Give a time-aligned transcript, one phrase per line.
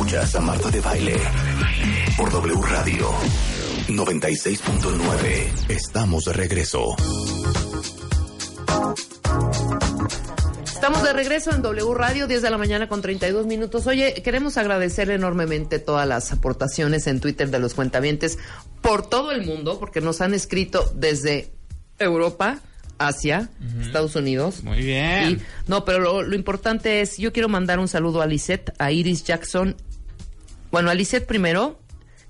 [0.00, 1.14] Escuchas a Marta de Baile
[2.16, 3.10] por W Radio
[3.88, 5.68] 96.9.
[5.68, 6.96] Estamos de regreso.
[10.64, 13.86] Estamos de regreso en W Radio, 10 de la mañana con 32 minutos.
[13.86, 18.38] Oye, queremos agradecer enormemente todas las aportaciones en Twitter de los cuentavientes
[18.80, 21.52] por todo el mundo, porque nos han escrito desde
[21.98, 22.60] Europa,
[22.96, 23.50] Asia,
[23.82, 24.64] Estados Unidos.
[24.64, 25.30] Muy bien.
[25.32, 25.38] Y-
[25.68, 29.24] no, pero lo, lo importante es, yo quiero mandar un saludo a Lisette, a Iris
[29.24, 29.76] Jackson.
[30.70, 30.94] Bueno, a
[31.26, 31.78] primero,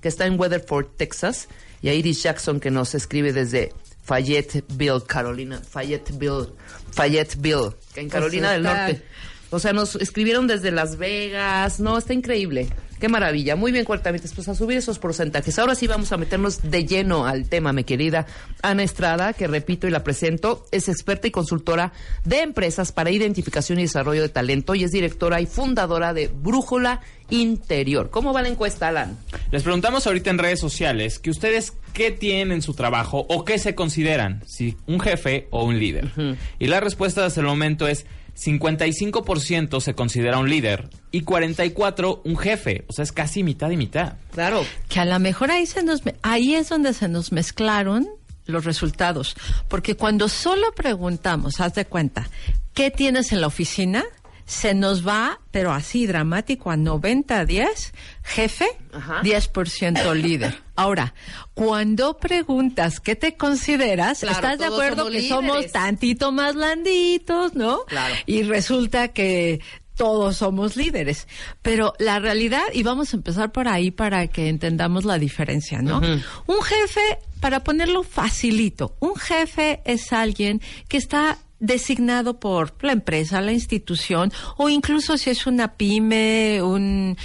[0.01, 1.47] que está en Weatherford, Texas,
[1.81, 3.73] y a Iris Jackson, que nos escribe desde
[4.03, 5.59] Fayetteville, Carolina.
[5.59, 6.53] Fayetteville,
[6.91, 9.03] Fayetteville, que en Carolina del Norte.
[9.51, 11.79] O sea, nos escribieron desde Las Vegas.
[11.79, 12.69] No, está increíble.
[13.01, 13.55] Qué maravilla.
[13.55, 14.31] Muy bien, cuartamientos.
[14.35, 15.57] Pues a subir esos porcentajes.
[15.57, 18.27] Ahora sí vamos a meternos de lleno al tema, mi querida
[18.61, 20.67] Ana Estrada, que repito y la presento.
[20.71, 21.93] Es experta y consultora
[22.25, 27.01] de empresas para identificación y desarrollo de talento y es directora y fundadora de Brújula
[27.31, 28.11] Interior.
[28.11, 29.17] ¿Cómo va la encuesta, Alan?
[29.49, 33.57] Les preguntamos ahorita en redes sociales que ustedes qué tienen en su trabajo o qué
[33.57, 36.11] se consideran, si un jefe o un líder.
[36.59, 38.05] Y la respuesta hasta el momento es
[38.43, 43.77] 55% se considera un líder y 44 un jefe, o sea, es casi mitad y
[43.77, 44.13] mitad.
[44.33, 44.65] Claro.
[44.89, 48.07] que a lo mejor ahí se nos me- ahí es donde se nos mezclaron
[48.45, 49.35] los resultados,
[49.67, 52.29] porque cuando solo preguntamos, haz de cuenta,
[52.73, 54.03] ¿qué tienes en la oficina?
[54.51, 59.21] Se nos va, pero así dramático, a 90 a 10, jefe, Ajá.
[59.21, 60.61] 10% líder.
[60.75, 61.13] Ahora,
[61.53, 67.53] cuando preguntas qué te consideras, Claro, ¿estás de acuerdo somos que somos tantito más blanditos,
[67.55, 67.85] no?
[67.85, 68.13] Claro.
[68.25, 69.61] Y resulta que
[69.95, 71.27] todos somos líderes.
[71.61, 75.99] Pero la realidad, y vamos a empezar por ahí para que entendamos la diferencia, ¿no?
[75.99, 83.39] Un jefe, para ponerlo facilito, un jefe es alguien que está designado por la empresa,
[83.39, 87.15] la institución, o incluso si es una pyme, un,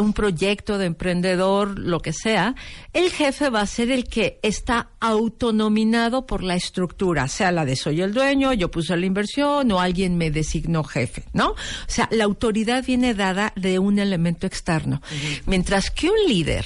[0.00, 2.54] un proyecto de emprendedor, lo que sea,
[2.92, 7.76] el jefe va a ser el que está autonominado por la estructura, sea la de
[7.76, 11.50] soy el dueño, yo puse la inversión o alguien me designó jefe, ¿no?
[11.50, 11.56] O
[11.88, 15.02] sea, la autoridad viene dada de un elemento externo.
[15.46, 16.64] Mientras que un líder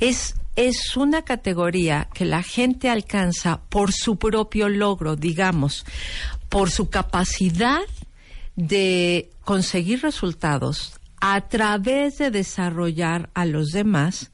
[0.00, 5.86] es es una categoría que la gente alcanza por su propio logro, digamos,
[6.48, 7.82] por su capacidad
[8.56, 14.30] de conseguir resultados a través de desarrollar a los demás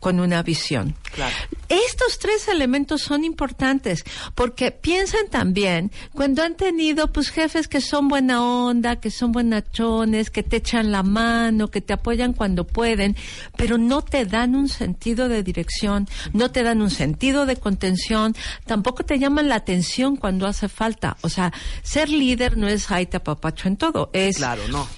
[0.00, 0.96] con una visión.
[1.12, 1.34] Claro.
[1.68, 8.08] Estos tres elementos son importantes porque piensan también cuando han tenido pues jefes que son
[8.08, 13.14] buena onda, que son buenachones, que te echan la mano, que te apoyan cuando pueden,
[13.56, 18.34] pero no te dan un sentido de dirección, no te dan un sentido de contención,
[18.66, 21.18] tampoco te llaman la atención cuando hace falta.
[21.20, 24.88] O sea, ser líder no es ay te apapacho en todo, es Claro, no.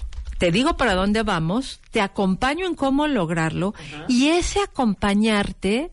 [0.43, 3.75] Te digo para dónde vamos, te acompaño en cómo lograrlo
[4.09, 5.93] y ese acompañarte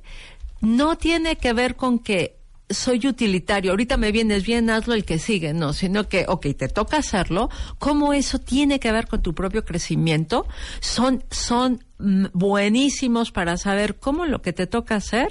[0.59, 5.19] no tiene que ver con que soy utilitario, ahorita me vienes bien, hazlo el que
[5.19, 9.35] sigue, no, sino que, ok, te toca hacerlo, cómo eso tiene que ver con tu
[9.35, 10.47] propio crecimiento,
[10.79, 15.29] son, son buenísimos para saber cómo lo que te toca hacer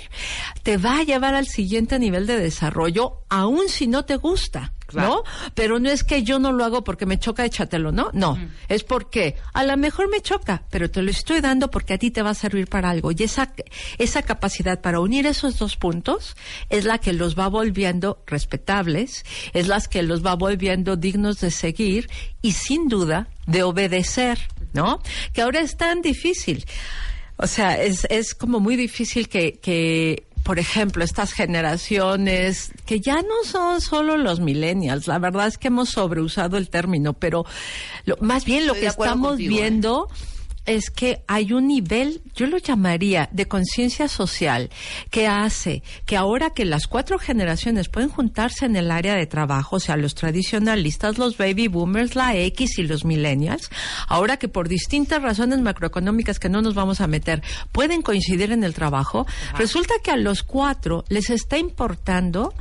[0.62, 4.74] te va a llevar al siguiente nivel de desarrollo, aun si no te gusta.
[4.86, 5.08] Claro.
[5.08, 5.50] ¿No?
[5.54, 8.08] Pero no es que yo no lo hago porque me choca, échatelo, ¿no?
[8.14, 8.38] No.
[8.68, 12.10] Es porque a lo mejor me choca, pero te lo estoy dando porque a ti
[12.10, 13.12] te va a servir para algo.
[13.12, 13.52] Y esa,
[13.98, 16.36] esa capacidad para unir esos dos puntos
[16.70, 21.50] es la que los va volviendo respetables, es la que los va volviendo dignos de
[21.50, 22.08] seguir
[22.40, 24.38] y sin duda de obedecer,
[24.72, 25.00] ¿no?
[25.32, 26.64] Que ahora es tan difícil.
[27.36, 33.22] O sea, es, es como muy difícil que, que, por ejemplo, estas generaciones que ya
[33.22, 37.44] no son solo los millennials, la verdad es que hemos sobreusado el término, pero
[38.06, 40.14] lo, más bien lo Estoy que estamos contigo, ¿eh?
[40.68, 44.70] Es que hay un nivel, yo lo llamaría, de conciencia social
[45.10, 49.76] que hace que ahora que las cuatro generaciones pueden juntarse en el área de trabajo,
[49.76, 53.70] o sea, los tradicionalistas, los baby boomers, la X y los millennials,
[54.08, 57.42] ahora que por distintas razones macroeconómicas que no nos vamos a meter,
[57.72, 59.26] pueden coincidir en el trabajo,
[59.56, 62.52] resulta que a los cuatro les está importando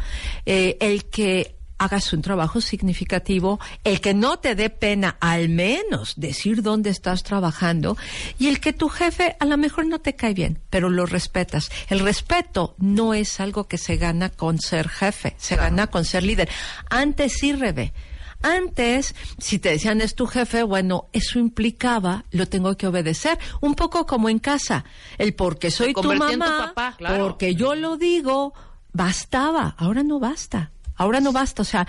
[0.45, 6.13] eh, el que hagas un trabajo significativo, el que no te dé pena al menos
[6.17, 7.97] decir dónde estás trabajando
[8.39, 11.71] y el que tu jefe a lo mejor no te cae bien, pero lo respetas.
[11.89, 16.23] El respeto no es algo que se gana con ser jefe, se gana con ser
[16.23, 16.49] líder.
[16.89, 17.93] Antes sí, Rebe.
[18.43, 23.39] Antes, si te decían es tu jefe, bueno, eso implicaba, lo tengo que obedecer.
[23.61, 24.85] Un poco como en casa.
[25.17, 27.23] El porque soy tu mamá, papá, claro.
[27.23, 28.53] porque yo lo digo,
[28.93, 29.75] bastaba.
[29.77, 30.71] Ahora no basta.
[30.97, 31.61] Ahora no basta.
[31.61, 31.87] O sea,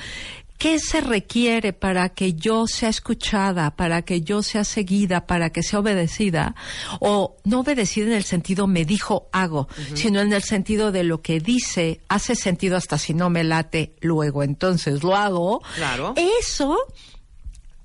[0.59, 5.63] ¿Qué se requiere para que yo sea escuchada, para que yo sea seguida, para que
[5.63, 6.57] sea obedecida?
[6.99, 11.23] O no obedecida en el sentido me dijo hago, sino en el sentido de lo
[11.23, 15.63] que dice hace sentido hasta si no me late luego, entonces lo hago.
[15.77, 16.15] Claro.
[16.17, 16.77] Eso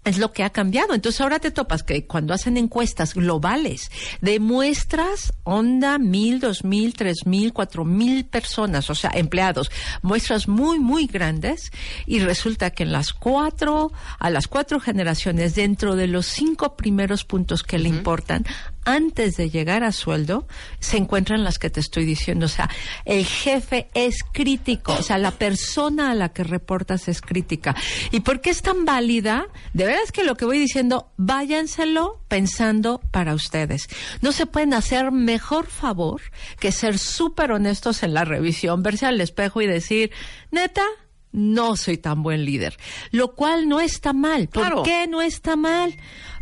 [0.03, 0.93] es lo que ha cambiado.
[0.93, 3.91] Entonces ahora te topas que cuando hacen encuestas globales
[4.21, 9.71] de muestras, onda, mil, dos mil, tres mil, cuatro mil personas, o sea, empleados,
[10.01, 11.71] muestras muy, muy grandes,
[12.05, 17.23] y resulta que en las cuatro, a las cuatro generaciones, dentro de los cinco primeros
[17.23, 18.45] puntos que le importan,
[18.85, 20.47] antes de llegar a sueldo,
[20.79, 22.45] se encuentran las que te estoy diciendo.
[22.45, 22.69] O sea,
[23.05, 27.75] el jefe es crítico, o sea, la persona a la que reportas es crítica.
[28.11, 29.47] ¿Y por qué es tan válida?
[29.73, 33.87] De verdad es que lo que voy diciendo, váyanselo pensando para ustedes.
[34.21, 36.21] No se pueden hacer mejor favor
[36.59, 40.11] que ser súper honestos en la revisión, verse al espejo y decir,
[40.51, 40.83] neta,
[41.31, 42.77] no soy tan buen líder.
[43.11, 44.47] Lo cual no está mal.
[44.49, 44.83] ¿Por Claro.
[44.83, 45.95] qué no está mal?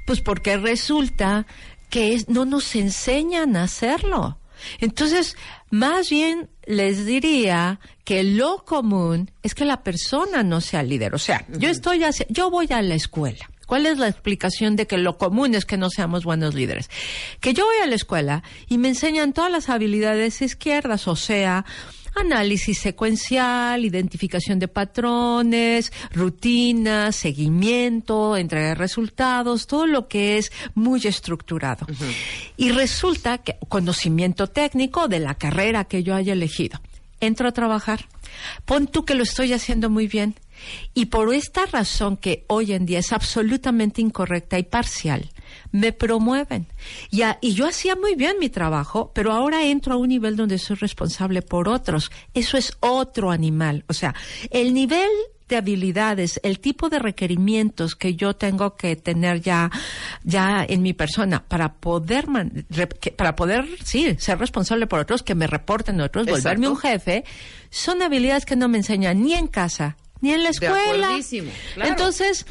[0.05, 1.45] Pues porque resulta
[1.91, 4.39] que es- no nos enseñan a hacerlo.
[4.79, 5.37] Entonces,
[5.69, 11.13] más bien les diría que lo común es que la persona no sea líder.
[11.15, 13.49] O sea, yo estoy haci- yo voy a la escuela.
[13.65, 16.89] ¿Cuál es la explicación de que lo común es que no seamos buenos líderes?
[17.39, 21.65] Que yo voy a la escuela y me enseñan todas las habilidades izquierdas, o sea,
[22.15, 31.01] análisis secuencial, identificación de patrones, rutinas, seguimiento, entrega de resultados, todo lo que es muy
[31.05, 31.85] estructurado.
[32.57, 36.79] Y resulta que conocimiento técnico de la carrera que yo haya elegido.
[37.19, 38.07] Entro a trabajar.
[38.65, 40.35] Pon tú que lo estoy haciendo muy bien.
[40.93, 45.29] Y por esta razón que hoy en día es absolutamente incorrecta y parcial,
[45.71, 46.67] me promueven.
[47.09, 50.35] Y, a- y yo hacía muy bien mi trabajo, pero ahora entro a un nivel
[50.35, 52.11] donde soy responsable por otros.
[52.33, 53.83] Eso es otro animal.
[53.87, 54.13] O sea,
[54.49, 55.09] el nivel
[55.49, 59.69] de habilidades, el tipo de requerimientos que yo tengo que tener ya,
[60.23, 62.65] ya en mi persona para poder, man-
[63.17, 66.71] para poder, sí, ser responsable por otros, que me reporten otros, volverme Exacto.
[66.71, 67.23] un jefe,
[67.69, 71.09] son habilidades que no me enseñan ni en casa, ni en la escuela.
[71.73, 71.89] claro.
[71.91, 72.45] Entonces,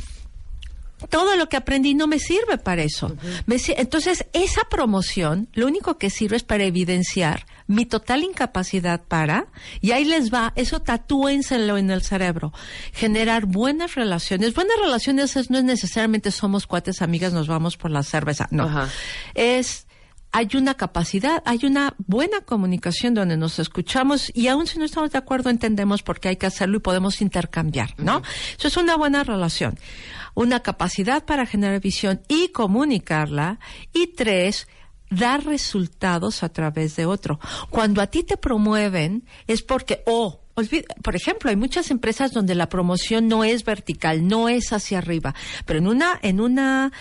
[1.08, 3.16] todo lo que aprendí no me sirve para eso.
[3.46, 9.46] Me entonces, esa promoción lo único que sirve es para evidenciar mi total incapacidad para,
[9.80, 12.52] y ahí les va, eso tatúenselo en el cerebro,
[12.92, 14.52] generar buenas relaciones.
[14.54, 18.68] Buenas relaciones es- no es necesariamente somos cuates, amigas, nos vamos por la cerveza, no.
[19.34, 19.86] Es
[20.32, 25.10] hay una capacidad, hay una buena comunicación donde nos escuchamos y aun si no estamos
[25.10, 28.22] de acuerdo entendemos por qué hay que hacerlo y podemos intercambiar, ¿no?
[28.58, 29.78] Eso es una buena relación.
[30.34, 33.58] Una capacidad para generar visión y comunicarla.
[33.92, 34.68] Y tres,
[35.10, 37.40] dar resultados a través de otro.
[37.68, 40.40] Cuando a ti te promueven es porque, oh,
[41.02, 45.34] por ejemplo, hay muchas empresas donde la promoción no es vertical, no es hacia arriba,
[45.64, 46.92] pero en una, en una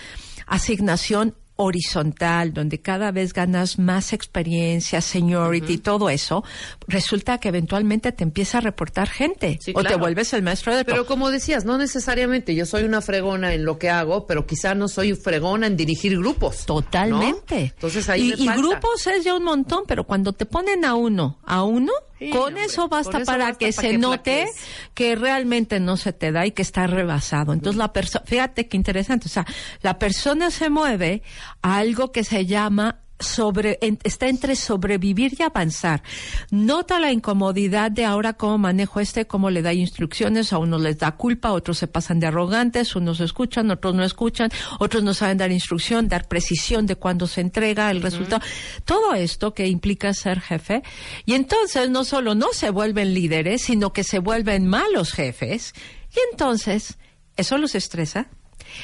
[0.46, 6.42] asignación horizontal, donde cada vez ganas más experiencia, seniority, todo eso,
[6.88, 10.84] resulta que eventualmente te empieza a reportar gente Sí, o te vuelves el maestro de
[10.84, 14.74] Pero como decías, no necesariamente yo soy una fregona en lo que hago, pero quizá
[14.74, 16.64] no soy fregona en dirigir grupos.
[16.64, 17.60] Totalmente.
[17.60, 17.66] ¿no?
[17.74, 18.60] Entonces ahí y, me y falta.
[18.62, 22.48] grupos es ya un montón, pero cuando te ponen a uno, a uno, Sí, con
[22.48, 24.46] hombre, eso basta con eso para basta que para se que note
[24.92, 27.54] que realmente no se te da y que está rebasado.
[27.54, 29.46] Entonces la persona, fíjate qué interesante, o sea,
[29.80, 31.22] la persona se mueve
[31.62, 36.02] a algo que se llama sobre en- está entre sobrevivir y avanzar.
[36.50, 40.98] Nota la incomodidad de ahora cómo manejo este, cómo le da instrucciones, a unos les
[40.98, 45.14] da culpa, a otros se pasan de arrogantes, unos escuchan, otros no escuchan, otros no
[45.14, 48.42] saben dar instrucción, dar precisión de cuándo se entrega el resultado.
[48.84, 50.82] Todo esto que implica ser jefe.
[51.26, 55.74] Y entonces no solo no se vuelven líderes, sino que se vuelven malos jefes.
[56.14, 56.98] Y entonces,
[57.36, 58.28] eso los estresa,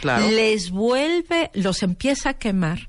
[0.01, 0.29] Claro.
[0.31, 2.89] les vuelve, los empieza a quemar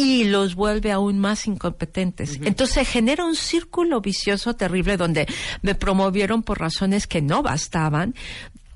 [0.00, 2.40] y los vuelve aún más incompetentes.
[2.42, 5.26] Entonces genera un círculo vicioso terrible donde
[5.60, 8.14] me promovieron por razones que no bastaban,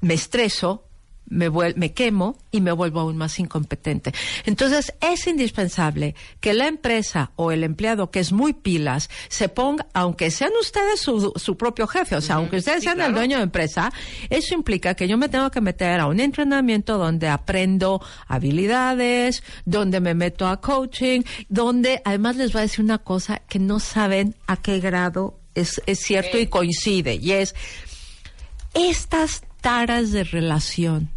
[0.02, 0.84] me estreso,
[1.26, 4.12] me, me quemo y me vuelvo aún más incompetente.
[4.44, 9.86] Entonces es indispensable que la empresa o el empleado que es muy pilas se ponga,
[9.94, 13.38] aunque sean ustedes su, su propio jefe, o sea, aunque ustedes sí, sean el dueño
[13.38, 13.92] de empresa,
[14.30, 20.00] eso implica que yo me tengo que meter a un entrenamiento donde aprendo habilidades, donde
[20.00, 24.34] me meto a coaching, donde además les voy a decir una cosa que no saben
[24.46, 27.54] a qué grado es, es cierto y coincide, y es
[28.74, 31.13] estas taras de relación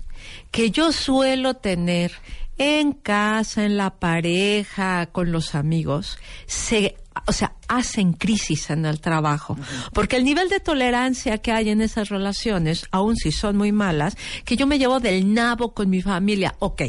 [0.51, 2.11] que yo suelo tener
[2.57, 6.17] en casa, en la pareja, con los amigos,
[6.47, 9.57] se o sea, hacen crisis en el trabajo.
[9.93, 14.15] Porque el nivel de tolerancia que hay en esas relaciones, aun si son muy malas,
[14.45, 16.83] que yo me llevo del nabo con mi familia, ok.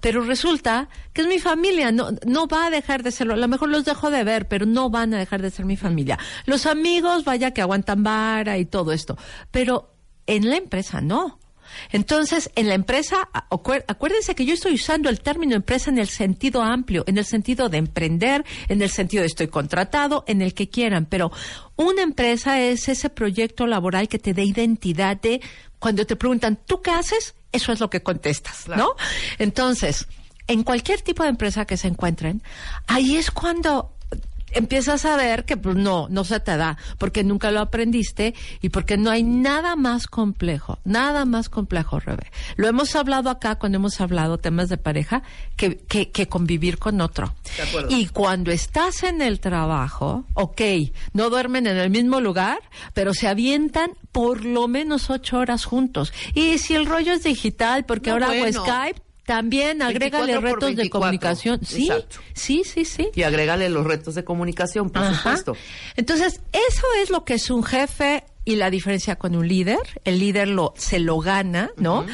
[0.00, 3.34] Pero resulta que es mi familia, no, no va a dejar de serlo.
[3.34, 5.76] A lo mejor los dejo de ver, pero no van a dejar de ser mi
[5.76, 6.18] familia.
[6.46, 9.18] Los amigos, vaya que aguantan vara y todo esto.
[9.50, 9.94] Pero
[10.26, 11.38] en la empresa no.
[11.92, 16.62] Entonces, en la empresa, acuérdense que yo estoy usando el término empresa en el sentido
[16.62, 20.68] amplio, en el sentido de emprender, en el sentido de estoy contratado, en el que
[20.68, 21.32] quieran, pero
[21.76, 25.40] una empresa es ese proyecto laboral que te dé identidad de
[25.78, 27.34] cuando te preguntan, ¿tú qué haces?
[27.52, 28.94] Eso es lo que contestas, ¿no?
[29.38, 30.06] Entonces,
[30.46, 32.42] en cualquier tipo de empresa que se encuentren,
[32.86, 33.93] ahí es cuando
[34.54, 38.70] empiezas a ver que pues no, no se te da, porque nunca lo aprendiste y
[38.70, 42.30] porque no hay nada más complejo, nada más complejo, Rebe.
[42.56, 45.22] Lo hemos hablado acá cuando hemos hablado temas de pareja,
[45.56, 47.34] que, que, que convivir con otro.
[47.88, 50.60] Y cuando estás en el trabajo, ok,
[51.12, 52.58] no duermen en el mismo lugar,
[52.92, 56.12] pero se avientan por lo menos ocho horas juntos.
[56.34, 61.60] Y si el rollo es digital, porque ahora hago Skype, también agrégale retos de comunicación.
[61.64, 61.90] Sí,
[62.34, 63.10] sí, sí, sí.
[63.14, 65.56] Y agrégale los retos de comunicación, por supuesto.
[65.96, 69.78] Entonces, eso es lo que es un jefe y la diferencia con un líder.
[70.04, 72.06] El líder lo se lo gana, ¿no?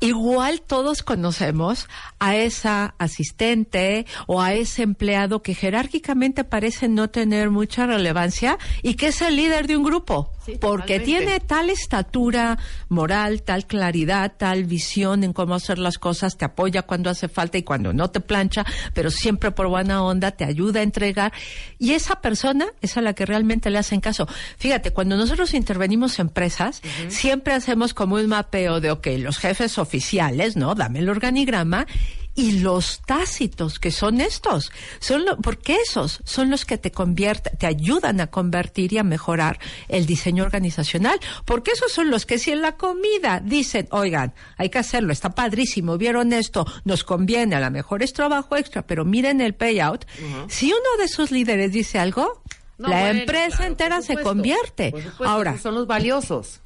[0.00, 1.88] igual todos conocemos
[2.24, 8.94] a esa asistente o a ese empleado que jerárquicamente parece no tener mucha relevancia y
[8.94, 14.64] que es el líder de un grupo, porque tiene tal estatura moral, tal claridad, tal
[14.64, 18.20] visión en cómo hacer las cosas, te apoya cuando hace falta y cuando no te
[18.20, 18.64] plancha,
[18.94, 21.30] pero siempre por buena onda te ayuda a entregar.
[21.78, 24.26] Y esa persona es a la que realmente le hacen caso.
[24.56, 29.76] Fíjate, cuando nosotros intervenimos en empresas, siempre hacemos como un mapeo de, ok, los jefes
[29.76, 30.74] oficiales, ¿no?
[30.74, 31.86] Dame el organigrama
[32.34, 37.56] y los tácitos, que son estos, son lo, porque esos son los que te convierten,
[37.56, 42.38] te ayudan a convertir y a mejorar el diseño organizacional, porque esos son los que
[42.38, 47.56] si en la comida dicen, oigan, hay que hacerlo, está padrísimo, vieron esto, nos conviene,
[47.56, 50.04] a lo mejor es trabajo extra, pero miren el payout,
[50.48, 52.42] si uno de esos líderes dice algo,
[52.78, 54.92] la empresa entera se convierte.
[55.20, 56.60] Ahora, son los valiosos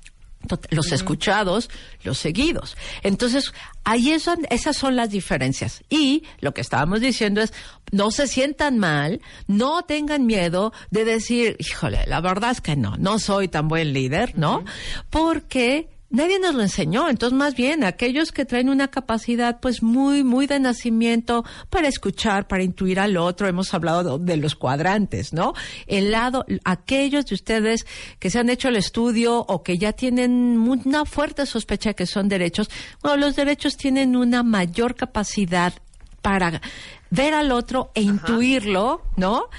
[0.71, 1.69] los escuchados,
[2.05, 2.77] los seguidos.
[3.03, 3.53] Entonces,
[3.85, 5.83] ahí es esas son las diferencias.
[5.91, 7.53] Y lo que estábamos diciendo es,
[7.91, 12.97] no se sientan mal, no tengan miedo de decir, híjole, la verdad es que no,
[12.97, 14.65] no soy tan buen líder, ¿no?
[15.11, 20.25] Porque Nadie nos lo enseñó, entonces más bien aquellos que traen una capacidad pues muy,
[20.25, 25.53] muy de nacimiento para escuchar, para intuir al otro, hemos hablado de, los cuadrantes, ¿no?
[25.87, 27.87] El lado, aquellos de ustedes
[28.19, 32.31] que se han hecho el estudio o que ya tienen una fuerte sospecha que son
[32.31, 32.71] derechos,
[33.03, 35.75] bueno, los derechos tienen una mayor capacidad
[36.23, 36.63] para
[37.11, 39.51] ver al otro e intuirlo, ¿no?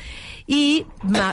[0.51, 0.88] y,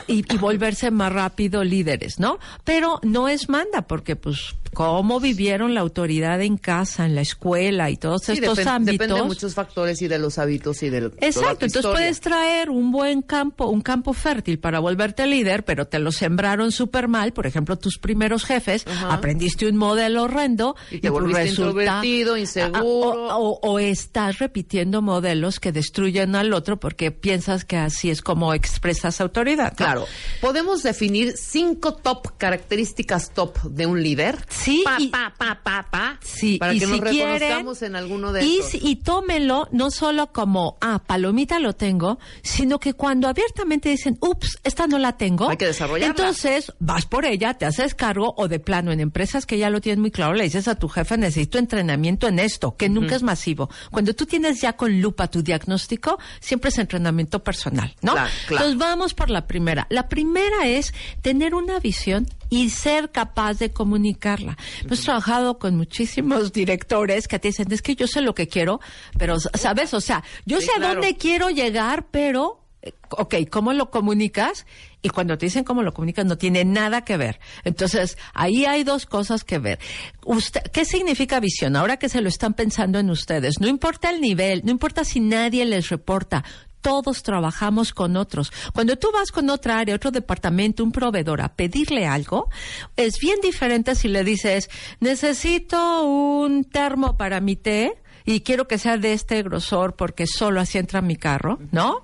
[0.05, 2.37] y, volverse más rápido líderes, ¿no?
[2.63, 7.89] Pero no es manda, porque pues cómo vivieron la autoridad en casa, en la escuela
[7.89, 8.99] y todos estos ámbitos.
[8.99, 11.13] Depende de muchos factores y de los hábitos y del.
[11.19, 15.99] Exacto, entonces puedes traer un buen campo, un campo fértil para volverte líder, pero te
[15.99, 17.33] lo sembraron súper mal.
[17.33, 23.37] Por ejemplo, tus primeros jefes, aprendiste un modelo horrendo y te volviste introvertido, inseguro.
[23.37, 29.21] O, estás repitiendo modelos que destruyen al otro porque piensas que así es como expresas
[29.21, 29.75] autoridad.
[29.75, 30.05] Claro.
[30.41, 34.37] ¿Podemos definir cinco top características top de un líder?
[34.57, 34.83] Sí.
[34.83, 36.19] Pa, pa, pa, pa, pa.
[36.21, 36.57] Sí.
[36.57, 38.81] Para y que si nos reconozcamos en alguno de y, estos.
[38.83, 44.59] Y tómelo no solo como, ah, palomita lo tengo, sino que cuando abiertamente dicen, ups,
[44.63, 45.49] esta no la tengo.
[45.49, 46.07] Hay que desarrollarla.
[46.07, 49.81] Entonces, vas por ella, te haces cargo o de plano en empresas que ya lo
[49.81, 53.23] tienen muy claro, le dices a tu jefe, necesito entrenamiento en esto, que nunca es
[53.23, 53.69] masivo.
[53.91, 58.13] Cuando tú tienes ya con lupa tu diagnóstico, siempre es entrenamiento personal, ¿no?
[58.13, 58.65] Claro, claro.
[58.65, 59.87] Entonces vamos por la primera.
[59.89, 64.46] La primera es tener una visión y ser capaz de comunicarla.
[64.83, 68.79] Hemos trabajado con muchísimos directores que te dicen, es que yo sé lo que quiero,
[69.17, 69.93] pero, ¿sabes?
[69.93, 74.65] O sea, yo sé a dónde quiero llegar, pero, eh, ok, ¿cómo lo comunicas?
[75.01, 77.39] Y cuando te dicen cómo lo comunicas, no tiene nada que ver.
[77.63, 79.79] Entonces, ahí hay dos cosas que ver.
[80.25, 81.75] Usted, ¿Qué significa visión?
[81.75, 85.19] Ahora que se lo están pensando en ustedes, no importa el nivel, no importa si
[85.19, 86.43] nadie les reporta,
[86.81, 88.51] todos trabajamos con otros.
[88.73, 92.49] Cuando tú vas con otra área, otro departamento, un proveedor a pedirle algo,
[92.95, 94.69] es bien diferente si le dices,
[94.99, 100.59] necesito un termo para mi té y quiero que sea de este grosor porque solo
[100.59, 102.01] así entra mi carro, ¿no?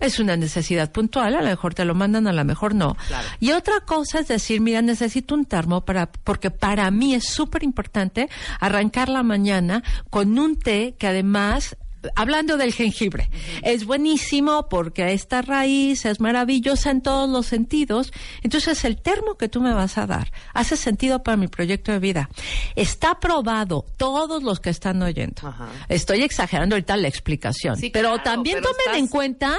[0.00, 2.96] es una necesidad puntual, a lo mejor te lo mandan, a lo mejor no.
[3.06, 3.28] Claro.
[3.38, 7.62] Y otra cosa es decir, mira, necesito un termo para, porque para mí es súper
[7.62, 11.76] importante arrancar la mañana con un té que además
[12.16, 13.28] Hablando del jengibre,
[13.62, 18.10] es buenísimo porque esta raíz es maravillosa en todos los sentidos.
[18.42, 21.98] Entonces, el termo que tú me vas a dar hace sentido para mi proyecto de
[21.98, 22.30] vida.
[22.74, 25.46] Está probado, todos los que están oyendo.
[25.46, 25.68] Ajá.
[25.88, 27.76] Estoy exagerando ahorita la explicación.
[27.76, 29.56] Sí, pero claro, también pero tomen en cuenta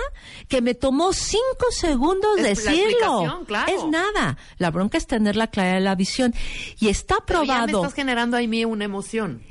[0.48, 3.44] que me tomó cinco segundos Es decirlo.
[3.46, 3.72] claro.
[3.72, 4.38] Es nada.
[4.58, 6.34] La bronca es tener la claridad de la visión.
[6.80, 7.82] Y está Pero ya me probado.
[7.84, 9.42] estás generando ahí mí una emoción.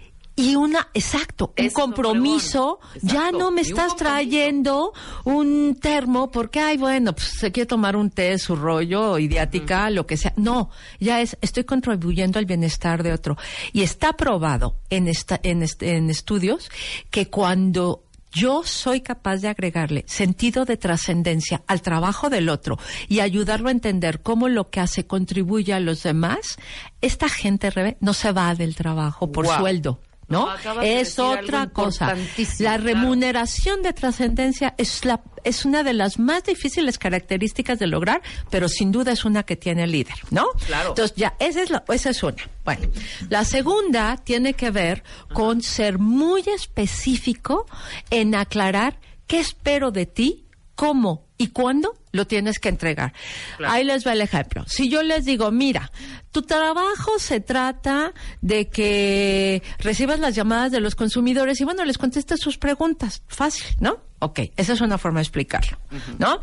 [0.41, 2.81] Y una, exacto, un compromiso.
[3.03, 4.93] Ya no me un estás trayendo
[5.25, 10.07] un termo porque, ay, bueno, pues se quiere tomar un té, su rollo, idiática, lo
[10.07, 10.33] que sea.
[10.37, 13.37] No, ya es, estoy contribuyendo al bienestar de otro.
[13.73, 16.71] Y está probado en, esta, en, este- en estudios
[17.11, 22.79] que cuando yo soy capaz de agregarle sentido de trascendencia al trabajo del otro
[23.09, 26.57] y ayudarlo a entender cómo lo que hace contribuye a los demás,
[27.01, 29.99] esta gente no se va del trabajo por sueldo.
[30.31, 30.49] ¿No?
[30.81, 32.15] Es otra cosa.
[32.15, 32.85] La claro.
[32.85, 38.21] remuneración de trascendencia es la es una de las más difíciles características de lograr,
[38.51, 40.47] pero sin duda es una que tiene el líder, ¿no?
[40.67, 40.91] Claro.
[40.91, 42.37] Entonces ya esa es la, esa es una.
[42.65, 42.89] Bueno,
[43.29, 47.67] la segunda tiene que ver con ser muy específico
[48.11, 50.45] en aclarar qué espero de ti,
[50.75, 53.15] cómo y cuándo lo tienes que entregar.
[53.57, 53.73] Claro.
[53.73, 54.63] Ahí les va el ejemplo.
[54.67, 55.91] Si yo les digo, mira,
[56.33, 61.97] tu trabajo se trata de que recibas las llamadas de los consumidores y bueno, les
[61.97, 63.23] contestes sus preguntas.
[63.27, 64.01] Fácil, ¿no?
[64.19, 65.79] Ok, esa es una forma de explicarlo,
[66.19, 66.41] ¿no?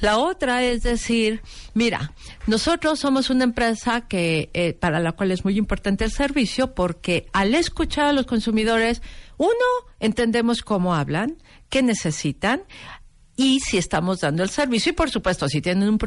[0.00, 1.40] La otra es decir,
[1.72, 2.12] mira,
[2.48, 7.28] nosotros somos una empresa que eh, para la cual es muy importante el servicio porque
[7.32, 9.02] al escuchar a los consumidores,
[9.36, 9.52] uno,
[10.00, 11.36] entendemos cómo hablan,
[11.70, 12.62] qué necesitan
[13.36, 15.98] y si estamos dando el servicio y por supuesto si tienen un,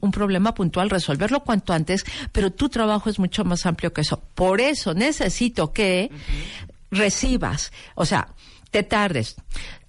[0.00, 4.22] un problema puntual resolverlo cuanto antes, pero tu trabajo es mucho más amplio que eso.
[4.34, 6.10] Por eso necesito que
[6.90, 8.28] recibas, o sea,
[8.70, 9.36] te tardes.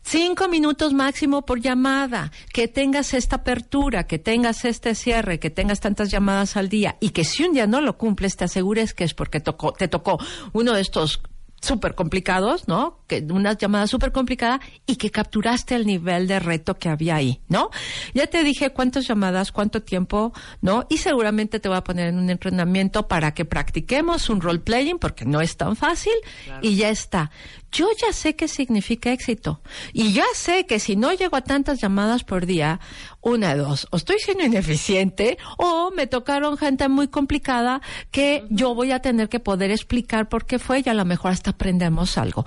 [0.02, 5.82] Cinco minutos máximo por llamada, que tengas esta apertura, que tengas este cierre, que tengas
[5.82, 9.04] tantas llamadas al día y que si un día no lo cumples te asegures que
[9.04, 10.18] es porque tocó, te tocó
[10.54, 11.22] uno de estos
[11.62, 13.00] súper complicados, ¿no?
[13.08, 17.42] Que una llamada súper complicada y que capturaste el nivel de reto que había ahí,
[17.48, 17.70] ¿no?
[18.14, 20.86] Ya te dije cuántas llamadas, cuánto tiempo, ¿no?
[20.90, 25.00] Y seguramente te voy a poner en un entrenamiento para que practiquemos un role playing
[25.00, 26.14] porque no es tan fácil
[26.62, 27.32] y ya está.
[27.72, 29.62] Yo ya sé qué significa éxito
[29.94, 32.80] y ya sé que si no llego a tantas llamadas por día,
[33.22, 38.92] una dos, o estoy siendo ineficiente o me tocaron gente muy complicada que yo voy
[38.92, 42.46] a tener que poder explicar por qué fue y a lo mejor hasta aprendemos algo.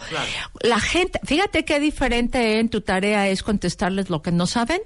[0.63, 4.81] La gente, fíjate qué diferente en tu tarea es contestarles lo que no saben,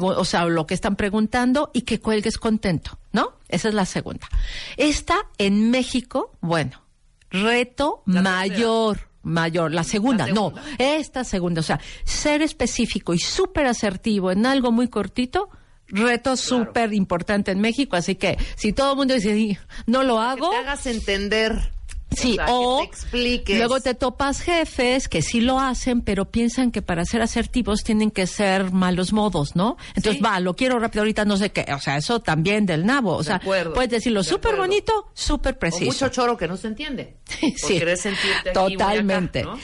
[0.00, 3.34] o sea, lo que están preguntando y que cuelgues contento, ¿no?
[3.48, 4.28] Esa es la segunda.
[4.76, 6.82] Esta en México, bueno,
[7.30, 9.08] reto mayor.
[9.26, 10.62] Mayor, la segunda, La segunda.
[10.62, 15.50] no, esta segunda, o sea, ser específico y súper asertivo en algo muy cortito,
[15.88, 20.14] reto súper importante en México, así que si todo el mundo dice, "Sí, no lo
[20.16, 21.72] Que hago, te hagas entender.
[22.10, 23.58] Sí, O sea, o que te expliques.
[23.58, 28.10] luego te topas jefes que sí lo hacen, pero piensan que para ser asertivos tienen
[28.10, 29.76] que ser malos modos, ¿no?
[29.88, 30.20] Entonces, Sí.
[30.20, 31.66] va, lo quiero rápido, ahorita no sé qué.
[31.74, 33.14] O sea, eso también del nabo.
[33.14, 35.84] O De sea, acuerdo, puedes decirlo de súper bonito, súper O preciso.
[35.86, 37.16] mucho choro que no se entiende.
[37.56, 39.42] Sí, aquí, muy acá, totalmente.
[39.42, 39.58] ¿no?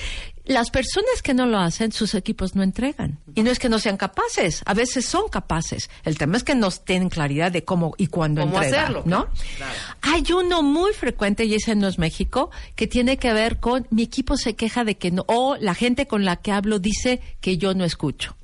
[0.44, 3.18] Las personas que no lo hacen, sus equipos no entregan.
[3.34, 5.88] Y no es que no sean capaces, a veces son capaces.
[6.04, 9.28] El tema es que no tienen claridad de cómo y cuándo Cómo hacerlo, ¿no?
[9.56, 9.72] claro.
[10.02, 14.02] Hay uno muy frecuente, y ese no es México, que tiene que ver con mi
[14.02, 17.56] equipo se queja de que no, o la gente con la que hablo dice que
[17.56, 18.36] yo no escucho.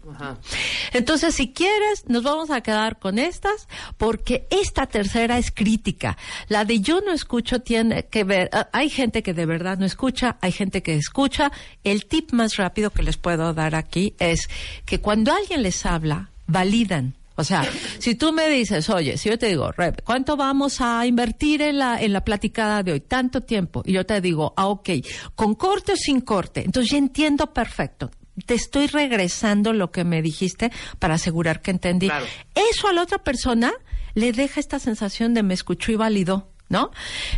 [0.93, 6.17] Entonces, si quieres, nos vamos a quedar con estas, porque esta tercera es crítica.
[6.49, 9.87] La de yo no escucho tiene que ver, ah, hay gente que de verdad no
[9.87, 11.53] escucha, hay gente que escucha.
[11.85, 14.49] El tip más rápido que les puedo dar aquí es
[14.85, 17.15] que cuando alguien les habla, validan.
[17.37, 17.65] O sea,
[18.01, 19.71] si tú me dices, oye, si yo te digo,
[20.05, 23.01] ¿cuánto vamos a invertir en la, en la platicada de hoy?
[23.01, 23.83] Tanto tiempo.
[23.87, 24.91] Y yo te digo, ah, ok,
[25.37, 26.65] ¿con corte o sin corte?
[26.65, 28.11] Entonces ya entiendo perfecto
[28.47, 32.07] te estoy regresando lo que me dijiste para asegurar que entendí.
[32.07, 32.27] Claro.
[32.55, 33.73] Eso a la otra persona
[34.15, 36.49] le deja esta sensación de me escuchó y validó.
[36.71, 36.91] ¿No?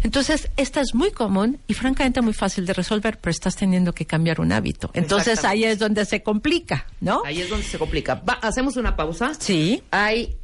[0.03, 4.05] Entonces, esta es muy común y francamente muy fácil de resolver, pero estás teniendo que
[4.05, 4.91] cambiar un hábito.
[4.93, 7.23] Entonces ahí es donde se complica, ¿no?
[7.25, 8.17] Ahí es donde se complica.
[8.29, 9.31] Va, hacemos una pausa.
[9.39, 9.85] Sí.
[9.93, 10.40] Hay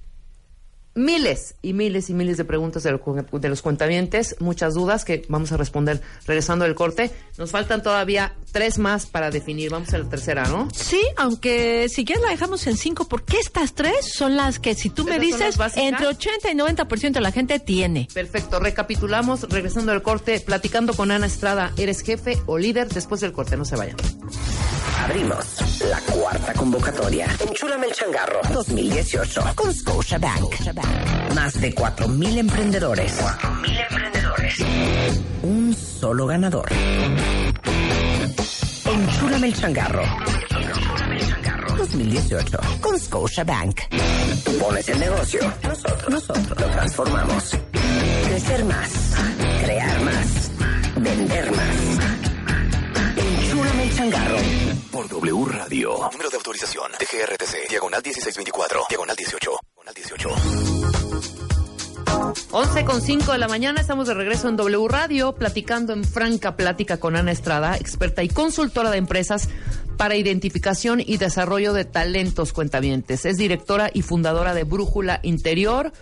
[0.96, 2.98] miles y miles y miles de preguntas de,
[3.32, 7.12] de los cuentavientes, muchas dudas que vamos a responder regresando del corte.
[7.38, 9.70] Nos faltan todavía tres más para definir.
[9.70, 10.68] Vamos a la tercera, ¿no?
[10.74, 14.90] Sí, aunque si quieres la dejamos en cinco, porque estas tres son las que si
[14.90, 18.08] tú me ¿Esas son las dices, entre 80 y 90% de la gente tiene.
[18.12, 22.88] Perfecto, recapitulamos, regresando del corte, platicando con Ana Estrada, ¿eres jefe o líder?
[22.88, 23.96] Después del corte, no se vayan.
[25.04, 27.28] Abrimos la cuarta convocatoria.
[27.46, 30.54] Enchúlame el changarro 2018 con Scotiabank.
[31.34, 33.20] Más de 4.000 emprendedores.
[33.20, 34.64] 4.000 emprendedores.
[35.42, 36.68] Un solo ganador.
[38.84, 40.02] Enchúlame el changarro.
[41.76, 43.80] 2018 con Scotiabank.
[44.44, 45.40] Tú pones el negocio.
[45.62, 47.56] Nosotros, nosotros lo transformamos.
[48.28, 49.14] Crecer más.
[49.62, 50.50] Crear más.
[50.96, 51.76] Vender más.
[53.16, 54.36] Enchúlame el changarro.
[54.90, 56.08] Por W Radio.
[56.12, 56.92] Número de autorización.
[56.92, 57.68] DGRTC.
[57.68, 58.86] Diagonal 1624.
[58.88, 59.50] Diagonal 18.
[59.86, 60.28] Diagonal 18.
[62.50, 66.56] 11 con 5 de la mañana, estamos de regreso en W Radio, platicando en franca
[66.56, 69.48] plática con Ana Estrada, experta y consultora de empresas
[69.96, 73.24] para identificación y desarrollo de talentos cuentavientes.
[73.26, 75.92] Es directora y fundadora de Brújula Interior.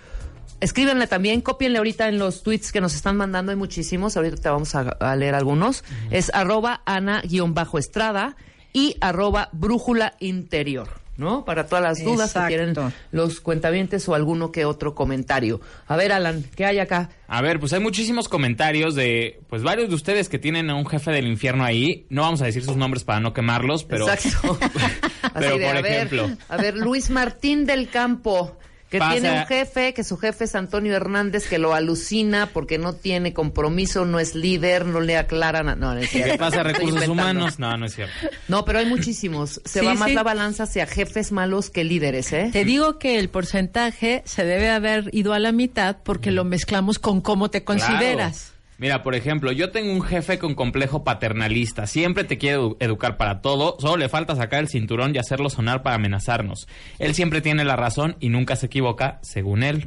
[0.61, 4.49] Escríbenle también, cópienle ahorita en los tweets que nos están mandando, hay muchísimos, ahorita te
[4.49, 5.85] vamos a, a leer algunos.
[6.11, 8.37] Es arroba ana-estrada
[8.73, 11.45] y arroba brújula interior, ¿no?
[11.45, 12.49] Para todas las dudas que Exacto.
[12.49, 15.61] tienen los cuentavientes o alguno que otro comentario.
[15.87, 17.11] A ver, Alan, ¿qué hay acá?
[17.29, 20.87] A ver, pues hay muchísimos comentarios de, pues varios de ustedes que tienen a un
[20.87, 22.07] jefe del infierno ahí.
[22.11, 24.59] No vamos a decir sus nombres para no quemarlos, pero, Exacto.
[25.35, 28.59] pero Así de, por a ver, ejemplo, a ver, Luis Martín del Campo,
[28.95, 32.79] que Pasa- tiene un jefe, que su jefe es Antonio Hernández, que lo alucina porque
[32.79, 35.69] no tiene compromiso, no es líder, no le aclaran.
[35.69, 36.31] a- No, no es cierto.
[36.31, 37.59] ¿qué pasa recursos humanos?
[37.59, 38.15] No, no es cierto.
[38.47, 39.61] No, pero hay muchísimos.
[39.65, 40.15] Se Sí, va más sí.
[40.15, 42.51] la balanza hacia jefes malos que líderes, ¿eh?
[42.53, 47.01] Te digo que el porcentaje se debe haber ido a la mitad porque lo mezclamos
[47.01, 48.37] con cómo te consideras.
[48.39, 48.54] Claro.
[48.77, 51.87] Mira, por ejemplo, yo tengo un jefe con complejo paternalista.
[51.87, 53.77] Siempre te quiere edu- educar para todo.
[53.79, 56.67] Solo le falta sacar el cinturón y hacerlo sonar para amenazarnos.
[56.99, 59.87] Él siempre tiene la razón y nunca se equivoca, según él.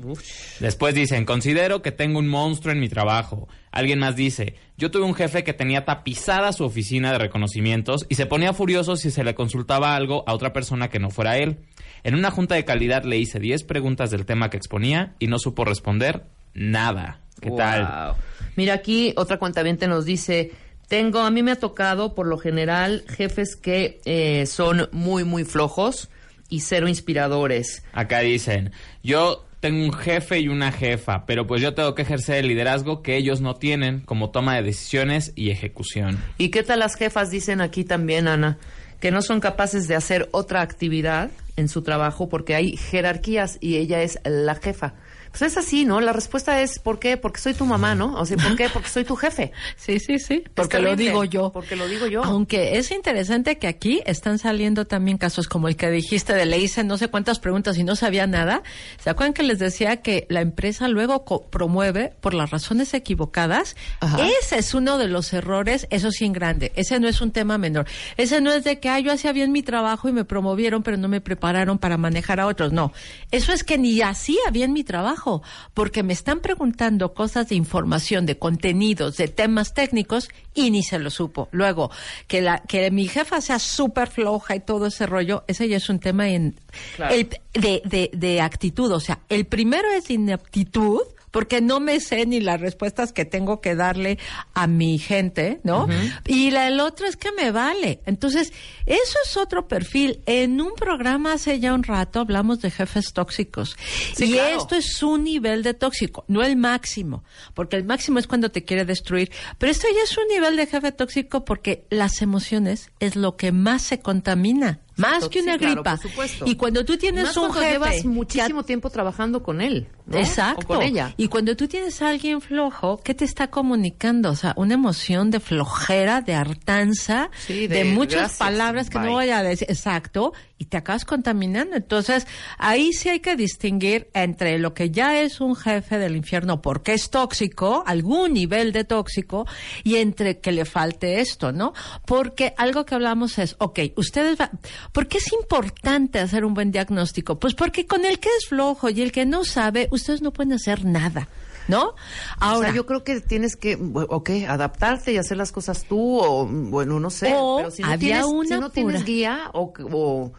[0.62, 3.50] Después dicen, considero que tengo un monstruo en mi trabajo.
[3.72, 8.16] Alguien más dice, yo tuve un jefe que tenía tapizada su oficina de reconocimientos y
[8.16, 11.58] se ponía furioso si se le consultaba algo a otra persona que no fuera él.
[12.04, 15.40] En una junta de calidad le hice 10 preguntas del tema que exponía y no
[15.40, 16.24] supo responder
[16.54, 17.20] nada.
[17.42, 18.16] ¿Qué tal?
[18.56, 20.52] Mira, aquí otra cuentaviente nos dice,
[20.88, 25.44] tengo, a mí me ha tocado por lo general jefes que eh, son muy, muy
[25.44, 26.10] flojos
[26.50, 27.84] y cero inspiradores.
[27.94, 28.72] Acá dicen,
[29.04, 33.02] yo tengo un jefe y una jefa, pero pues yo tengo que ejercer el liderazgo
[33.02, 36.18] que ellos no tienen como toma de decisiones y ejecución.
[36.38, 38.58] ¿Y qué tal las jefas dicen aquí también, Ana?
[39.00, 43.78] Que no son capaces de hacer otra actividad en su trabajo porque hay jerarquías y
[43.78, 44.94] ella es la jefa.
[45.32, 46.02] Pues es así, ¿no?
[46.02, 47.18] La respuesta es ¿por qué?
[47.18, 48.16] Porque soy tu mamá, ¿no?
[48.16, 48.70] O sea, ¿por qué?
[48.70, 49.52] Porque soy tu jefe.
[49.78, 51.52] Sí, sí, sí, porque lo digo yo.
[51.52, 52.24] Porque lo digo yo.
[52.24, 56.58] Aunque es interesante que aquí están saliendo también casos como el que dijiste de le
[56.58, 58.64] hice no sé cuántas preguntas y no sabía nada.
[59.00, 63.76] ¿Se acuerdan que les decía que la empresa luego promueve por las razones equivocadas?
[64.00, 64.18] Ajá.
[64.42, 66.72] Ese es uno de los errores, eso sí en grande.
[66.76, 67.88] Ese no es un tema menor.
[68.18, 70.98] Ese no es de que ah, yo hacía bien mi trabajo y me promovieron, pero
[70.98, 72.74] no me prepararon para manejar a otros.
[72.74, 72.92] No.
[73.32, 75.27] Eso es que ni hacía bien mi trabajo,
[75.74, 81.00] porque me están preguntando cosas de información, de contenidos, de temas técnicos y ni se
[81.00, 81.50] lo supo.
[81.52, 81.92] Luego,
[82.28, 85.90] que la que mi jefa sea súper floja y todo ese rollo, ese ya es
[85.90, 86.56] un tema en,
[86.96, 87.14] Claro.
[87.16, 88.92] el- de, de, de actitud.
[88.92, 91.02] O sea, el primero es inaptitud
[91.38, 94.18] porque no me sé ni las respuestas que tengo que darle
[94.56, 95.88] a mi gente, ¿no?
[96.26, 98.00] Y la, el otro es que me vale.
[98.08, 98.52] Entonces,
[98.88, 100.24] eso es otro perfil.
[100.26, 103.78] En un programa hace ya un rato hablamos de jefes tóxicos.
[104.16, 104.58] Sí, y claro.
[104.58, 107.24] esto es su nivel de tóxico, no el máximo,
[107.54, 109.32] porque el máximo es cuando te quiere destruir.
[109.60, 113.52] Pero esto ya es un nivel de jefe tóxico porque las emociones es lo que
[113.52, 114.80] más se contamina.
[114.98, 115.96] Más que una gripa.
[115.98, 116.46] por supuesto.
[116.48, 120.18] Y cuando tú tienes Más un jefe llevas muchísimo tiempo trabajando con él, ¿no?
[120.18, 120.66] Exacto.
[120.66, 121.14] O con ella.
[121.18, 124.32] Y cuando tú tienes a alguien flojo, ¿qué te está comunicando?
[124.32, 129.00] O sea, una emoción de flojera, de hartanza, Sí, de, de muchas gracias, palabras que
[129.00, 129.68] no voy a decir.
[129.70, 130.34] Exacto.
[130.60, 131.76] Y te acabas contaminando.
[131.76, 132.26] Entonces,
[132.58, 136.94] ahí sí hay que distinguir entre lo que ya es un jefe del infierno porque
[136.94, 139.46] es tóxico, algún nivel de tóxico,
[139.84, 141.74] y entre que le falte esto, ¿no?
[142.06, 144.52] Porque algo que hablamos es, ok, ustedes va,
[144.92, 147.40] ¿por qué es importante hacer un buen diagnóstico?
[147.40, 150.54] Pues porque con el que es flojo y el que no sabe, ustedes no pueden
[150.54, 151.28] hacer nada.
[151.68, 151.96] ¿No?
[152.40, 156.18] Ahora, o sea, yo creo que tienes que, ok, adaptarte y hacer las cosas tú,
[156.18, 157.34] o bueno, no sé.
[157.36, 160.32] O pero si no había tienes, una si no tienes guía o, o,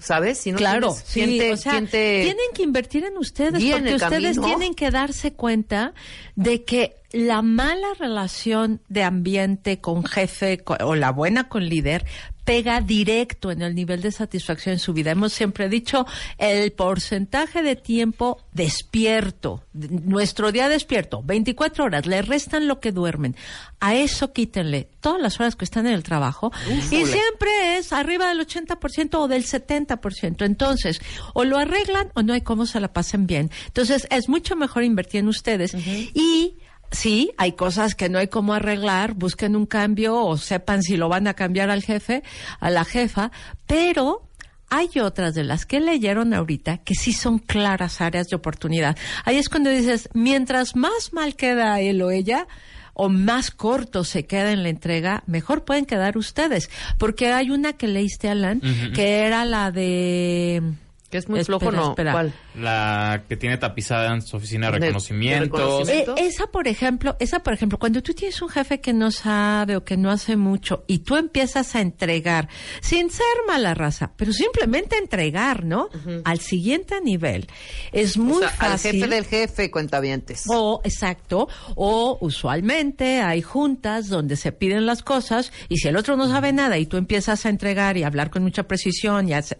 [0.00, 0.38] ¿sabes?
[0.38, 3.16] Si no claro, tienes- ¿quién sí, te- o sea, quién te- tienen que invertir en
[3.18, 4.00] ustedes porque ustedes
[4.36, 4.46] camino?
[4.46, 5.94] tienen que darse cuenta
[6.36, 12.04] de que la mala relación de ambiente con jefe o la buena con líder
[12.48, 15.10] pega directo en el nivel de satisfacción en su vida.
[15.10, 16.06] Hemos siempre dicho
[16.38, 22.90] el porcentaje de tiempo despierto, de- nuestro día despierto, 24 horas, le restan lo que
[22.90, 23.36] duermen.
[23.80, 26.50] A eso quítenle todas las horas que están en el trabajo
[26.90, 30.46] y siempre es arriba del 80% o del 70%.
[30.46, 31.02] Entonces,
[31.34, 33.50] o lo arreglan o no hay cómo se la pasen bien.
[33.66, 35.74] Entonces, es mucho mejor invertir en ustedes
[36.14, 36.56] y
[36.90, 41.08] Sí, hay cosas que no hay cómo arreglar, busquen un cambio o sepan si lo
[41.08, 42.22] van a cambiar al jefe,
[42.60, 43.30] a la jefa,
[43.66, 44.22] pero
[44.70, 48.96] hay otras de las que leyeron ahorita que sí son claras áreas de oportunidad.
[49.24, 52.46] Ahí es cuando dices, mientras más mal queda él o ella,
[52.94, 56.68] o más corto se queda en la entrega, mejor pueden quedar ustedes.
[56.98, 58.60] Porque hay una que leíste, Alan,
[58.94, 60.62] que era la de...
[61.10, 61.88] Que es muy Espera, flojo, no.
[61.90, 62.12] espera.
[62.12, 62.34] ¿Cuál?
[62.54, 65.82] La que tiene tapizada en su oficina de reconocimiento.
[65.88, 69.76] Eh, esa, por ejemplo, esa, por ejemplo, cuando tú tienes un jefe que no sabe
[69.76, 72.50] o que no hace mucho y tú empiezas a entregar,
[72.82, 75.88] sin ser mala raza, pero simplemente entregar, ¿no?
[76.24, 77.46] Al siguiente nivel.
[77.92, 78.92] Es muy O sea, al fácil.
[79.00, 80.44] jefe del jefe, cuentavientes.
[80.48, 86.16] O, exacto, o usualmente hay juntas donde se piden las cosas y si el otro
[86.18, 89.32] no sabe nada y tú empiezas a entregar y a hablar con mucha precisión y
[89.32, 89.56] hace-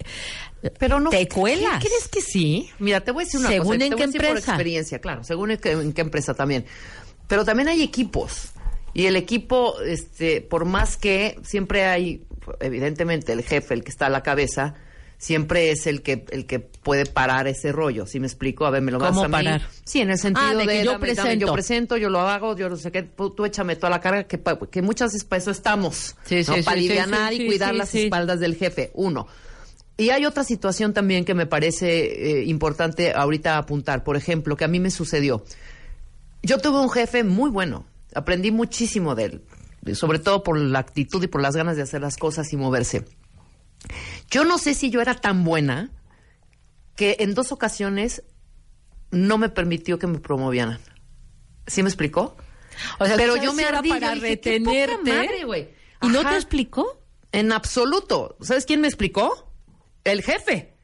[0.78, 1.10] Pero no.
[1.10, 1.82] te cuelas.
[1.84, 2.68] ¿Crees que sí?
[2.78, 3.74] Mira, te voy a decir una Según cosa.
[3.74, 4.50] en te voy qué a decir por empresa.
[4.52, 5.24] experiencia, claro.
[5.24, 6.64] Según en qué, en qué empresa también.
[7.28, 8.50] Pero también hay equipos.
[8.94, 12.24] Y el equipo, este, por más que siempre hay,
[12.60, 14.74] evidentemente, el jefe, el que está a la cabeza,
[15.18, 18.06] siempre es el que el que puede parar ese rollo.
[18.06, 18.66] ¿Sí me explico?
[18.66, 19.32] A ver, me lo vas ¿Cómo a mí.
[19.32, 19.62] parar?
[19.84, 21.46] Sí, en el sentido Ah, de que yo dame, dame, presento.
[21.46, 24.40] yo presento, yo lo hago, yo no sé qué, tú, échame toda la carga, que,
[24.70, 26.16] que muchas veces para eso estamos.
[26.24, 26.54] Sí, ¿no?
[26.54, 28.90] sí, para sí, alivianar sí, y cuidar las espaldas del jefe.
[28.94, 29.26] Uno.
[29.98, 34.04] Y hay otra situación también que me parece eh, importante ahorita apuntar.
[34.04, 35.44] Por ejemplo, que a mí me sucedió.
[36.40, 37.84] Yo tuve un jefe muy bueno.
[38.14, 39.44] Aprendí muchísimo de él.
[39.94, 43.04] Sobre todo por la actitud y por las ganas de hacer las cosas y moverse.
[44.30, 45.90] Yo no sé si yo era tan buena
[46.94, 48.22] que en dos ocasiones
[49.10, 50.78] no me permitió que me promovieran.
[51.66, 52.36] ¿Sí me explicó?
[53.00, 55.12] O sea, Pero ¿sabes yo me ardí, para yo dije, qué poca retenerte.
[55.12, 55.68] madre, güey.
[56.02, 57.02] ¿Y no te explicó?
[57.32, 58.36] En absoluto.
[58.40, 59.47] ¿Sabes quién me explicó?
[60.12, 60.74] El jefe.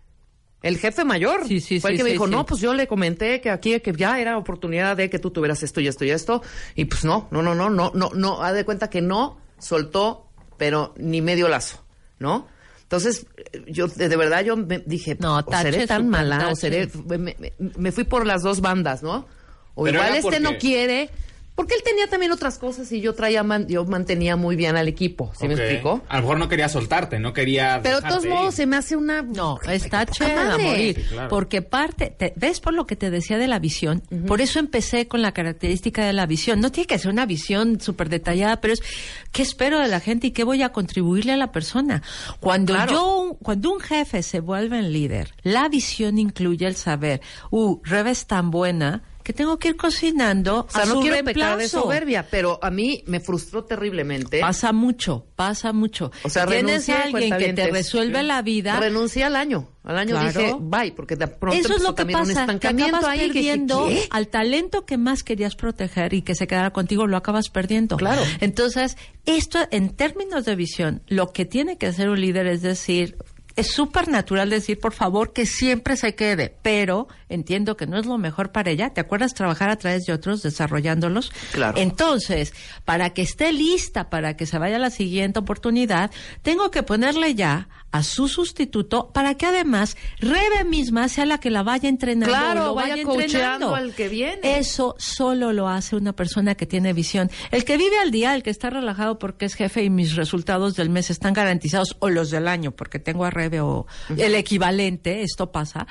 [0.63, 1.47] El jefe mayor.
[1.47, 2.31] Sí, sí, Fue el sí, que me dijo, sí.
[2.33, 5.63] no, pues yo le comenté que aquí que ya era oportunidad de que tú tuvieras
[5.63, 6.43] esto y esto y esto.
[6.75, 8.43] Y pues no, no, no, no, no, no, no.
[8.43, 11.85] Haz de cuenta que no soltó, pero ni medio lazo,
[12.19, 12.49] ¿no?
[12.83, 13.27] Entonces,
[13.67, 17.19] yo de, de verdad yo me dije, No, o seré tan mala, o seré, me,
[17.19, 19.27] me- me fui por las dos bandas, ¿no?
[19.75, 21.11] O Pero igual este no porque- quiere,
[21.55, 24.89] porque él tenía también otras cosas y yo traía, man- yo mantenía muy bien al
[24.89, 25.61] equipo, ¿sí me Ok.
[25.61, 26.03] explico?
[26.09, 27.81] A lo mejor no quería soltarte, no quería.
[27.83, 28.57] Pero de todos modos ir.
[28.57, 29.23] se me hace una...
[29.23, 30.97] No, está chévere morir.
[30.97, 31.29] Sí, claro.
[31.29, 34.03] Porque parte, te- ¿ves por lo que te decía de la visión?
[34.27, 36.61] Por eso empecé con la característica de la visión.
[36.61, 38.83] No tiene que ser una visión súper detallada, pero es
[39.33, 42.03] qué espero de la gente y qué voy a contribuirle a la persona.
[42.41, 42.93] Cuando Claro.
[42.93, 48.11] yo, cuando un jefe se vuelve en líder, la visión incluye el saber, uh, Rebe
[48.11, 51.35] es tan buena que tengo que ir cocinando O sea, a no su quiero reemplazo.
[51.41, 54.39] pecar de soberbia, pero a mí me frustró terriblemente.
[54.41, 56.13] Pasa mucho, pasa mucho.
[56.23, 58.79] O sea, Tienes a alguien que te resuelve la vida.
[58.79, 59.71] Renuncié al año.
[59.83, 60.27] Al año Claro.
[60.41, 63.25] dije, bye, porque de pronto Eso es lo que un pasa, que acabas ahí que
[63.25, 67.49] dije, perdiendo al talento que más querías proteger y que se quedara contigo, lo acabas
[67.51, 67.97] perdiendo.
[67.97, 68.23] Claro.
[68.41, 73.17] Entonces, esto en términos de visión, lo que tiene que hacer un líder es decir,
[73.57, 78.07] es súper natural decir, por favor, que siempre se quede, pero entiendo que no es
[78.07, 78.91] lo mejor para ella.
[78.91, 81.31] ¿Te acuerdas trabajar a través de otros desarrollándolos?
[81.53, 81.79] Claro.
[81.79, 82.53] Entonces,
[82.85, 86.11] para que esté lista para que se vaya a la siguiente oportunidad,
[86.43, 91.51] tengo que ponerle ya a su sustituto para que además Rebe misma sea la que
[91.51, 92.35] la vaya entrenando.
[92.35, 93.75] Claro, o lo vaya coacheando entrenando.
[93.77, 94.59] al que viene.
[94.59, 97.31] Eso solo lo hace una persona que tiene visión.
[97.53, 100.75] El que vive al día, el que está relajado porque es jefe y mis resultados
[100.75, 105.23] del mes están garantizados, o los del año porque tengo a Rebe o el equivalente,
[105.23, 105.87] esto pasa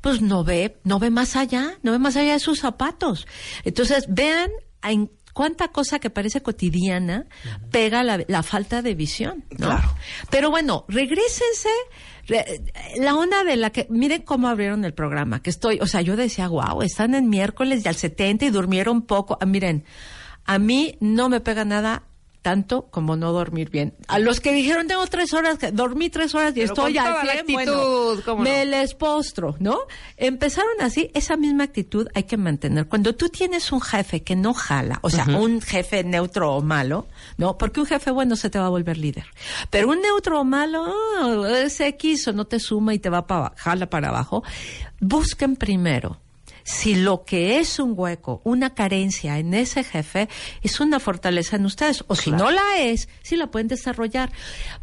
[0.00, 3.28] pues no ve, no ve más allá, no ve más allá de sus zapatos.
[3.62, 4.50] Entonces, vean
[4.82, 7.26] en cuánta cosa que parece cotidiana
[7.70, 9.68] pega la, la falta de visión, ¿no?
[9.68, 9.94] Claro.
[10.28, 11.68] Pero bueno, regresense.
[12.26, 12.64] re-
[12.96, 16.16] La onda de la que, miren cómo abrieron el programa, que estoy, o sea, yo
[16.16, 19.38] decía, wow, están en miércoles y al 70 y durmieron poco.
[19.40, 19.84] Ah, miren,
[20.44, 22.02] a mí no me pega nada
[22.42, 23.94] tanto como no dormir bien.
[24.08, 27.24] A los que dijeron tengo tres horas, dormí tres horas y Pero estoy al toda
[27.24, 28.50] la 100, actitud, bueno, ¿cómo no?
[28.50, 29.78] me les postro, ¿no?
[30.16, 32.88] Empezaron así, esa misma actitud hay que mantener.
[32.88, 37.06] Cuando tú tienes un jefe que no jala, o sea, un jefe neutro o malo,
[37.38, 37.56] ¿no?
[37.56, 39.24] Porque un jefe bueno se te va a volver líder.
[39.70, 43.26] Pero un neutro o malo, ah, es X o no te suma y te va
[43.26, 44.42] para jala para abajo.
[45.00, 46.21] Busquen primero
[46.64, 50.28] si lo que es un hueco, una carencia en ese jefe
[50.62, 54.32] es una fortaleza en ustedes, o si no la es, si la pueden desarrollar,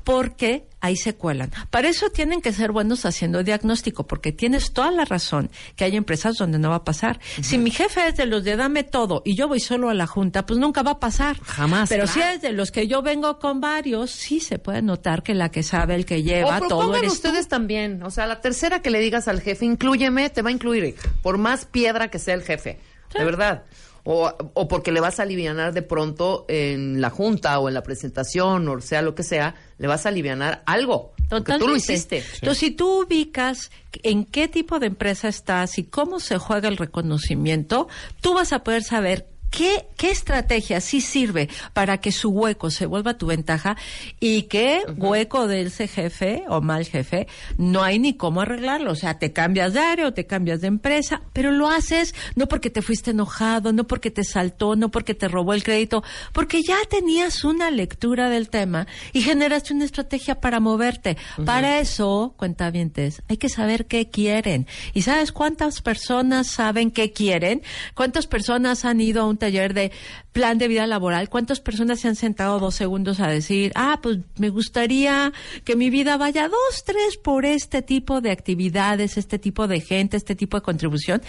[0.04, 1.52] porque ahí se cuelan.
[1.70, 5.96] Para eso tienen que ser buenos haciendo diagnóstico, porque tienes toda la razón que hay
[5.96, 7.20] empresas donde no va a pasar.
[7.42, 10.08] Si mi jefe es de los de dame todo y yo voy solo a la
[10.08, 11.40] junta, pues nunca va a pasar.
[11.42, 12.22] Jamás, Pero claro.
[12.22, 15.50] si es de los que yo vengo con varios, sí se puede notar que la
[15.50, 18.02] que sabe, el que lleva, o todo eres ustedes también.
[18.04, 21.38] O sea, la tercera que le digas al jefe, inclúyeme, te va a incluir, por
[21.38, 22.80] más piedra que sea el jefe.
[23.14, 23.64] De verdad.
[24.04, 27.84] O, o porque le vas a alivianar de pronto en la junta o en la
[27.84, 31.14] presentación o sea lo que sea, le vas a alivianar algo.
[31.30, 31.94] Porque tú lo Totalmente.
[31.94, 32.24] hiciste.
[32.36, 36.78] Entonces, si tú ubicas en qué tipo de empresa estás y cómo se juega el
[36.78, 37.88] reconocimiento,
[38.22, 42.86] tú vas a poder saber qué, qué estrategia sí sirve para que su hueco se
[42.86, 43.78] vuelva tu ventaja
[44.20, 48.92] y qué hueco de ese jefe o mal jefe no hay ni cómo arreglarlo.
[48.92, 52.48] O sea, te cambias de área o te cambias de empresa, pero lo haces no
[52.48, 56.62] porque te fuiste enojado, no porque te saltó, no porque te robó el crédito, porque
[56.62, 61.18] ya tenías una lectura del tema y generaste una estrategia para moverte.
[61.46, 64.68] Para eso, cuentavientes, hay que saber qué quieren.
[64.94, 67.62] ¿Y sabes cuántas personas saben qué quieren?
[67.96, 69.92] ¿Cuántas personas han ido a un taller de
[70.32, 71.30] plan de vida laboral?
[71.30, 75.90] ¿Cuántas personas se han sentado dos segundos a decir, ah, pues me gustaría que mi
[75.90, 80.58] vida vaya dos, tres por este tipo de actividades, este tipo de gente, este tipo
[80.58, 81.22] de contribución?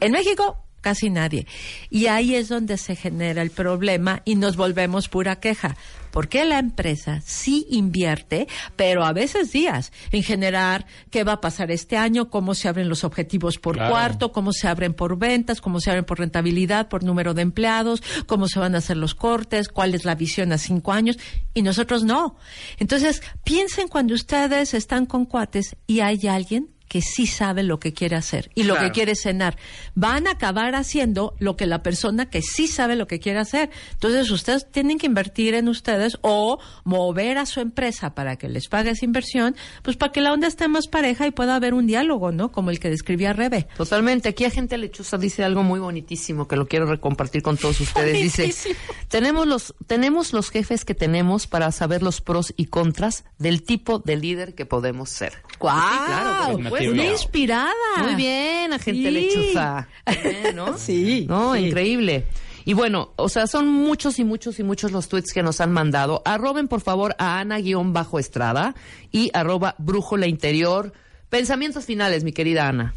[0.00, 1.46] En México, casi nadie.
[1.90, 5.76] Y ahí es donde se genera el problema y nos volvemos pura queja.
[6.10, 11.70] Porque la empresa sí invierte, pero a veces días, en generar qué va a pasar
[11.70, 13.90] este año, cómo se abren los objetivos por Claro.
[13.90, 18.02] cuarto, cómo se abren por ventas, cómo se abren por rentabilidad, por número de empleados,
[18.26, 21.18] cómo se van a hacer los cortes, cuál es la visión a cinco años,
[21.54, 22.36] y nosotros no.
[22.78, 27.92] Entonces, piensen cuando ustedes están con cuates y hay alguien que sí sabe lo que
[27.92, 28.88] quiere hacer y lo Claro.
[28.88, 29.56] que quiere cenar.
[29.94, 33.70] Van a acabar haciendo lo que la persona que sí sabe lo que quiere hacer.
[33.92, 38.68] Entonces, ustedes tienen que invertir en ustedes o mover a su empresa para que les
[38.68, 41.86] pague esa inversión, pues para que la onda esté más pareja y pueda haber un
[41.86, 42.50] diálogo, ¿no?
[42.52, 43.68] Como el que describía Rebe.
[43.76, 44.30] Totalmente.
[44.30, 48.14] Aquí Agente Lechuza dice algo muy bonitísimo que lo quiero recompartir con todos ustedes.
[48.36, 48.74] Dice,
[49.08, 53.98] tenemos los, tenemos los jefes que tenemos para saber los pros y contras del tipo
[53.98, 55.34] de líder que podemos ser.
[55.58, 55.76] ¡Guau!
[55.78, 57.02] Sí, claro, por supuesto.
[57.02, 57.72] Una inspirada.
[58.02, 59.10] Muy bien, agente Sí.
[59.10, 59.88] Lechuza.
[60.22, 60.76] Bien, ¿no?
[60.78, 61.60] Sí, No, sí.
[61.66, 62.26] increíble.
[62.64, 65.72] Y bueno, o sea, son muchos y muchos y muchos los tweets que nos han
[65.72, 66.20] mandado.
[66.26, 68.74] Arroben, por favor, a Ana-Estrada
[69.10, 70.92] y arroba Brújula Interior.
[71.30, 72.94] Pensamientos finales, mi querida Ana.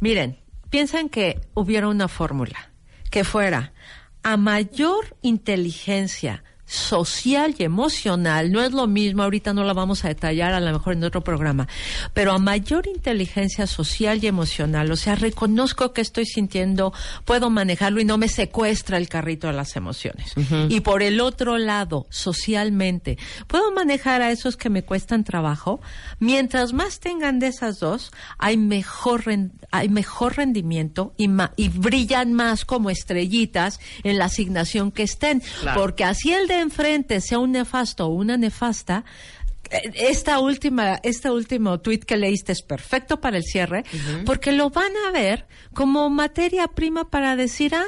[0.00, 0.38] Miren,
[0.70, 2.70] piensan que hubiera una fórmula
[3.10, 3.72] que fuera
[4.22, 10.08] a mayor inteligencia social y emocional, no es lo mismo, ahorita no la vamos a
[10.08, 11.66] detallar, a lo mejor en otro programa,
[12.14, 16.92] pero a mayor inteligencia social y emocional, o sea, reconozco que estoy sintiendo,
[17.24, 20.32] puedo manejarlo y no me secuestra el carrito de las emociones.
[20.68, 25.80] Y por el otro lado, socialmente, puedo manejar a esos que me cuestan trabajo,
[26.20, 29.24] mientras más tengan de esas dos, hay mejor,
[29.72, 35.42] hay mejor rendimiento y, ma- y brillan más como estrellitas en la asignación que estén.
[35.60, 35.80] Claro.
[35.80, 39.04] Porque así el de enfrente sea un nefasto o una nefasta,
[39.70, 43.84] eh, esta última, este último tuit que leíste es perfecto para el cierre,
[44.24, 47.86] porque lo van a ver como materia prima para decir, ah,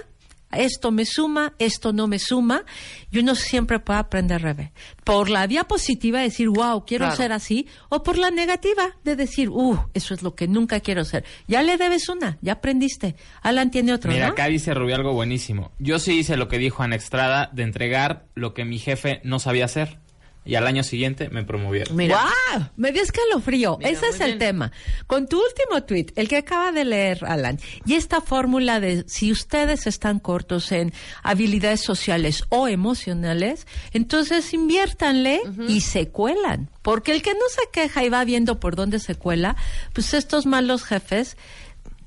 [0.53, 2.65] esto me suma, esto no me suma,
[3.11, 4.71] y uno siempre puede aprender revés.
[5.05, 7.17] Por la vía positiva decir, wow, quiero Claro.
[7.17, 11.05] ser así, o por la negativa de decir, uh, eso es lo que nunca quiero
[11.05, 11.25] ser.
[11.49, 13.17] Ya le debes una, ya aprendiste.
[13.43, 14.33] Alan tiene otro, Mira, ¿no?
[14.33, 15.73] acá dice Rubí algo buenísimo.
[15.79, 19.39] Yo sí hice lo que dijo Ana Estrada de entregar lo que mi jefe no
[19.39, 19.99] sabía hacer.
[20.45, 21.95] Y al año siguiente me promovieron.
[21.97, 22.17] Mira.
[22.17, 22.69] ¡Guau!
[22.77, 23.77] Me dio escalofrío.
[23.79, 24.39] Mira, Ese es el bien.
[24.39, 24.73] tema.
[25.07, 29.31] Con tu último tweet, el que acaba de leer Alan, y esta fórmula de si
[29.31, 36.69] ustedes están cortos en habilidades sociales o emocionales, entonces inviértanle y se cuelan.
[36.83, 39.55] Porque el que no se queja y va viendo por dónde se cuela,
[39.93, 41.37] pues estos malos jefes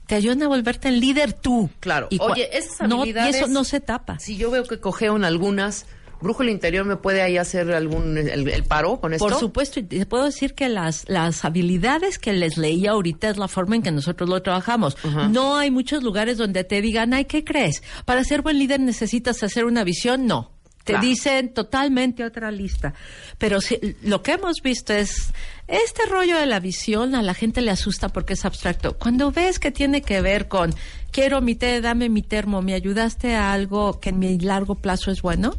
[0.08, 1.70] te ayudan a volverte el líder tú.
[1.80, 2.08] Claro.
[2.12, 3.36] Y Oye, esas no, habilidades...
[3.36, 4.20] y eso no se tapa.
[4.20, 5.86] Si yo veo que cojeo en algunas,
[6.22, 9.28] Brújula Interior me puede ahí hacer algún el, el paro con esto.
[9.28, 13.38] Por supuesto, y te puedo decir que las, las habilidades que les leí ahorita es
[13.38, 14.98] la forma en que nosotros lo trabajamos.
[15.30, 17.84] No hay muchos lugares donde te digan, ay, ¿qué crees?
[18.06, 20.26] Para ser buen líder necesitas hacer una visión.
[20.26, 20.52] No.
[20.84, 21.08] Te Claro.
[21.08, 22.94] dicen totalmente otra lista.
[23.40, 25.34] Pero si- lo que hemos visto es
[25.68, 28.96] este rollo de la visión a la gente le asusta porque es abstracto.
[28.96, 30.76] Cuando ves que tiene que ver con
[31.16, 35.12] quiero mi té, dame mi termo, me ayudaste a algo que en mi largo plazo
[35.12, 35.54] es bueno,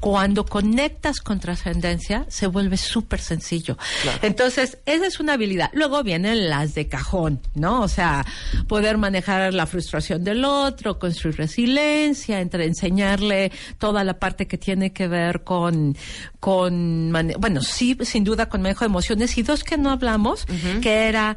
[0.00, 3.76] cuando conectas con trascendencia se vuelve súper sencillo.
[4.22, 5.68] Entonces, esa es una habilidad.
[5.74, 7.82] Luego vienen las de cajón, ¿no?
[7.82, 8.24] O sea,
[8.68, 14.94] poder manejar la frustración del otro, construir resiliencia, entre enseñarle toda la parte que tiene
[14.94, 15.94] que ver con,
[16.40, 20.46] con bueno, sí, sin duda con manejo de emociones y dos que no hablamos,
[20.80, 21.36] que era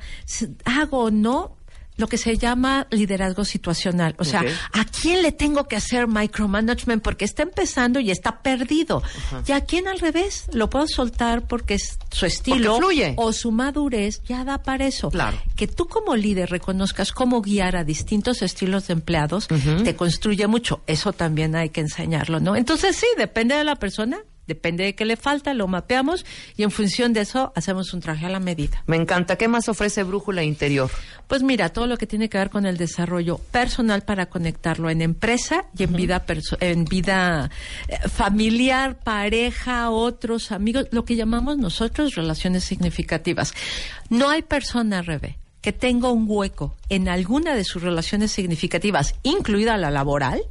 [0.63, 1.57] hago o no
[1.98, 4.16] lo que se llama liderazgo situacional.
[4.18, 4.43] O sea.
[4.74, 9.04] ¿a quién le tengo que hacer micromanagement porque está empezando y está perdido?
[9.48, 13.14] Y a quién al revés lo puedo soltar porque es su estilo fluye.
[13.18, 15.10] o su madurez ya da para eso.
[15.10, 15.38] Claro.
[15.56, 20.82] Que tú como líder reconozcas cómo guiar a distintos estilos de empleados te construye mucho.
[20.88, 22.56] Eso también hay que enseñarlo, ¿no?
[22.56, 26.26] Entonces sí, depende de la persona, depende de qué le falta, lo mapeamos
[26.56, 28.84] y en función de eso hacemos un traje a la medida.
[28.88, 29.38] Me encanta.
[29.38, 30.89] ¿Qué más ofrece Brújula Interior?
[31.28, 35.02] Pues mira, todo lo que tiene que ver con el desarrollo personal para conectarlo en
[35.02, 37.50] empresa y en vida perso- en vida
[37.88, 43.54] eh, familiar, pareja, otros amigos, lo que llamamos nosotros relaciones significativas.
[44.10, 49.78] No hay persona, Rebe, que tenga un hueco en alguna de sus relaciones significativas, incluida
[49.78, 50.41] la laboral,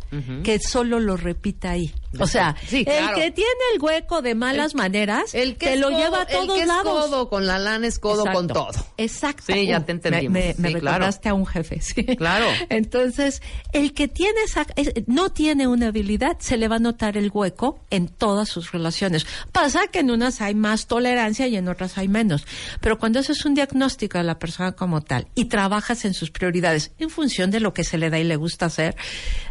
[0.43, 1.93] que solo lo repita ahí.
[2.21, 3.17] O sea, Sí, claro.
[3.17, 6.19] el que tiene el hueco de malas maneras, El que te es lo codo- lleva
[6.21, 7.07] a el todos que es lados.
[7.07, 8.55] codo con la lana es codo con Exacto.
[8.73, 8.87] todo.
[8.97, 9.53] Exacto.
[9.53, 10.33] Sí, ya te entendimos.
[10.33, 12.05] Me, me Sí, recordaste a un jefe, sí.
[12.05, 12.47] Claro.
[12.69, 13.43] Entonces,
[13.73, 17.31] el que tiene esa, es- no tiene una habilidad, se le va a notar el
[17.33, 19.27] hueco en todas sus relaciones.
[19.53, 22.47] Pasa que en unas hay más tolerancia y en otras hay menos.
[22.81, 26.31] Pero cuando eso es un diagnóstico de la persona como tal y trabajas en sus
[26.31, 28.97] prioridades en función de lo que se le da y le gusta hacer,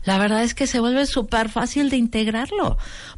[0.04, 1.98] la verdad es que se vuelve súper fácil de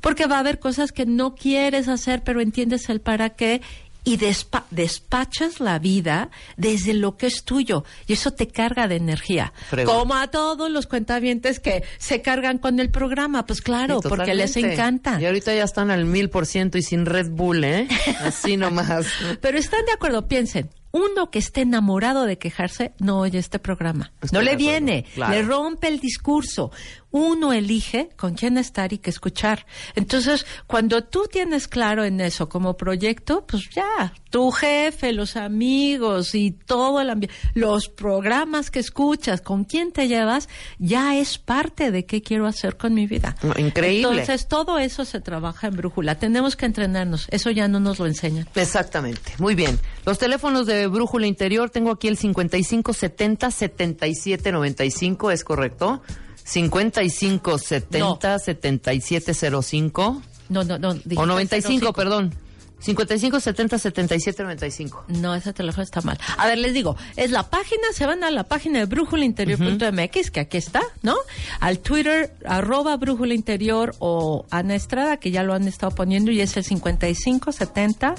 [0.02, 3.62] Porque va a haber cosas que no quieres hacer, pero entiendes el para qué
[4.08, 8.98] y despa- despachas la vida desde lo que es tuyo y eso te carga de
[8.98, 9.52] energía.
[9.84, 14.36] Como a todos los cuentavientes que se cargan con el programa, pues claro, Sí, porque
[14.36, 15.20] les encanta.
[15.20, 17.88] Y ahorita ya están al mil por ciento y sin Red Bull, ¿eh?
[18.22, 19.08] Así nomás.
[19.42, 20.70] Pero están de acuerdo, piensen.
[20.92, 24.14] Uno que esté enamorado de quejarse no oye este programa.
[24.22, 25.34] Estoy no le viene, claro.
[25.34, 26.72] le rompe el discurso.
[27.18, 29.66] Uno elige con quién estar y qué escuchar.
[29.95, 36.36] Entonces, cuando tú tienes claro en eso como proyecto, pues ya, tu jefe, los amigos
[36.36, 41.89] y todo el ambiente, los programas que escuchas, con quién te llevas, ya es parte
[41.89, 43.38] de qué quiero hacer con mi vida.
[43.55, 44.09] Increíble.
[44.09, 46.16] Entonces, todo eso se trabaja en brújula.
[46.16, 47.28] Tenemos que entrenarnos.
[47.32, 48.49] Eso ya no nos lo enseñan.
[48.55, 49.36] Exactamente.
[49.38, 49.80] Muy bien.
[50.05, 56.01] Los teléfonos de Brújula Interior, tengo aquí el 5570 7795, ¿es correcto?
[56.46, 60.89] 5570 7705 No, no, no.
[60.89, 61.93] o dijiste 95, 05.
[61.93, 62.34] perdón.
[62.80, 65.06] 5570 7795.
[65.08, 66.20] No, ese teléfono está mal.
[66.38, 70.39] A ver, les digo, es la página, se van a la página de brújulainterior.mx, que
[70.41, 71.16] aquí está, ¿no?
[71.62, 76.41] Al Twitter, arroba brújula interior o Ana Estrada, que ya lo han estado poniendo, y
[76.41, 78.16] es el 5570.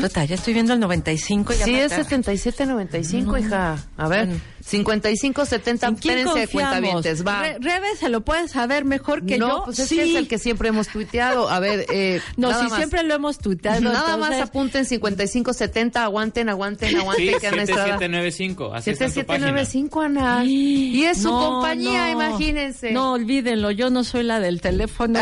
[0.00, 1.52] Puta, ya estoy viendo el 95.
[1.52, 2.04] y Sí, es aterra.
[2.04, 3.76] 7795, hija.
[3.98, 4.40] A ver, Bueno.
[4.66, 7.42] 5570, ¿En quién espérense, cuentavientes, va.
[7.42, 9.62] Re- Rebe se lo puede saber mejor que no, yo.
[9.64, 9.96] pues es sí.
[9.96, 11.48] que es el que siempre hemos tuiteado.
[11.48, 12.78] A ver, eh, No, nada sí, más.
[12.78, 13.80] siempre lo hemos tuiteado.
[13.80, 17.84] Nada más apunten 5570, aguanten, aguanten, Sí, aguanten, que Ana Estrada.
[17.98, 18.74] 7795.
[18.74, 19.46] Así está en tu página.
[19.48, 20.44] 7795, Ana.
[20.44, 22.12] Y es su No, compañía, no.
[22.22, 22.90] imagínense.
[22.92, 25.20] No, olvídenlo, yo no soy la del teléfono.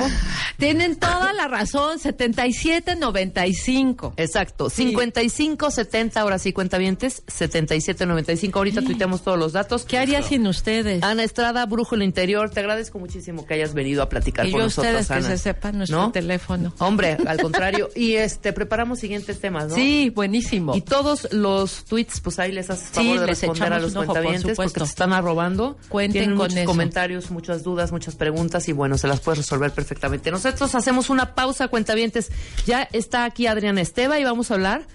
[0.58, 4.14] Tienen toda la razón, 7795.
[4.16, 8.58] Exacto, 5570, ahora sí, cuentavientes, 7795.
[8.58, 9.84] Ahorita tuiteamos todos los datos.
[9.84, 11.02] ¿Qué haría sin ustedes?
[11.02, 14.92] Ana Estrada, Brújula Interior, te agradezco muchísimo que hayas venido a platicar y con nosotros,
[14.92, 15.28] ustedes que Ana.
[15.36, 16.12] se sepan nuestro ¿No?
[16.12, 16.72] teléfono.
[16.78, 17.88] Hombre, al contrario.
[17.94, 19.74] Y este, preparamos siguientes temas, ¿no?
[19.74, 20.74] Sí, buenísimo.
[20.76, 23.96] Y todos los tweets, pues ahí les haces Sí, favor de les responder a los
[23.96, 25.76] ojo, por porque te están arrobando.
[25.88, 26.66] Cuenten Tienen con muchos eso.
[26.66, 30.30] comentarios, muchas dudas, muchas preguntas y bueno, se las puedes resolver perfectamente.
[30.30, 32.30] Nosotros hacemos una pausa, cuentavientes.
[32.66, 34.86] Ya está aquí Adriana Esteva y vamos a hablar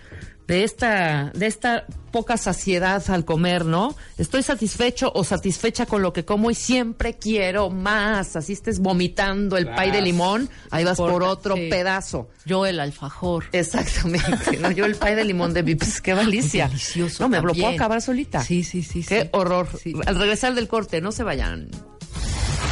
[0.49, 3.95] de esta, de esta poca saciedad al comer, ¿no?
[4.17, 8.35] Estoy satisfecho o satisfecha con lo que como y siempre quiero más.
[8.35, 11.69] Así estés vomitando el pay de limón, ahí vas por otro sí.
[11.69, 12.29] pedazo.
[12.45, 13.45] Yo el alfajor.
[13.51, 14.57] Exactamente.
[14.57, 14.71] ¿no?
[14.71, 16.67] Yo el pay de limón de Vips, qué delicia.
[16.67, 17.73] Delicioso No, me lo puedo también.
[17.75, 18.43] acabar solita.
[18.43, 19.03] Sí, sí, sí.
[19.07, 19.29] Qué sí.
[19.33, 19.67] horror.
[19.79, 19.93] Sí.
[20.07, 21.69] Al regresar del corte, no se vayan.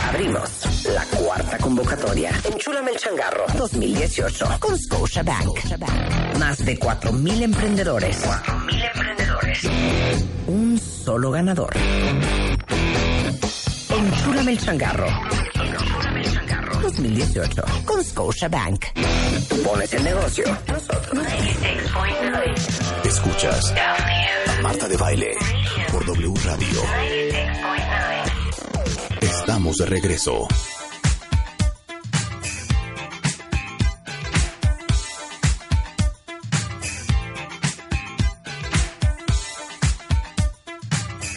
[0.08, 2.32] Abrimos la cuarta convocatoria.
[2.44, 5.60] Enchúlame el changarro 2018 con Scotiabank.
[6.40, 8.26] Más de 4.000 emprendedores.
[8.26, 9.60] 4.000 emprendedores.
[10.48, 11.74] Un solo ganador.
[13.90, 15.08] Enchúlame el changarro.
[16.82, 18.86] 2018 con Scotia Bank.
[19.64, 20.46] Pones el negocio.
[20.68, 21.26] Nosotros.
[23.04, 25.36] Escuchas a Marta de Baile
[25.92, 28.17] por W Radio.
[29.68, 30.48] Estamos de regreso.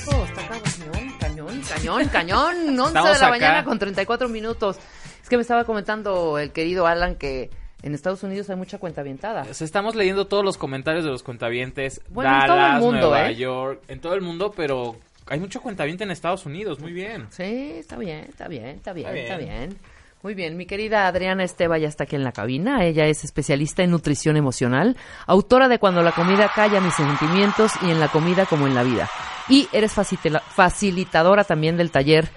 [0.07, 2.57] Oh, está cañón, cañón, cañón, cañón.
[2.79, 3.29] 11 Estamos de la acá.
[3.31, 4.77] mañana con 34 minutos.
[5.21, 7.51] Es que me estaba comentando el querido Alan que
[7.83, 9.43] en Estados Unidos hay mucha cuenta avientada.
[9.53, 12.01] Sea, estamos leyendo todos los comentarios de los cuentavientes.
[12.11, 13.35] Bueno, en todo el mundo, Nueva ¿eh?
[13.35, 14.95] York, en todo el mundo, pero
[15.31, 17.27] hay mucho cuentaviente en Estados Unidos, muy bien.
[17.31, 19.69] Sí, está bien, está bien, está bien, Está está bien.
[19.71, 19.79] bien.
[20.23, 22.85] Muy bien, mi querida Adriana Esteba ya está aquí en la cabina.
[22.85, 27.91] Ella es especialista en nutrición emocional, autora de Cuando la comida calla mis sentimientos y
[27.91, 29.09] en la comida como en la vida.
[29.49, 32.29] Y eres facilitadora también del taller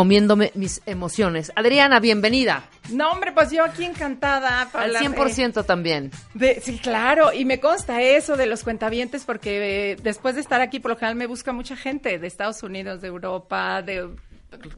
[0.00, 1.50] Comiéndome mis emociones.
[1.56, 2.68] Adriana, bienvenida.
[2.90, 4.68] No, hombre, pues yo aquí encantada.
[4.74, 6.10] Al hablar 100% también.
[6.34, 10.42] de- de- sí, claro, y me consta eso de los cuentavientes porque eh, después de
[10.42, 14.10] estar aquí, por lo general me busca mucha gente de Estados Unidos, de Europa, de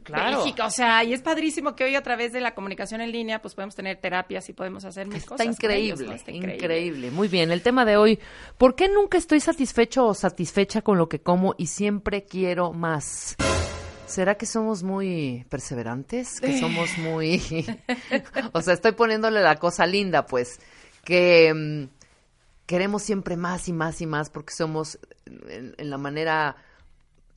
[0.03, 0.37] Claro.
[0.37, 3.41] Bélgica, o sea, y es padrísimo que hoy a través de la comunicación en línea
[3.41, 5.47] pues podemos tener terapias y podemos hacer mil Está cosas.
[5.47, 6.13] increíble, ellos, ¿no?
[6.13, 8.19] Está increíble, Muy bien, el tema de hoy,
[8.57, 13.35] ¿por qué nunca estoy satisfecho o satisfecha con lo que como y siempre quiero más?
[14.09, 16.41] ¿Será que somos muy perseverantes?
[16.41, 17.41] ¿Que somos muy...
[18.53, 20.59] o sea, estoy poniéndole la cosa linda, pues,
[21.03, 21.83] que mm,
[22.65, 24.99] queremos siempre más y más y más porque somos
[25.47, 26.55] en, en la manera...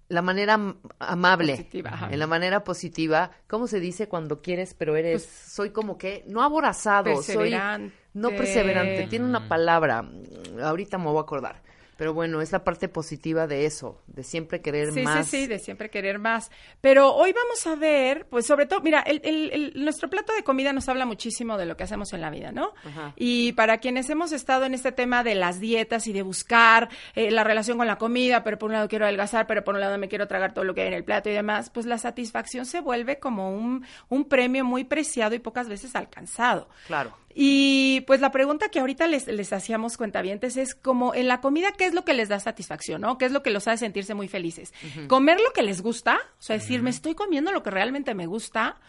[0.09, 2.11] La manera am- amable, Positiva, ajá.
[2.13, 6.43] en la manera positiva, ¿cómo se dice cuando quieres, pero eres, soy como que, no
[6.43, 7.97] aborazado, soy Perseverante.
[8.13, 11.63] no perseverante, tiene una palabra, mm, ahorita me voy a acordar.
[11.97, 15.27] Pero bueno, es la parte positiva de eso, de siempre querer Sí, más.
[15.27, 16.51] sí, sí, de siempre querer más.
[16.81, 20.43] Pero hoy vamos a ver, pues sobre todo, mira, el, el- el- nuestro plato de
[20.43, 22.73] comida nos habla muchísimo de lo que hacemos en la vida, ¿no?
[22.85, 23.13] Ajá.
[23.17, 27.31] Y para quienes hemos estado en este tema de las dietas y de buscar eh,
[27.31, 29.99] la relación con la comida, pero por un lado quiero adelgazar, pero por un lado
[29.99, 32.67] me quiero tragar todo lo que hay en el plato y demás, pues la satisfacción
[32.67, 36.69] se vuelve como un, un premio muy preciado y pocas veces alcanzado.
[36.87, 37.13] Claro.
[37.35, 41.73] Y pues la pregunta que ahorita les, les hacíamos cuentavientes es como en la comida,
[41.73, 43.19] ¿qué es lo que les da satisfacción, no?
[43.19, 44.73] ¿Qué es lo que los hace sentirse muy felices?
[45.09, 46.19] ¿Comer lo que les gusta?
[46.39, 48.81] O sea, decir, me estoy comiendo lo que realmente me gusta.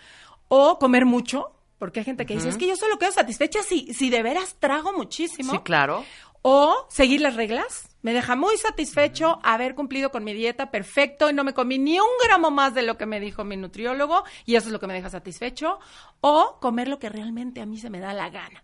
[0.50, 3.94] O comer mucho, porque hay gente que dice, es que yo solo quedo satisfecha si,
[3.94, 5.54] si de veras trago muchísimo.
[5.54, 6.06] Sí, claro.
[6.42, 7.90] O seguir las reglas.
[8.04, 12.00] Me deja muy satisfecho haber cumplido con mi dieta perfecto y no me comí ni
[12.00, 14.88] un gramo más de lo que me dijo mi nutriólogo y eso es lo que
[14.88, 15.80] me deja satisfecho.
[16.22, 18.62] O comer lo que realmente a mí se me da la gana.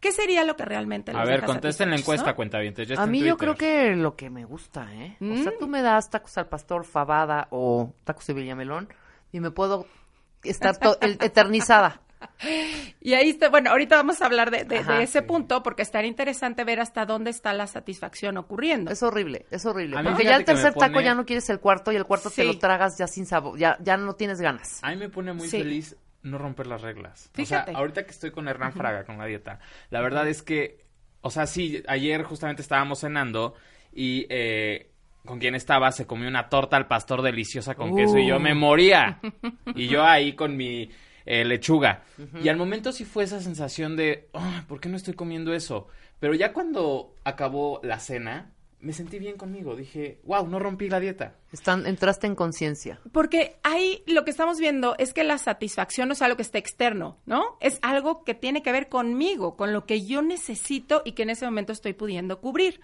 [0.00, 2.36] ¿Qué sería lo que realmente A les ver, deja contesten la encuesta, no?
[2.82, 3.38] ya está A mí yo Twitter.
[3.38, 5.16] creo que lo que me gusta, ¿eh?
[5.20, 5.42] O Mm.
[5.44, 8.88] sea, tú me das tacos al pastor, fabada o tacos de villamelón
[9.32, 9.86] y me puedo
[10.42, 12.00] estar eternizada.
[13.00, 15.02] Y ahí está, bueno, ahorita vamos a hablar de, de- de Ajá.
[15.02, 18.90] ese punto porque estaría interesante ver hasta dónde está la satisfacción ocurriendo.
[18.90, 19.98] Es horrible, es horrible.
[19.98, 22.44] A Porque ya el tercer taco ya no quieres el cuarto y el cuarto te
[22.44, 24.82] lo tragas ya sin sabor, ya, ya no tienes ganas.
[24.82, 25.58] A mí me pone muy Sí.
[25.58, 27.30] feliz no romper las reglas.
[27.34, 27.70] Fíjate.
[27.70, 29.58] O sea, ahorita que estoy con Hernán Fraga, con la dieta,
[29.90, 30.84] la verdad es que,
[31.20, 33.54] o sea, sí, ayer justamente estábamos cenando
[33.92, 34.90] y eh,
[35.24, 38.54] con quien estaba se comió una torta al pastor deliciosa con queso y yo me
[38.54, 39.18] moría.
[39.74, 40.90] Y yo ahí con mi
[41.24, 42.02] eh, lechuga.
[42.42, 45.88] Y al momento sí fue esa sensación de, "Ah, ¿por qué no estoy comiendo eso?
[46.20, 48.52] Pero ya cuando acabó la cena,
[48.82, 49.76] me sentí bien conmigo.
[49.76, 51.36] Dije, wow, no rompí la dieta.
[51.52, 53.00] Están, entraste en conciencia.
[53.12, 56.58] Porque ahí lo que estamos viendo es que la satisfacción no es algo que esté
[56.58, 57.56] externo, ¿no?
[57.60, 61.30] Es algo que tiene que ver conmigo, con lo que yo necesito y que en
[61.30, 62.80] ese momento estoy pudiendo cubrir.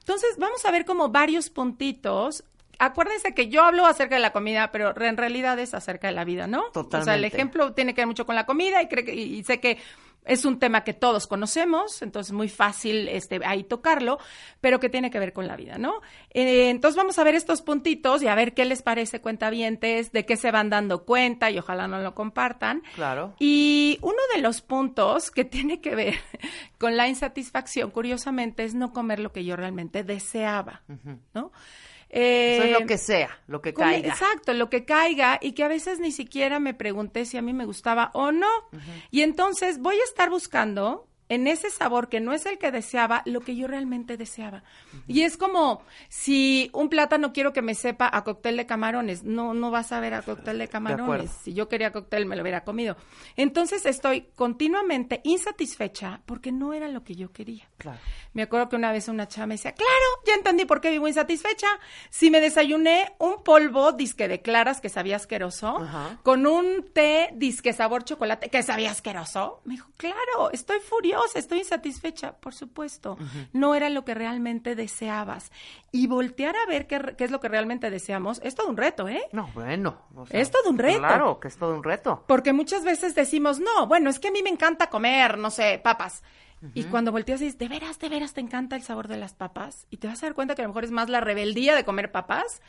[0.00, 2.44] Entonces, vamos a ver como varios puntitos.
[2.78, 6.24] Acuérdense que yo hablo acerca de la comida, pero en realidad es acerca de la
[6.24, 6.60] vida, ¿no?
[6.60, 7.26] O sea, el Totalmente.
[7.28, 9.78] ejemplo tiene que ver mucho con la comida y, creo que- y sé que
[10.24, 14.18] es un tema que todos conocemos, entonces muy fácil este, ahí tocarlo,
[14.60, 16.02] pero que tiene que ver con la vida, ¿no?
[16.30, 20.26] Eh, entonces vamos a ver estos puntitos y a ver qué les parece cuentavientes, de
[20.26, 22.82] qué se van dando cuenta y ojalá no lo compartan.
[22.94, 23.34] Claro.
[23.38, 26.14] Y uno de los puntos que tiene que ver
[26.78, 30.82] con la insatisfacción, curiosamente, es no comer lo que yo realmente deseaba,
[31.32, 31.52] ¿no?
[32.10, 34.08] Eso es Eh, lo que sea, lo que Come- caiga.
[34.08, 37.52] Exacto, lo que caiga y que a veces ni siquiera me pregunté si a mí
[37.52, 38.48] me gustaba o no.
[39.10, 43.22] Y entonces voy a estar buscando en ese sabor que no es el que deseaba,
[43.24, 44.62] lo que yo realmente deseaba.
[45.06, 49.54] Y es como si un plátano quiero que me sepa a cóctel de camarones, no,
[49.54, 51.30] no vas a ver a cóctel de camarones.
[51.42, 52.96] si yo quería cóctel, me lo hubiera comido.
[53.36, 57.68] Entonces estoy continuamente insatisfecha porque no era lo que yo quería.
[57.78, 57.98] Claro.
[58.32, 59.92] Me acuerdo que una vez una chava me decía, claro,
[60.26, 61.66] ya entendí por qué vivo insatisfecha.
[62.10, 65.86] Si me desayuné un polvo disque de claras que sabía asqueroso,
[66.22, 71.58] con un té disque sabor chocolate que sabía asqueroso, me dijo, claro, estoy furiosa, estoy
[71.58, 72.32] insatisfecha.
[72.32, 73.18] Por supuesto,
[73.52, 75.50] no era lo que realmente deseabas.
[75.92, 79.08] Y voltear a ver qué, qué es lo que realmente deseamos es todo un reto,
[79.08, 79.22] ¿eh?
[79.32, 80.02] No, bueno.
[80.14, 80.98] o Es todo un reto.
[80.98, 82.24] Claro, que es todo un reto.
[82.26, 85.80] Porque muchas veces decimos, no, bueno, es que a mí me encanta comer, no sé,
[85.82, 86.22] papas.
[86.74, 89.32] Y cuando volteas y dices, ¿de veras, de veras te encanta el sabor de las
[89.32, 89.86] papas?
[89.90, 91.84] Y te vas a dar cuenta que a lo mejor es más la rebeldía de
[91.84, 92.62] comer papas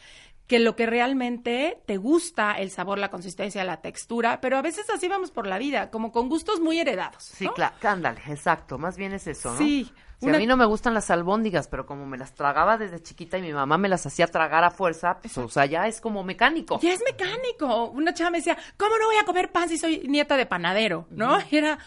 [0.50, 4.42] que lo que realmente te gusta, el sabor, la consistencia, la textura.
[4.42, 7.24] Pero a veces así vamos por la vida, como con gustos muy heredados.
[7.24, 9.58] Sí, claro, ándale, exacto, más bien es eso, ¿no?
[9.60, 9.90] Sí,
[10.20, 13.02] Si una- a mí no me gustan las albóndigas, pero como me las tragaba desde
[13.02, 16.02] chiquita y mi mamá me las hacía tragar a fuerza, pues, o sea, ya es
[16.02, 16.80] como mecánico.
[16.82, 17.86] Ya es mecánico.
[17.92, 21.06] Una chava me decía, ¿cómo no voy a comer pan si soy nieta de panadero?
[21.12, 21.38] ¿No?
[21.52, 21.78] Y era,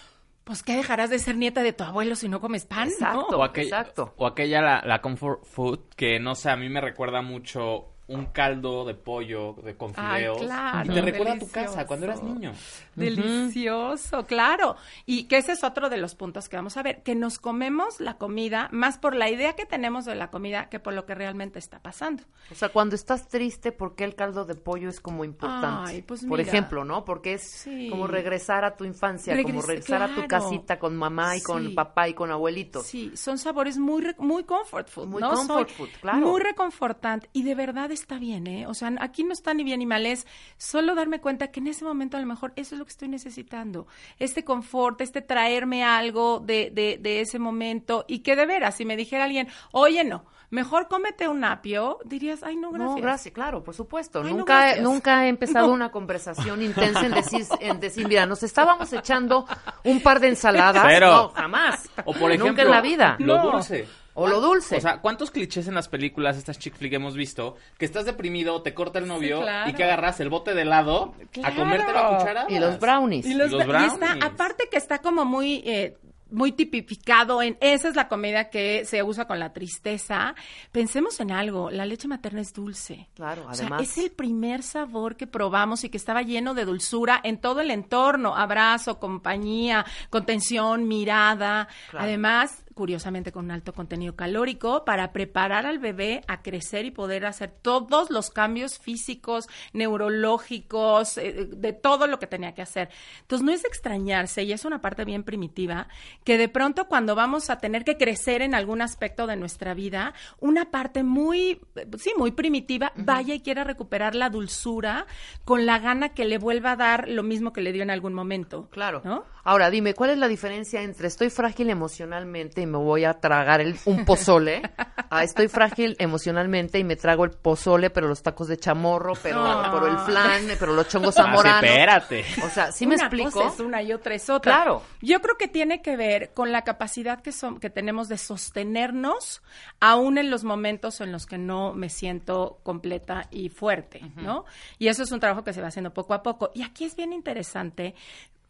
[0.44, 2.88] pues, ¿qué dejarás de ser nieta de tu abuelo si no comes pan?
[2.88, 2.94] ¿no?
[2.94, 3.38] Exacto.
[3.38, 4.14] O, aquella, Exacto.
[4.16, 8.26] o aquella la, la comfort food que no sé, a mí me recuerda mucho un
[8.26, 10.38] caldo de pollo de con Ay, fideos.
[10.38, 11.86] claro, y te recuerda a tu casa delicioso.
[11.86, 12.52] cuando eras niño.
[12.94, 14.76] Delicioso, claro.
[15.06, 18.00] Y que ese es otro de los puntos que vamos a ver, que nos comemos
[18.00, 21.14] la comida más por la idea que tenemos de la comida que por lo que
[21.14, 22.22] realmente está pasando.
[22.50, 25.92] O sea, cuando estás triste, ¿por qué el caldo de pollo es como importante?
[25.92, 26.50] Ay, pues Por mira.
[26.50, 27.04] ejemplo, ¿no?
[27.04, 27.88] Porque es Sí.
[27.90, 31.44] como regresar a tu infancia, como Regres- regresar a tu casita con mamá y Sí.
[31.46, 32.86] con papá y con abuelitos.
[32.86, 35.30] Sí, son sabores muy re- muy comfort food, Muy ¿no?
[35.30, 36.18] comfort Soy food, claro.
[36.18, 38.66] Muy reconfortante y de verdad está bien, ¿eh?
[38.66, 40.26] O sea, aquí no está ni bien ni mal, es
[40.56, 43.08] solo darme cuenta que en ese momento a lo mejor eso es lo que estoy
[43.08, 43.86] necesitando.
[44.18, 48.84] Este confort, este traerme algo de, de, de ese momento y que de veras, si
[48.84, 52.96] me dijera alguien, oye, no, mejor cómete un apio, dirías, ay, no, gracias.
[52.96, 54.20] No, gracias, claro, por supuesto.
[54.22, 55.72] Ay, no, nunca, nunca he empezado No.
[55.72, 59.46] una conversación intensa en decir, en decir, mira, nos estábamos echando
[59.84, 60.84] un par de ensaladas.
[60.86, 61.10] Cero.
[61.10, 61.88] No, jamás.
[62.04, 63.16] O por ejemplo, Nunca en la vida.
[63.18, 63.50] lo No.
[63.52, 63.88] dulce.
[64.14, 64.76] O lo dulce.
[64.76, 68.04] O sea, ¿cuántos clichés en las películas, estas chick flick que hemos visto, que estás
[68.04, 69.70] deprimido, te corta el novio claro.
[69.70, 72.46] y que agarras el bote de helado a comerte la cuchara?
[72.48, 73.26] y los brownies.
[73.26, 74.24] Y, los, los y está, brownies.
[74.24, 75.96] aparte que está como muy, eh,
[76.30, 80.34] muy tipificado en, esa es la comida que se usa con la tristeza.
[80.72, 83.08] Pensemos en algo, la leche materna es dulce.
[83.14, 83.82] Claro, O sea, además.
[83.82, 87.70] es el primer sabor que probamos y que estaba lleno de dulzura en todo el
[87.70, 91.68] entorno, abrazo, compañía, contención, mirada.
[91.90, 92.04] Claro.
[92.06, 97.26] Además, curiosamente con un alto contenido calórico para preparar al bebé a crecer y poder
[97.26, 102.88] hacer todos los cambios físicos, neurológicos, eh, de todo lo que tenía que hacer.
[103.22, 105.88] Entonces no es de extrañarse y es una parte bien primitiva
[106.24, 110.14] que de pronto cuando vamos a tener que crecer en algún aspecto de nuestra vida,
[110.40, 111.60] una parte muy,
[111.98, 115.06] sí, muy primitiva, vaya y quiera recuperar la dulzura
[115.44, 118.14] con la gana que le vuelva a dar lo mismo que le dio en algún
[118.14, 118.68] momento.
[118.70, 119.02] Claro.
[119.04, 119.24] ¿No?
[119.44, 123.60] Ahora, dime, ¿cuál es la diferencia entre estoy frágil emocionalmente y me voy a tragar
[123.60, 124.62] el, un pozole
[125.10, 129.42] a estoy frágil emocionalmente y me trago el pozole, pero los tacos de chamorro, pero,
[129.42, 129.70] No.
[129.72, 131.62] pero el flan, pero los chongos Ah, zamoranos?
[131.64, 132.24] espérate.
[132.44, 133.30] O sea, ¿sí me una explico?
[133.30, 134.52] cosa es una y otra es otra.
[134.54, 134.82] Claro.
[135.00, 139.42] Yo creo que tiene que ver con la capacidad que, son, que tenemos de sostenernos
[139.80, 144.44] aún en los momentos en los que no me siento completa y fuerte, ¿no?
[144.78, 146.50] Y eso es un trabajo que se va haciendo poco a poco.
[146.54, 147.94] Y aquí es bien interesante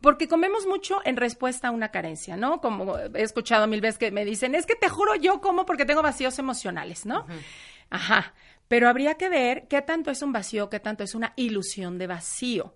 [0.03, 2.61] porque comemos mucho en respuesta a una carencia, ¿no?
[2.61, 5.86] Como he escuchado mil veces que me dicen, es que te juro yo como porque
[5.86, 7.24] tengo vacíos emocionales, ¿no?
[7.88, 8.34] Ajá.
[8.68, 12.07] Pero habría que ver qué tanto es un vacío, qué tanto es una ilusión de
[12.09, 12.74] vacío.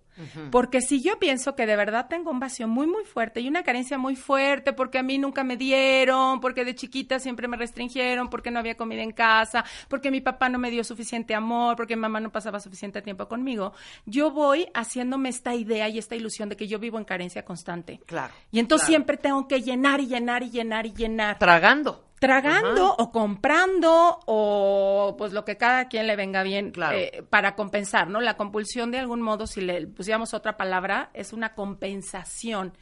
[0.50, 3.62] Porque si yo pienso que de verdad tengo un vacío muy, muy fuerte y una
[3.62, 8.28] carencia muy fuerte porque a mí nunca me dieron, porque de chiquita siempre me restringieron,
[8.28, 11.96] porque no había comida en casa, porque mi papá no me dio suficiente amor, porque
[11.96, 13.72] mi mamá no pasaba suficiente tiempo conmigo,
[14.06, 18.00] yo voy haciéndome esta idea y esta ilusión de que yo vivo en carencia constante.
[18.06, 18.96] Claro, Y entonces claro.
[18.98, 22.04] siempre tengo que llenar y llenar y llenar y llenar Tragando.
[22.18, 26.96] tragando o comprando o pues lo que cada quien le venga bien Claro.
[26.96, 28.20] eh, para compensar, ¿no?
[28.20, 32.74] La compulsión de algún modo, si le pusiéramos otra palabra, es una compensación.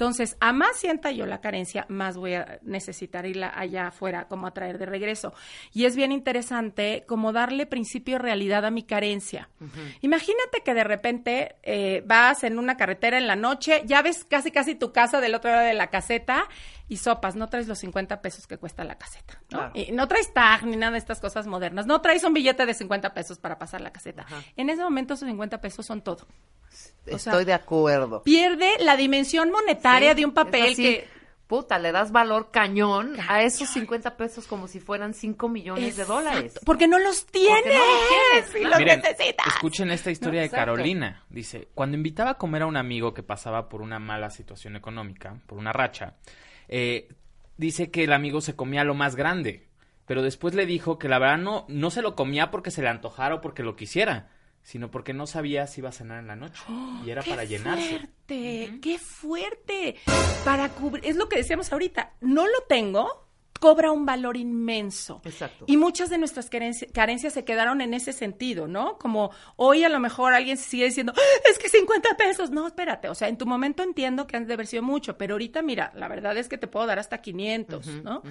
[0.00, 4.46] Entonces, a más sienta yo la carencia, más voy a necesitar irla allá afuera, como
[4.46, 5.34] a traer de regreso.
[5.74, 9.50] Y es bien interesante como darle principio y realidad a mi carencia.
[10.00, 14.50] Imagínate que de repente eh, vas en una carretera en la noche, ya ves casi
[14.50, 16.48] casi tu casa del otro lado de la caseta
[16.88, 19.58] y sopas, no traes los 50 pesos que cuesta la caseta, ¿no?
[19.58, 19.72] Claro.
[19.74, 22.72] Y no traes tag ni nada de estas cosas modernas, no traes un billete de
[22.72, 24.24] 50 pesos para pasar la caseta.
[24.56, 26.26] En ese momento esos 50 pesos son todo.
[27.12, 28.22] O sea, Estoy de acuerdo.
[28.22, 30.82] Pierde la dimensión monetaria Sí, de un papel así.
[30.82, 31.08] que
[31.46, 36.04] puta, le das valor cañón, a esos 50 pesos como si fueran 5 millones de
[36.04, 36.60] dólares.
[36.64, 37.52] Porque no los tienes.
[37.64, 38.08] Porque no los
[38.52, 38.54] tienes.
[38.54, 39.46] y los Miren, necesitas.
[39.48, 40.50] escuchen esta historia de.
[40.50, 41.24] Carolina.
[41.28, 45.40] Dice, cuando invitaba a comer a un amigo que pasaba por una mala situación económica,
[45.48, 46.14] por una racha,
[46.68, 47.08] eh,
[47.56, 49.66] dice que el amigo se comía lo más grande,
[50.06, 52.88] pero después le dijo que la verdad no, no se lo comía porque se le
[52.88, 54.28] antojara o porque lo quisiera,
[54.62, 56.62] sino porque no sabía si iba a cenar en la noche
[57.04, 57.88] y era ¡Qué para llenarse.
[57.98, 58.78] fuerte!
[58.82, 59.96] ¡Qué fuerte!
[60.44, 63.28] Para cubrir, es lo que decíamos ahorita, no lo tengo,
[63.60, 65.20] cobra un valor inmenso.
[65.24, 65.66] Exacto.
[65.68, 68.98] Y muchas de nuestras carencias, se quedaron en ese sentido, ¿no?
[68.98, 72.50] Como hoy a lo mejor alguien sigue diciendo, "Ah, es que 50 pesos.
[72.50, 75.34] No, espérate, o sea, en tu momento entiendo que han de haber sido mucho, pero
[75.34, 78.22] ahorita mira, la verdad es que te puedo dar hasta 500, ¿no?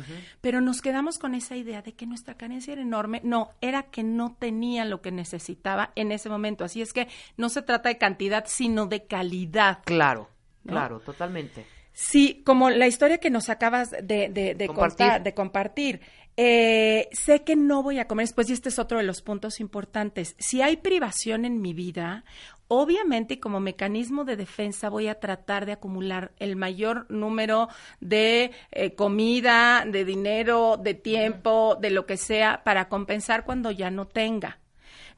[0.41, 3.21] Pero nos quedamos con esa idea de que nuestra carencia era enorme.
[3.23, 6.63] No, era que no tenía lo que necesitaba en ese momento.
[6.63, 7.07] Así es que
[7.37, 9.79] no se trata de cantidad, sino de calidad.
[9.85, 10.29] Claro,
[10.63, 10.71] ¿No?
[10.73, 11.65] claro, totalmente.
[12.01, 14.97] Sí, como la historia que nos acabas de, de, de Compartir.
[14.97, 16.01] contar, de compartir.
[16.37, 19.59] Eh, sé que no voy a comer después y este es otro de los puntos
[19.59, 20.33] importantes.
[20.39, 22.23] Si hay privación en mi vida,
[22.69, 27.67] obviamente como mecanismo de defensa voy a tratar de acumular el mayor número
[27.99, 33.91] de eh, comida, de dinero, de tiempo, de lo que sea, para compensar cuando ya
[33.91, 34.59] no tenga.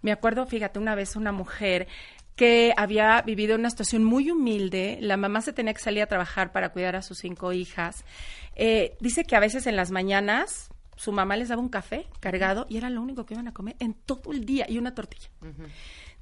[0.01, 1.87] Me acuerdo, fíjate, una vez una mujer
[2.41, 6.51] que había vivido una situación muy humilde, la mamá se tenía que salir a trabajar
[6.51, 8.03] para cuidar a sus cinco hijas.
[8.55, 10.70] Eh, dice que a veces en las mañanas
[11.01, 13.75] su mamá les daba un café cargado y era lo único que iban a comer
[13.79, 15.29] en todo el día y una tortilla.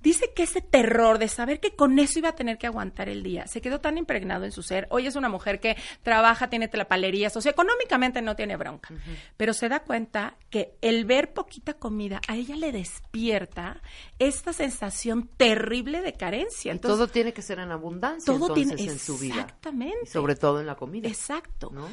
[0.02, 3.22] Dice que ese terror de saber que con eso iba a tener que aguantar el
[3.22, 4.88] día se quedó tan impregnado en su ser.
[4.90, 8.94] Hoy es una mujer que trabaja, tiene tlapalería, socioeconómicamente no tiene bronca,
[9.36, 13.82] pero se da cuenta que el ver poquita comida a ella le despierta
[14.18, 16.72] esta sensación terrible de carencia.
[16.72, 19.34] Entonces, todo tiene que ser en abundancia todo entonces tiene en su vida.
[19.34, 20.06] exactamente.
[20.10, 21.10] Sobre todo en la comida.
[21.10, 21.70] Exacto.
[21.74, 21.90] ¿no?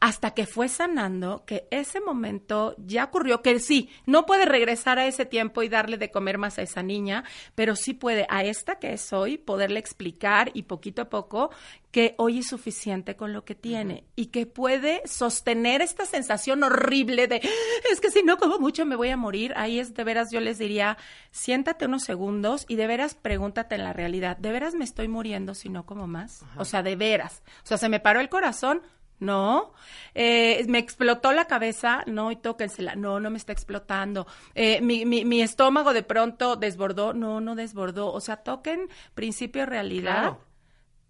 [0.00, 5.06] Hasta que fue sanando, que ese momento ya ocurrió, que sí, no puede regresar a
[5.06, 7.24] ese tiempo y darle de comer más a esa niña,
[7.54, 11.50] pero sí puede a esta que es hoy poderle explicar y poquito a poco
[11.90, 17.26] que hoy es suficiente con lo que tiene y que puede sostener esta sensación horrible
[17.26, 17.42] de
[17.90, 19.52] es que si no como mucho me voy a morir.
[19.56, 20.96] Ahí es de veras, yo les diría,
[21.32, 25.54] siéntate unos segundos y de veras pregúntate en la realidad, ¿de veras me estoy muriendo
[25.54, 26.44] si no como más?
[26.56, 27.42] O sea, de veras.
[27.64, 28.82] O sea, se me paró el corazón,
[29.20, 29.72] no.
[30.14, 32.94] Eh, me explotó la cabeza, no, y tóquensela.
[32.96, 34.26] No, no me está explotando.
[34.54, 38.12] Eh, mi, mi, mi estómago de pronto desbordó, no, no desbordó.
[38.12, 40.40] O sea, toquen principio realidad Claro.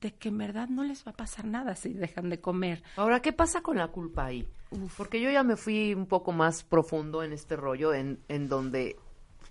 [0.01, 2.83] de que en verdad no les va a pasar nada si dejan de comer.
[2.97, 4.47] Ahora, ¿qué pasa con la culpa ahí?
[4.97, 8.97] Porque yo ya me fui un poco más profundo en este rollo, en, en donde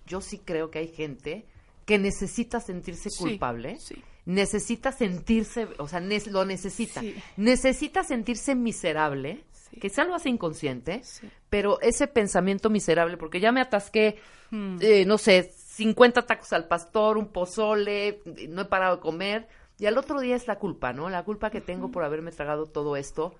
[0.06, 1.46] yo sí creo que hay gente
[1.86, 4.02] que necesita sentirse Sí, culpable, sí.
[4.30, 7.16] Necesita sentirse, o sea, ne- lo necesita, Sí.
[7.36, 9.80] necesita sentirse miserable, Sí.
[9.80, 11.28] que sea lo hace inconsciente, Sí.
[11.50, 14.20] pero ese pensamiento miserable, porque ya me atasqué,
[14.52, 14.78] Hmm.
[14.82, 19.48] eh, no sé, 50 tacos al pastor, un pozole, no he parado de comer,
[19.80, 21.10] y al otro día es la culpa, ¿no?
[21.10, 23.34] La culpa que tengo por haberme tragado todo esto,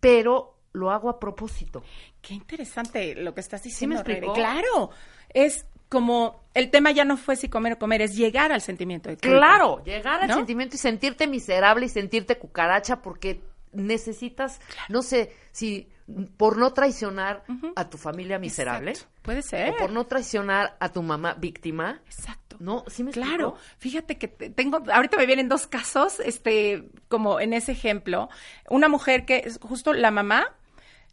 [0.00, 1.82] pero lo hago a propósito.
[2.22, 4.12] Qué interesante lo que estás me diciendo, Rebe.
[4.12, 4.32] explicó?
[4.34, 4.90] Claro,
[5.34, 9.10] es como el tema ya no fue si comer o comer, es llegar al sentimiento
[9.10, 9.28] de culpa.
[9.36, 10.36] Claro, llegar al ¿No?
[10.36, 15.88] sentimiento y sentirte miserable y sentirte cucaracha porque necesitas, no sé, si
[16.38, 17.44] por no traicionar
[17.76, 19.12] a tu familia miserable Exacto.
[19.22, 19.70] Puede ser.
[19.70, 22.56] o por no traicionar a tu mamá víctima, Exacto.
[22.58, 22.84] ¿no?
[22.88, 23.58] ¿Sí me Claro, explico?
[23.78, 28.28] fíjate que te- tengo, ahorita me vienen dos casos, este, como en ese ejemplo,
[28.68, 30.54] una mujer que es justo la mamá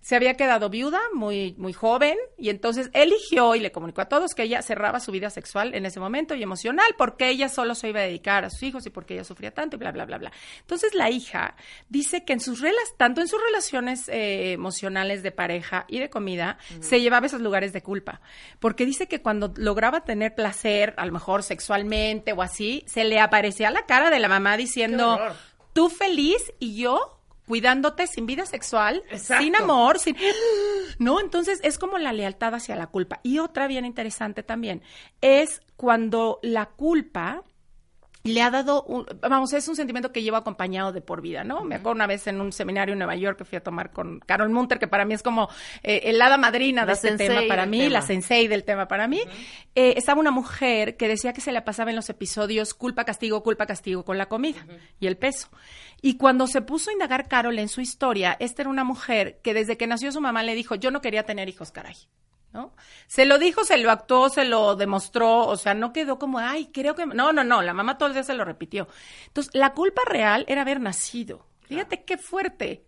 [0.02, 4.34] se había quedado viuda muy, muy joven y entonces eligió y le comunicó a todos
[4.34, 7.90] que ella cerraba su vida sexual en ese momento y emocional porque ella solo se
[7.90, 10.18] iba a dedicar a sus hijos y porque ella sufría tanto y bla, bla, bla,
[10.18, 10.32] bla.
[10.62, 11.56] Entonces la hija
[11.90, 16.10] dice que en sus relas, tanto en sus relaciones eh, emocionales de pareja y de
[16.10, 18.22] comida, se llevaba esos lugares de culpa.
[18.60, 23.20] Porque dice que cuando lograba tener placer, a lo mejor sexualmente o así, se le
[23.20, 25.20] aparecía la cara de la mamá diciendo,
[25.74, 27.19] tú feliz y yo
[27.50, 29.44] cuidándote sin vida sexual, Exacto.
[29.44, 30.16] sin amor, sin...
[31.00, 33.22] No, entonces es como la lealtad hacia la culpa.
[33.24, 34.84] Y otra bien interesante también
[35.22, 37.44] es cuando la culpa
[38.30, 41.64] le ha dado, un- vamos, es un sentimiento que llevo acompañado de por vida, ¿no?
[41.64, 44.20] Me acuerdo una vez en un seminario en Nueva York que fui a tomar con
[44.20, 45.50] Carol Munter, que para mí es como
[45.84, 47.90] eh, el hada madrina de La este tema para mí, tema.
[47.92, 49.22] la sensei del tema para mí.
[49.76, 53.44] Eh, estaba una mujer que decía que se le pasaba en los episodios culpa, castigo,
[53.44, 54.66] culpa, castigo con la comida
[55.00, 55.50] y el peso.
[56.02, 59.54] Y cuando se puso a indagar Carol en su historia, esta era una mujer que
[59.54, 61.96] desde que nació su mamá le dijo, yo no quería tener hijos, caray.
[62.52, 62.74] ¿No?
[63.08, 66.72] Se lo dijo, se lo actuó, se lo demostró, o sea, no quedó como, ay,
[66.74, 67.06] creo que...
[67.06, 68.88] No, no, no, la mamá todo el día se lo repitió.
[69.28, 71.46] Entonces, la culpa real era haber nacido.
[71.62, 72.86] Fíjate qué fuerte.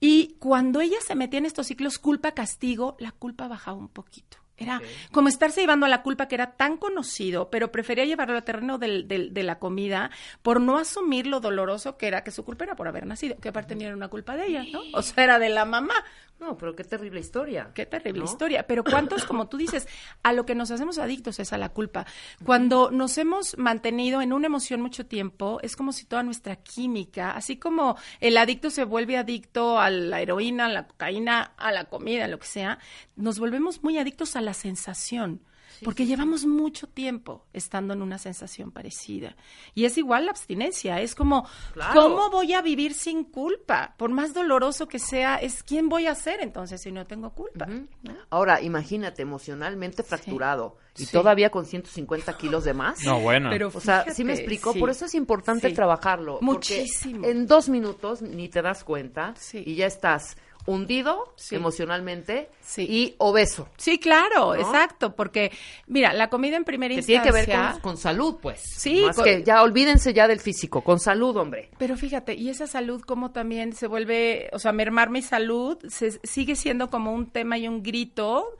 [0.00, 4.38] Y cuando ella se metía en estos ciclos culpa-castigo, la culpa bajaba un poquito.
[4.58, 4.80] Era
[5.12, 8.78] como estarse llevando a la culpa que era tan conocido, pero prefería llevarlo al terreno
[8.78, 10.10] del, del- de la comida
[10.42, 13.50] por no asumir lo doloroso que era que su culpa era por haber nacido, que
[13.50, 14.80] aparte ni era una culpa de ella, ¿no?
[14.94, 15.94] O sea, era de la mamá.
[16.38, 17.70] No, pero qué terrible historia.
[17.74, 18.24] Qué terrible ¿No?
[18.26, 18.66] historia.
[18.66, 19.88] Pero cuántos, como tú dices,
[20.22, 22.04] a lo que nos hacemos adictos es a la culpa.
[22.44, 27.30] Cuando nos hemos mantenido en una emoción mucho tiempo, es como si toda nuestra química,
[27.30, 31.84] así como el adicto se vuelve adicto a la heroína, a la cocaína, a la
[31.84, 32.78] comida, lo que sea,
[33.16, 35.42] nos volvemos muy adictos a la sensación.
[35.84, 39.36] Porque llevamos mucho tiempo estando en una sensación parecida.
[39.74, 41.02] Y es igual la abstinencia.
[41.02, 42.00] Es como, Claro.
[42.00, 43.94] ¿cómo voy a vivir sin culpa?
[43.98, 47.66] Por más doloroso que sea, es quién voy a ser entonces si no tengo culpa.
[47.66, 47.86] ¿no?
[48.30, 51.12] Ahora, imagínate, emocionalmente fracturado y Sí.
[51.12, 53.04] todavía con 150 kilos de más.
[53.04, 53.50] No, bueno.
[53.50, 54.78] Pero O sea, sí me explicó, sí.
[54.80, 55.74] por eso es importante Sí.
[55.74, 56.38] trabajarlo.
[56.40, 57.26] porque Muchísimo.
[57.26, 59.62] En dos minutos ni te das cuenta Sí.
[59.66, 61.54] y ya estás hundido Sí.
[61.56, 62.86] emocionalmente Sí.
[62.88, 63.68] y obeso.
[63.76, 64.56] Sí, claro, ¿No?
[64.56, 65.52] exacto, porque
[65.86, 67.44] mira, la comida en primera Que tiene instancia.
[67.44, 68.60] que ver con, con salud, pues.
[68.62, 71.70] Sí, Más con- que ya olvídense ya del físico, con salud, hombre.
[71.78, 76.18] Pero fíjate, y esa salud como también se vuelve, o sea, mermar mi salud, se,
[76.24, 78.56] sigue siendo como un tema y un grito.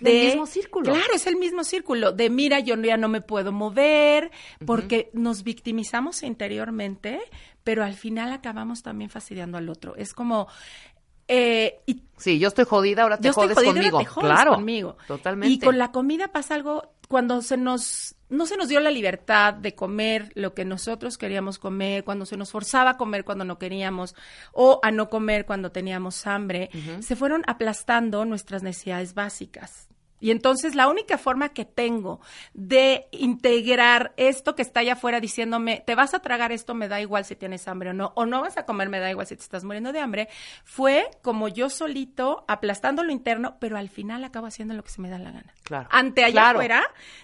[0.00, 0.92] del mismo círculo.
[0.92, 2.12] Claro, es el mismo círculo.
[2.12, 4.30] De mira, yo ya no me puedo mover,
[4.66, 7.20] porque nos victimizamos interiormente,
[7.64, 9.94] pero al final acabamos también fastidiando al otro.
[9.96, 10.48] Es como,
[11.30, 13.98] eh, y Sí, yo estoy jodida, ahora te yo estoy jodes jodida, ahora conmigo.
[13.98, 14.96] te jodes claro, conmigo.
[15.06, 15.54] Totalmente.
[15.54, 19.54] Y con la comida pasa algo cuando se nos no se nos dio la libertad
[19.54, 23.58] de comer lo que nosotros queríamos comer, cuando se nos forzaba a comer cuando no
[23.58, 24.14] queríamos
[24.52, 26.70] o a no comer cuando teníamos hambre,
[27.00, 29.89] se fueron aplastando nuestras necesidades básicas.
[30.20, 32.20] Y entonces la única forma que tengo
[32.54, 37.00] de integrar esto que está allá afuera diciéndome, te vas a tragar esto, me da
[37.00, 39.36] igual si tienes hambre o no, o no vas a comer, me da igual si
[39.36, 40.28] te estás muriendo de hambre,
[40.64, 45.00] fue como yo solito aplastando lo interno, pero al final acabo haciendo lo que se
[45.00, 45.54] me da la gana.
[45.64, 45.88] Claro.
[45.90, 46.58] Ante allá Claro.
[46.58, 46.82] afuera,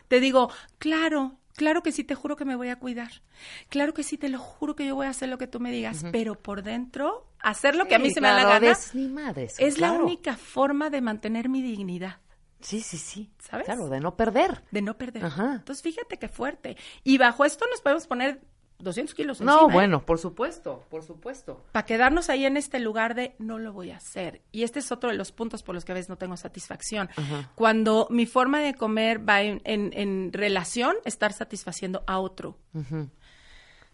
[0.08, 3.10] te digo, claro, claro que sí, te juro que me voy a cuidar.
[3.68, 5.70] Claro que sí, te lo juro que yo voy a hacer lo que tú me
[5.70, 9.08] digas, pero por dentro, hacer lo que a mí se me da la gana ni
[9.08, 12.18] madres, es la única forma de mantener mi dignidad.
[12.66, 13.30] Sí, sí, sí.
[13.38, 13.64] ¿Sabes?
[13.66, 14.64] Claro, de no perder.
[14.72, 15.24] de no perder.
[15.24, 15.54] Ajá.
[15.54, 16.76] Entonces, fíjate qué fuerte.
[17.04, 18.40] Y bajo esto nos podemos poner
[18.80, 19.74] 200 kilos No, encima, ¿eh?
[19.74, 21.64] bueno, por supuesto, por supuesto.
[21.70, 24.42] Para quedarnos ahí en este lugar de no lo voy a hacer.
[24.50, 27.08] Y este es otro de los puntos por los que a veces no tengo satisfacción.
[27.54, 32.58] Cuando mi forma de comer va en, en- en relación estar satisfaciendo a otro.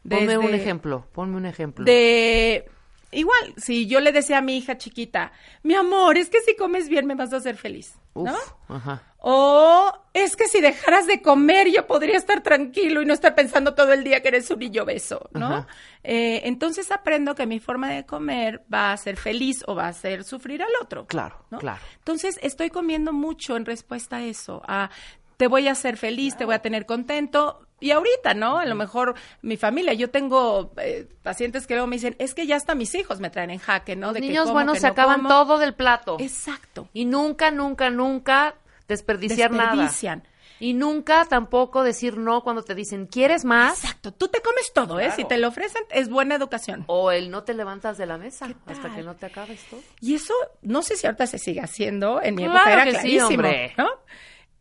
[0.09, 1.85] Ponme un ejemplo, ponme un ejemplo.
[1.85, 2.69] De...
[3.13, 5.33] Igual, si yo le decía a mi hija chiquita,
[5.63, 8.75] mi amor, es que si comes bien me vas a hacer feliz, Uf, ¿no?
[8.75, 9.03] ajá.
[9.19, 13.75] O es que si dejaras de comer yo podría estar tranquilo y no estar pensando
[13.75, 15.67] todo el día que eres un niño beso, ¿no?
[16.03, 19.89] Eh, entonces aprendo que mi forma de comer va a ser feliz o va a
[19.89, 21.07] hacer sufrir al otro.
[21.07, 21.59] Claro, ¿no?
[21.59, 21.81] claro.
[21.99, 24.91] Entonces estoy comiendo mucho en respuesta a eso, a
[25.37, 27.67] te voy a hacer feliz, te voy a tener contento.
[27.83, 28.59] Y ahorita, ¿no?
[28.59, 32.47] A lo mejor mi familia, yo tengo eh, pacientes que luego me dicen, es que
[32.47, 34.09] ya hasta mis hijos me traen en jaque, ¿no?
[34.09, 35.29] Los de que niños como, buenos que se no acaban como.
[35.29, 36.17] todo del plato.
[36.21, 36.89] Exacto.
[36.93, 38.55] Y nunca, nunca, nunca
[38.87, 39.73] desperdiciar nada.
[39.73, 40.23] Desperdician.
[40.61, 43.83] Y nunca tampoco decir no cuando te dicen, ¿quieres más?
[43.83, 45.11] Exacto, tú te comes todo, ¿eh?
[45.11, 46.85] Si te lo ofrecen, es buena educación.
[46.87, 49.81] O el no te levantas de la mesa ¿Qué hasta que no te acabes todo.
[50.01, 52.91] Y eso, no sé si ahorita se sigue haciendo, en mi Claro época era que
[52.93, 53.75] sí, clarísimo, hombre.
[53.77, 53.89] ¿no?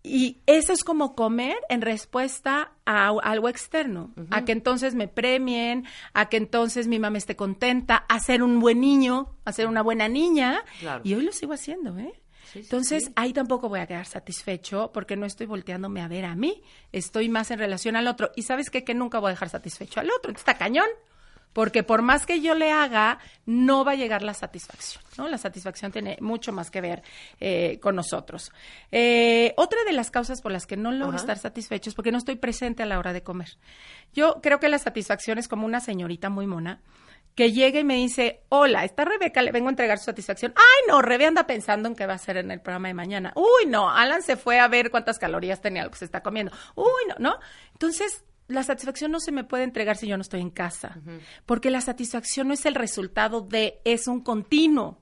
[0.04, 5.86] Y eso es como comer en respuesta a algo externo, a que entonces me premien,
[6.14, 9.84] a que entonces mi mamá esté contenta, a ser un buen niño, a ser una
[9.84, 10.64] buena niña.
[10.80, 11.02] Claro.
[11.04, 12.14] Y hoy lo sigo haciendo, ¿eh?
[12.52, 13.14] Sí, Entonces, sí.
[13.16, 17.30] ahí tampoco voy a quedar satisfecho porque no estoy volteándome a ver a mí, estoy
[17.30, 18.32] más en relación al otro.
[18.36, 18.84] Y sabes qué?
[18.84, 20.32] que nunca voy a dejar satisfecho al otro.
[20.32, 20.88] Entonces, está cañón.
[21.54, 25.28] Porque por más que yo le haga, no va a llegar la satisfacción, ¿no?
[25.28, 27.04] La satisfacción tiene mucho más que ver
[27.40, 28.52] eh, con nosotros.
[28.92, 31.18] Eh, otra de las causas por las que no logro Ajá.
[31.18, 33.58] estar satisfecho es porque no estoy presente a la hora de comer.
[34.14, 36.82] Yo creo que la satisfacción es como una señorita muy mona
[37.36, 39.42] que llega y me dice, hola, ¿está Rebeca?
[39.42, 40.54] Le vengo a entregar su satisfacción.
[40.56, 43.34] Ay, no, Rebe anda pensando en qué va a hacer en el programa de mañana.
[43.36, 46.52] Uy, no, Alan se fue a ver cuántas calorías tenía lo que se está comiendo.
[46.76, 47.40] Uy, no, ¿no?
[47.72, 51.00] Entonces, la satisfacción no se me puede entregar si yo no estoy en casa,
[51.46, 55.00] porque la satisfacción no es el resultado de, es un continuo.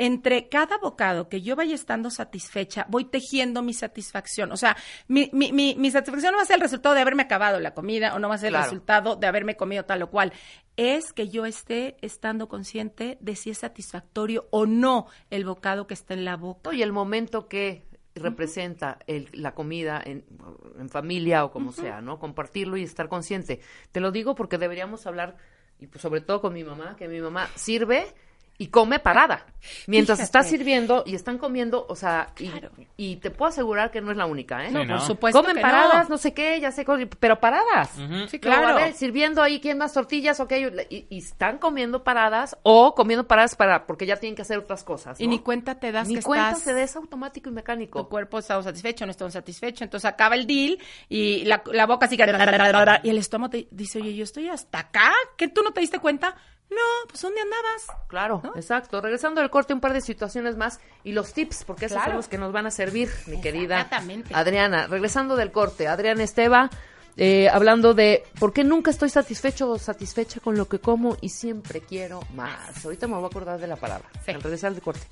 [0.00, 4.52] Entre cada bocado que yo vaya estando satisfecha, voy tejiendo mi satisfacción.
[4.52, 4.76] O sea,
[5.08, 7.74] mi, mi, mi, mi satisfacción no va a ser el resultado de haberme acabado la
[7.74, 8.64] comida o no va a ser Claro.
[8.64, 10.32] el resultado de haberme comido tal o cual.
[10.76, 15.94] Es que yo esté estando consciente de si es satisfactorio o no el bocado que
[15.94, 16.72] está en la boca.
[16.72, 17.87] Y el momento que
[18.18, 20.24] representa el- la comida en,
[20.78, 22.18] en familia o como sea, ¿no?
[22.18, 23.60] Compartirlo y estar consciente.
[23.92, 25.36] Te lo digo porque deberíamos hablar,
[25.80, 28.06] y pues sobre todo con mi mamá, que mi mamá sirve
[28.60, 29.46] y come parada.
[29.86, 30.24] Mientras Fíjate.
[30.24, 32.70] está sirviendo y están comiendo, o sea, y, Claro.
[32.96, 34.70] y te puedo asegurar que no es la única, ¿eh?
[34.70, 34.86] ¿no?
[34.86, 36.14] Por supuesto Comen que paradas, no.
[36.14, 36.18] no.
[36.18, 36.84] sé qué, ya sé,
[37.20, 37.90] pero paradas.
[37.90, 38.68] Sí, Luego, claro.
[38.68, 40.40] a ver, sirviendo ahí, ¿quién más tortillas?
[40.40, 40.52] Ok,
[40.90, 44.84] y, y están comiendo paradas o comiendo paradas para porque ya tienen que hacer otras
[44.84, 45.20] cosas.
[45.20, 46.62] Y ni cuenta te das Ni que cuenta estás...
[46.64, 48.02] se da, es automático y mecánico.
[48.02, 49.84] tu cuerpo está satisfecho, no está satisfecho.
[49.84, 50.78] Entonces acaba el deal
[51.08, 52.24] y la, la boca así que...
[53.02, 55.12] Y el estómago te dice, oye, yo estoy hasta acá.
[55.36, 56.36] ¿Que tú no te diste cuenta?
[56.70, 57.86] No, pues ¿dónde andabas?
[58.08, 59.00] Claro, exacto.
[59.00, 62.10] Regresando al corte, un par de situaciones más y los tips, porque esos Claro.
[62.10, 63.88] son los que nos van a servir, mi querida.
[64.34, 64.86] Adriana.
[64.86, 66.68] Regresando del corte, Adriana Esteba,
[67.16, 71.30] eh, hablando de por qué nunca estoy satisfecho o satisfecha con lo que como y
[71.30, 72.84] siempre quiero más.
[72.84, 74.08] Ahorita me voy a acordar de la palabra.
[74.24, 74.30] Sí.
[74.32, 75.06] Al regresar del corte.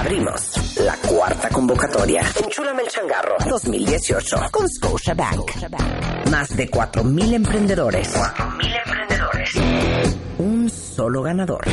[0.00, 2.22] Abrimos la cuarta convocatoria.
[2.44, 5.50] Enchúlame el changarro 2018 con Scotiabank.
[6.30, 8.14] Más de 4.000 emprendedores.
[8.14, 9.50] 4.000 emprendedores.
[10.38, 11.64] Un solo ganador.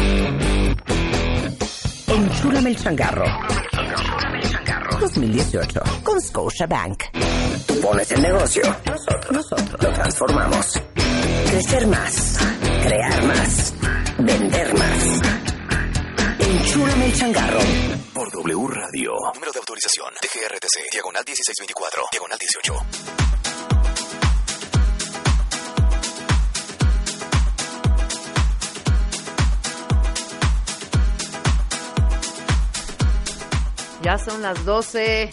[2.07, 3.25] Enchúlame el changarro
[4.99, 7.03] 2018 con Scotiabank.
[7.67, 8.63] Tú pones el negocio.
[8.85, 10.81] Nosotros, nosotros lo transformamos.
[11.49, 12.37] Crecer más.
[12.83, 13.73] Crear más.
[14.17, 15.21] Vender más.
[16.39, 17.59] Enchúlame el changarro.
[18.23, 19.11] Por W Radio.
[19.33, 20.13] Número de autorización.
[20.21, 20.91] TGRTC.
[20.93, 22.05] Diagonal 1624.
[22.09, 22.73] Diagonal 18.
[34.03, 35.29] Ya son las 12.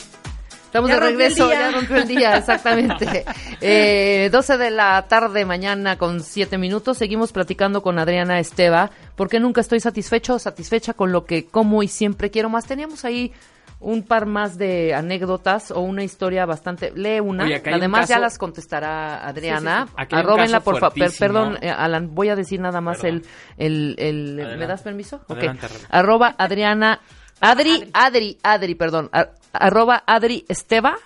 [0.70, 1.58] Estamos Ya de regreso, día.
[1.62, 3.24] ya rompió el día, exactamente.
[3.60, 6.96] Eh, 12 de la tarde, mañana con 7 minutos.
[6.96, 11.82] Seguimos platicando con Adriana Esteba, porque nunca estoy satisfecho o satisfecha con lo que como
[11.82, 12.66] y siempre quiero más.
[12.66, 13.32] Teníamos ahí
[13.80, 16.92] un par más de anécdotas o una historia bastante.
[16.94, 19.88] Lee una, Oye, un además ya las contestará Adriana.
[19.88, 20.94] Sí, sí, Arróbenla, por favor.
[21.18, 23.24] Perdón, eh, Alan, voy a decir nada más Perdón.
[23.56, 23.96] el.
[23.98, 25.16] el, el ¿Me das permiso?
[25.26, 25.38] Ok.
[25.38, 25.88] Adelante, Arroba.
[25.90, 27.00] Arroba Adriana.
[27.40, 29.08] Adri, Adri, Adri, perdón.
[29.12, 30.96] a- arroba Adri Esteba.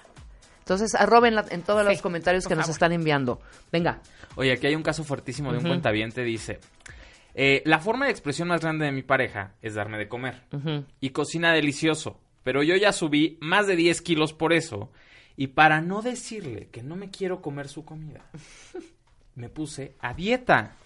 [0.61, 2.75] Entonces, arrobenla en todos los comentarios que nos favor.
[2.75, 3.41] están enviando.
[3.71, 4.01] Venga.
[4.37, 6.59] Oye, aquí hay un caso fuertísimo de un cuentaviente, dice...
[7.35, 10.43] eh, la forma de expresión más grande de mi pareja es darme de comer.
[11.01, 12.19] Y cocina delicioso.
[12.43, 14.91] Pero yo ya subí más de 10 kilos por eso.
[15.37, 18.25] Y para no decirle que no me quiero comer su comida,
[19.35, 20.77] me puse a dieta.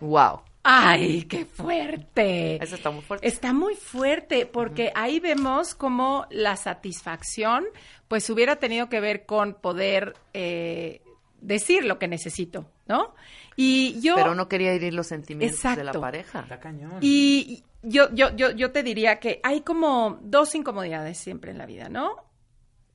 [0.00, 0.40] Wow.
[0.68, 2.56] ¡Ay, qué fuerte!
[2.60, 3.28] Eso está muy fuerte.
[3.28, 7.64] Está muy fuerte porque ahí vemos cómo la satisfacción
[8.08, 11.02] pues hubiera tenido que ver con poder eh,
[11.40, 13.14] decir lo que necesito, ¿no?
[13.54, 14.16] Y yo...
[14.16, 16.40] Pero no quería herir los sentimientos de la pareja.
[16.40, 16.98] Está cañón.
[17.00, 21.66] Y yo, yo, yo, yo te diría que hay como dos incomodidades siempre en la
[21.66, 22.24] vida, ¿no?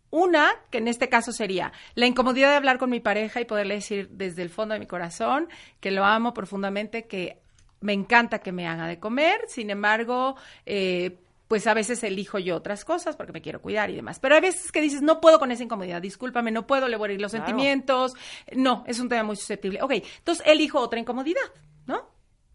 [0.09, 3.75] Una, que en este caso sería la incomodidad de hablar con mi pareja y poderle
[3.75, 5.47] decir desde el fondo de mi corazón
[5.79, 7.39] que lo amo profundamente, que
[7.81, 11.17] me encanta que me haga de comer, sin embargo, eh,
[11.47, 14.19] pues a veces elijo yo otras cosas porque me quiero cuidar y demás.
[14.19, 17.07] Pero hay veces que dices, no puedo con esa incomodidad, discúlpame, no puedo, le voy
[17.07, 17.45] a herir los Claro.
[17.45, 18.13] sentimientos.
[18.53, 19.81] No, es un tema muy susceptible.
[19.81, 21.41] Ok, entonces elijo otra incomodidad,
[21.87, 22.07] ¿no?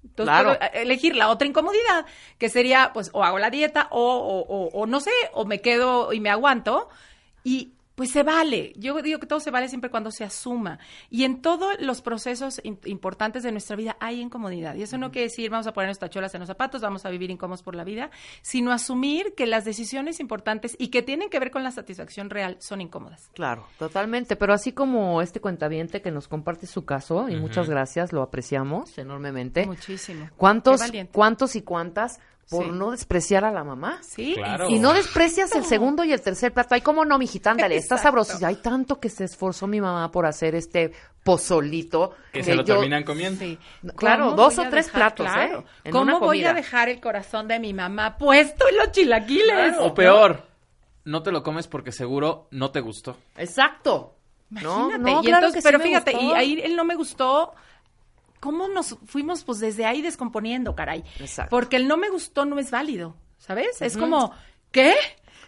[0.02, 0.56] Entonces Claro.
[0.58, 2.06] puedo elegir la otra incomodidad,
[2.38, 5.60] que sería, pues, o hago la dieta, o, o, o- o no sé, o me
[5.60, 6.88] quedo y me aguanto.
[7.44, 8.72] Y pues se vale.
[8.76, 10.78] Yo digo que todo se vale siempre cuando se asuma.
[11.10, 14.76] Y en todos los procesos in- importantes de nuestra vida hay incomodidad.
[14.76, 17.30] Y eso no quiere decir vamos a ponernos tachuelas en los zapatos, vamos a vivir
[17.30, 18.10] incómodos por la vida,
[18.42, 22.56] sino asumir que las decisiones importantes y que tienen que ver con la satisfacción real
[22.60, 23.30] son incómodas.
[23.34, 24.36] Claro, totalmente.
[24.36, 28.98] Pero así como este cuentaviente que nos comparte su caso, y muchas gracias, lo apreciamos
[28.98, 29.64] enormemente.
[29.66, 30.28] Muchísimo.
[30.36, 30.82] ¿Cuántos,
[31.12, 32.70] cuántos y cuántas por Sí.
[32.72, 33.98] no despreciar a la mamá?
[34.02, 34.68] Sí, Claro.
[34.70, 36.74] Y no desprecias el segundo y el tercer plato.
[36.74, 38.38] Ay, cómo no, mijita, ándale, está sabroso.
[38.46, 40.92] Hay tanto que se esforzó mi mamá por hacer este
[41.24, 42.12] pozolito.
[42.32, 43.40] Que se lo yo- terminan comiendo.
[43.40, 43.58] Sí.
[43.96, 45.58] Claro, ¿Cómo dos o tres dejar- platos, claro.
[45.60, 45.64] ¿eh?
[45.84, 49.74] En ¿Cómo voy a dejar el corazón de mi mamá puesto en los chilaquiles?
[49.80, 50.46] O peor,
[51.04, 53.16] no te lo comes porque seguro no te gustó.
[53.36, 54.14] Exacto.
[54.48, 54.98] No, Imagínate.
[54.98, 56.26] no, y claro entonces, que sí pero me fíjate, gustó.
[56.26, 57.52] y ahí él no me gustó.
[58.46, 61.02] ¿Cómo nos fuimos pues desde ahí descomponiendo, caray?
[61.18, 61.50] Exacto.
[61.50, 63.82] Porque el no me gustó no es válido, ¿sabes?
[63.82, 64.32] Es como,
[64.70, 64.94] ¿qué?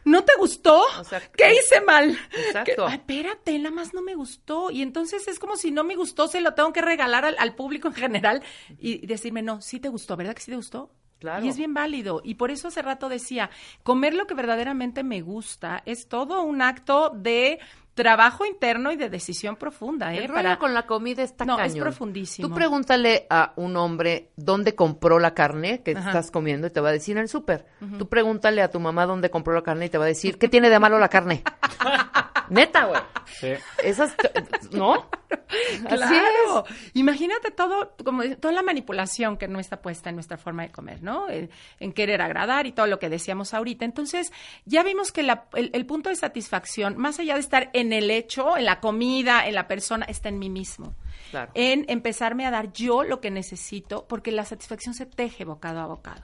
[0.05, 0.83] ¿No te gustó?
[0.99, 2.19] O sea, ¿Qué hice mal?
[2.47, 2.73] Exacto.
[2.77, 4.71] ¿Qué- Ay, espérate, nada más no me gustó.
[4.73, 7.55] Y entonces es como si no me gustó, se lo tengo que regalar al, al
[7.55, 8.43] público en general
[8.81, 10.91] y decirme, no, sí te gustó, ¿verdad que sí te gustó?
[11.21, 11.45] Claro.
[11.45, 12.21] Y es bien válido.
[12.25, 13.51] Y por eso hace rato decía,
[13.83, 17.59] comer lo que verdaderamente me gusta es todo un acto de
[18.03, 20.19] trabajo interno y de decisión profunda, ¿eh?
[20.19, 21.83] El rollo con la comida está No, es cañón.
[21.83, 22.49] profundísimo.
[22.49, 26.09] Tú pregúntale a un hombre dónde compró la carne que Ajá.
[26.11, 27.67] estás comiendo y te va a decir en el súper.
[27.99, 30.49] Tú pregúntale a tu mamá dónde compró la carne y te va a decir, ¿qué
[30.49, 31.43] tiene de malo la carne?
[32.51, 33.01] Neta, güey.
[33.27, 33.53] Sí.
[33.83, 34.15] Esas,
[34.73, 35.07] ¿no?
[35.89, 36.65] Claro.
[36.95, 41.03] Imagínate todo, como toda la manipulación que no está puesta en nuestra forma de comer,
[41.03, 41.29] ¿no?
[41.29, 43.85] En, en querer agradar y todo lo que decíamos ahorita.
[43.85, 44.33] Entonces,
[44.65, 48.11] ya vimos que la- el, el punto de satisfacción, más allá de estar en el
[48.11, 50.95] hecho, en la comida, en la persona, está en mí mismo.
[51.31, 51.51] Claro.
[51.55, 55.87] En empezarme a dar yo lo que necesito, porque la satisfacción se teje bocado a
[55.87, 56.23] bocado.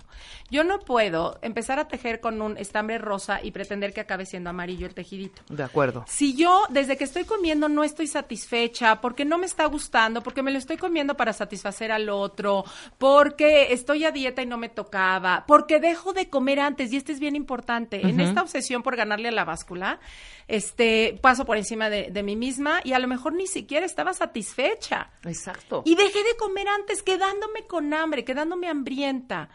[0.51, 4.51] Yo no puedo empezar a tejer con un estambre rosa y pretender que acabe siendo
[4.51, 5.43] amarillo el tejidito.
[5.49, 6.05] De acuerdo.
[6.07, 10.43] Si yo desde que estoy comiendo no estoy satisfecha, porque no me está gustando, porque
[10.43, 12.65] me lo estoy comiendo para satisfacer al otro,
[12.99, 17.13] porque estoy a dieta y no me tocaba, porque dejo de comer antes, y este
[17.13, 20.01] es bien importante, en esta obsesión por ganarle a la báscula,
[20.49, 24.15] este, paso por encima de, de mí misma y a lo mejor ni siquiera estaba
[24.15, 25.11] satisfecha.
[25.25, 25.83] Exacto.
[25.85, 29.49] Y dejé de comer antes, quedándome con hambre, quedándome hambrienta.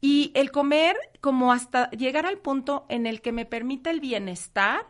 [0.00, 4.86] Y el comer como hasta llegar al punto en el que me permita el bienestar,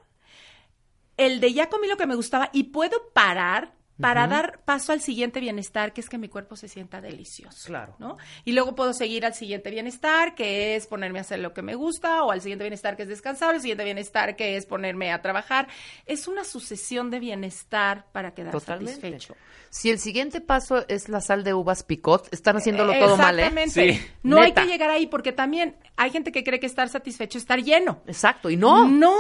[1.17, 5.01] el de ya comí lo que me gustaba y puedo parar para dar paso al
[5.01, 7.67] siguiente bienestar, que es que mi cuerpo se sienta delicioso.
[7.67, 7.95] Claro.
[7.99, 8.19] ¿no?
[8.45, 11.75] Y luego puedo seguir al siguiente bienestar, que es ponerme a hacer lo que me
[11.75, 15.13] gusta, o al siguiente bienestar, que es descansar, o al siguiente bienestar, que es ponerme
[15.13, 15.69] a trabajar.
[16.07, 19.01] Es una sucesión de bienestar para quedar Totalmente.
[19.01, 19.37] satisfecho.
[19.71, 23.47] Si el siguiente paso es la sal de uvas picot, están haciéndolo todo mal, ¿eh?
[23.47, 23.95] Exactamente.
[23.95, 24.07] Sí.
[24.23, 27.45] No hay que llegar ahí porque también hay gente que cree que estar satisfecho es
[27.45, 28.03] estar lleno.
[28.07, 28.87] Exacto, y no.
[28.87, 29.17] No.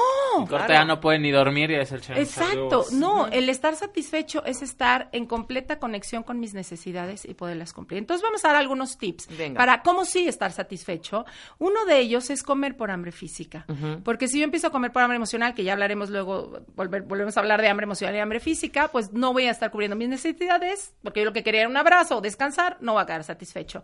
[0.48, 2.02] Corte ya no puede ni dormir y es el.
[2.16, 4.71] Exacto, no, el estar satisfecho es estar
[5.12, 7.98] en completa conexión con mis necesidades y poderlas cumplir.
[7.98, 9.58] Entonces vamos a dar algunos tips Venga.
[9.58, 11.24] para cómo sí estar satisfecho.
[11.58, 13.66] Uno de ellos es comer por hambre física,
[14.04, 17.36] porque si yo empiezo a comer por hambre emocional, que ya hablaremos luego, volver- volvemos
[17.36, 20.08] a hablar de hambre emocional y hambre física, pues no voy a estar cubriendo mis
[20.08, 23.24] necesidades, porque yo lo que quería era un abrazo o descansar, no voy a quedar
[23.24, 23.82] satisfecho.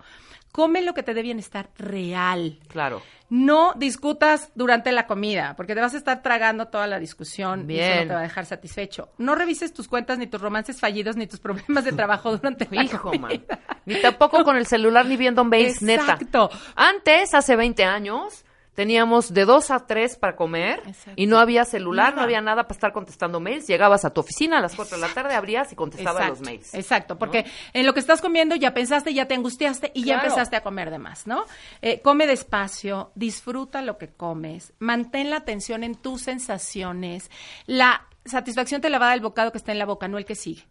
[0.52, 2.58] Come lo que te dé bienestar real.
[2.68, 3.02] Claro.
[3.30, 7.78] No discutas durante la comida, porque te vas a estar tragando toda la discusión y
[7.78, 7.98] eso Bien.
[8.00, 9.10] no te va a dejar satisfecho.
[9.18, 12.82] No revises tus cuentas, ni tus romances fallidos, ni tus problemas de trabajo durante la
[12.84, 13.20] Hijo, comida.
[13.20, 13.44] man.
[13.84, 16.02] Ni tampoco con el celular ni viendo mails, neta.
[16.14, 16.50] Exacto.
[16.74, 18.44] Antes, hace 20 años,
[18.78, 21.14] teníamos de 2 a 3 para comer Exacto.
[21.16, 23.66] y no había celular, no había nada para estar contestando mails.
[23.66, 26.46] Llegabas a tu oficina a las 4 de la tarde, abrías y contestabas Exacto, los
[26.46, 26.74] mails.
[26.74, 30.54] Exacto, porque en lo que estás comiendo ya pensaste, ya te angustiaste y ya empezaste
[30.54, 31.44] a comer de más, ¿no?
[31.82, 37.32] Eh, come despacio, disfruta lo que comes, mantén la atención en tus sensaciones.
[37.66, 40.18] La satisfacción te la va a dar el bocado que está en la boca, no
[40.18, 40.62] el que sigue.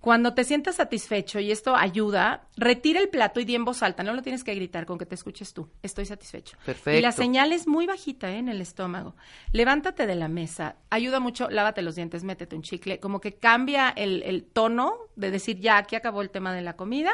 [0.00, 4.04] Cuando te sientas satisfecho, y esto ayuda, retira el plato y di en voz alta.
[4.04, 5.68] No lo tienes que gritar con que te escuches tú.
[5.82, 6.56] Estoy satisfecho.
[6.64, 6.96] Perfecto.
[6.98, 8.38] Y la señal es muy bajita ¿eh?
[8.38, 9.16] en el estómago.
[9.52, 10.76] Levántate de la mesa.
[10.90, 13.00] Ayuda mucho, lávate los dientes, métete un chicle.
[13.00, 16.76] Como que cambia el, el tono de decir, ya, aquí acabó el tema de la
[16.76, 17.10] comida.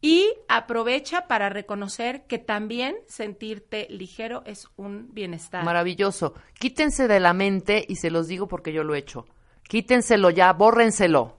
[0.00, 5.64] Y aprovecha para reconocer que también sentirte ligero es un bienestar.
[5.64, 6.34] Maravilloso.
[6.58, 9.26] Quítense de la mente, y se los digo porque yo lo he hecho.
[9.62, 11.38] Quítenselo ya, bórrenselo.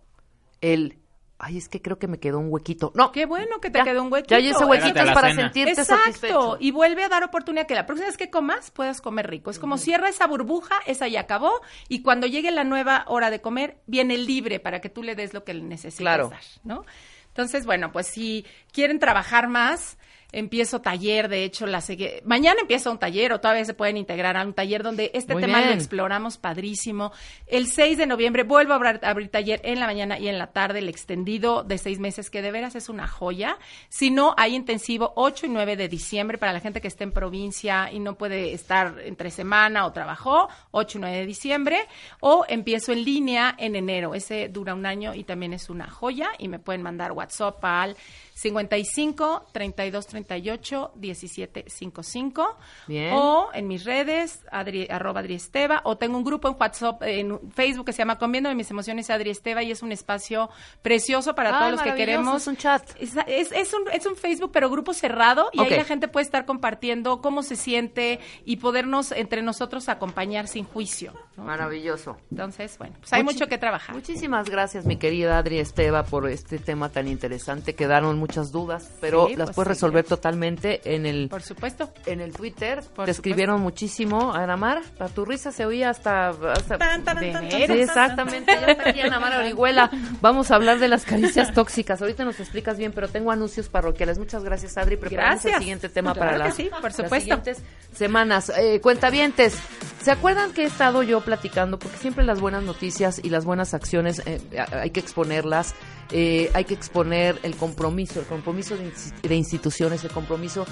[0.62, 0.98] El,
[1.40, 2.92] ay, es que creo que me quedó un huequito.
[2.96, 4.36] No, Qué bueno que te ya, quedó un huequito.
[4.36, 5.42] Ya, y ese huequito es para cena.
[5.44, 6.58] sentirte Exacto, satisfecho.
[6.60, 9.52] y vuelve a dar oportunidad que la próxima vez que comas puedas comer rico.
[9.52, 11.52] Es como cierra esa burbuja, esa ya acabó,
[11.90, 15.34] y cuando llegue la nueva hora de comer, viene libre para que tú le des
[15.34, 16.30] lo que le necesitas Claro.
[16.30, 16.86] dar, ¿no?
[17.28, 19.98] Entonces, bueno, pues si quieren trabajar más,
[20.32, 24.36] empiezo taller, de hecho, la segui- mañana empieza un taller o todavía se pueden integrar
[24.38, 27.12] a un taller donde este Muy tema lo exploramos padrísimo.
[27.46, 30.48] El 6 de noviembre vuelvo a abrir, abrir taller en la mañana y en la
[30.48, 33.58] tarde, el extendido de seis meses, que de veras es una joya.
[33.90, 37.12] Si no, hay intensivo 8 y 9 de diciembre para la gente que esté en
[37.14, 41.78] provincia y no puede estar entre semana o trabajó, 8 y 9 de diciembre.
[42.20, 44.14] O empiezo en línea en enero.
[44.14, 47.96] Ese dura un año y también es una joya y me pueden mandar WhatsApp al
[48.38, 52.58] 55 32 38 17 55
[52.88, 53.14] Bien.
[53.16, 57.40] o en mis redes Adri, arroba Adri Esteva o tengo un grupo en WhatsApp en
[57.52, 60.50] Facebook que se llama Comiendo de mis emociones Adri Esteva y es un espacio
[60.82, 62.84] precioso para Ah, todos los que queremos es un chat.
[63.00, 66.26] es, es- es un, es un Facebook pero grupo cerrado y ahí la gente puede
[66.26, 71.44] estar compartiendo cómo se siente y podernos entre nosotros acompañar sin juicio ¿no?
[71.44, 72.18] Maravilloso.
[72.32, 76.28] entonces bueno pues hay Muchi- mucho que trabajar Muchísimas gracias, mi querida Adri Esteva, por
[76.30, 77.74] este tema tan interesante.
[77.76, 79.74] Quedaron muchas dudas, pero Sí, las pues, puedes sí.
[79.76, 82.84] resolver totalmente en el por supuesto en el Twitter.
[82.96, 84.34] Por Te escribieron muchísimo.
[84.34, 86.32] Anamar, a tu risa se oía hasta...
[86.78, 88.52] Tan, tan, tan, Sí, exactamente.
[88.60, 89.90] Ya está aquí Anamar Orihuela.
[90.22, 92.02] Vamos a hablar de las caricias tóxicas.
[92.02, 94.18] Ahorita nos explicas bien, pero tengo anuncios parroquiales.
[94.20, 94.98] Muchas gracias, Adri.
[94.98, 95.60] Preparamos el Gracias.
[95.60, 97.20] siguiente tema Claro para las, sí, por las supuesto.
[97.20, 97.62] siguientes
[97.94, 98.52] semanas.
[98.58, 99.56] Eh, cuentavientes,
[100.02, 101.80] ¿se acuerdan que he estado yo platicando?
[101.80, 104.40] Porque siempre las buenas noticias y las buenas acciones eh,
[104.72, 105.74] hay que exponerlas.
[106.12, 110.66] Eh, hay que exponer el compromiso, el compromiso de, instituciones, el compromiso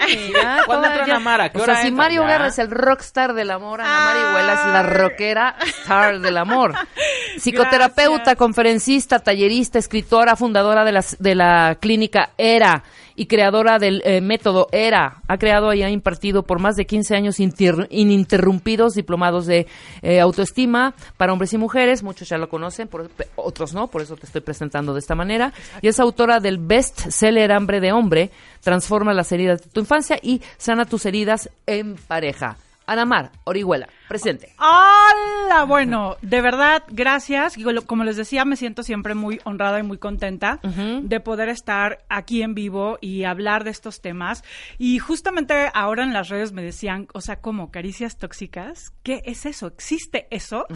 [0.67, 1.51] ¿Cuándo entra Namara?
[1.51, 1.91] ¿Qué O hora sea, si?
[1.93, 2.25] Mario.
[2.27, 6.75] Guerra es el rockstar del amor, Ana Marihuela es la rockera star del amor.
[7.39, 8.37] Psicoterapeuta, Gracias.
[8.37, 12.83] conferencista, tallerista, escritora, fundadora de la, de la clínica ERA
[13.17, 15.23] y creadora del eh, método ERA.
[15.29, 19.67] Ha creado y ha impartido por más de 15 años inter- ininterrumpidos diplomados de
[20.03, 22.03] eh, autoestima para hombres y mujeres.
[22.03, 25.53] Muchos ya lo conocen, por- otros no, por eso te estoy presentando de esta manera.
[25.83, 28.31] Y es autora del best seller Hambre de Hombre,
[28.61, 32.57] Transforma las heridas de tu infancia y sana tus heridas en pareja.
[32.87, 34.53] Anamar, Orihuela, presente.
[34.59, 37.55] Hola, bueno, de verdad, gracias.
[37.87, 42.43] Como les decía, me siento siempre muy honrada y muy contenta de poder estar aquí
[42.43, 44.43] en vivo y hablar de estos temas.
[44.79, 49.47] Y justamente ahora en las redes me decían, o sea, como caricias tóxicas, ¿qué es
[49.47, 49.69] eso?
[49.69, 50.67] ¿Existe eso?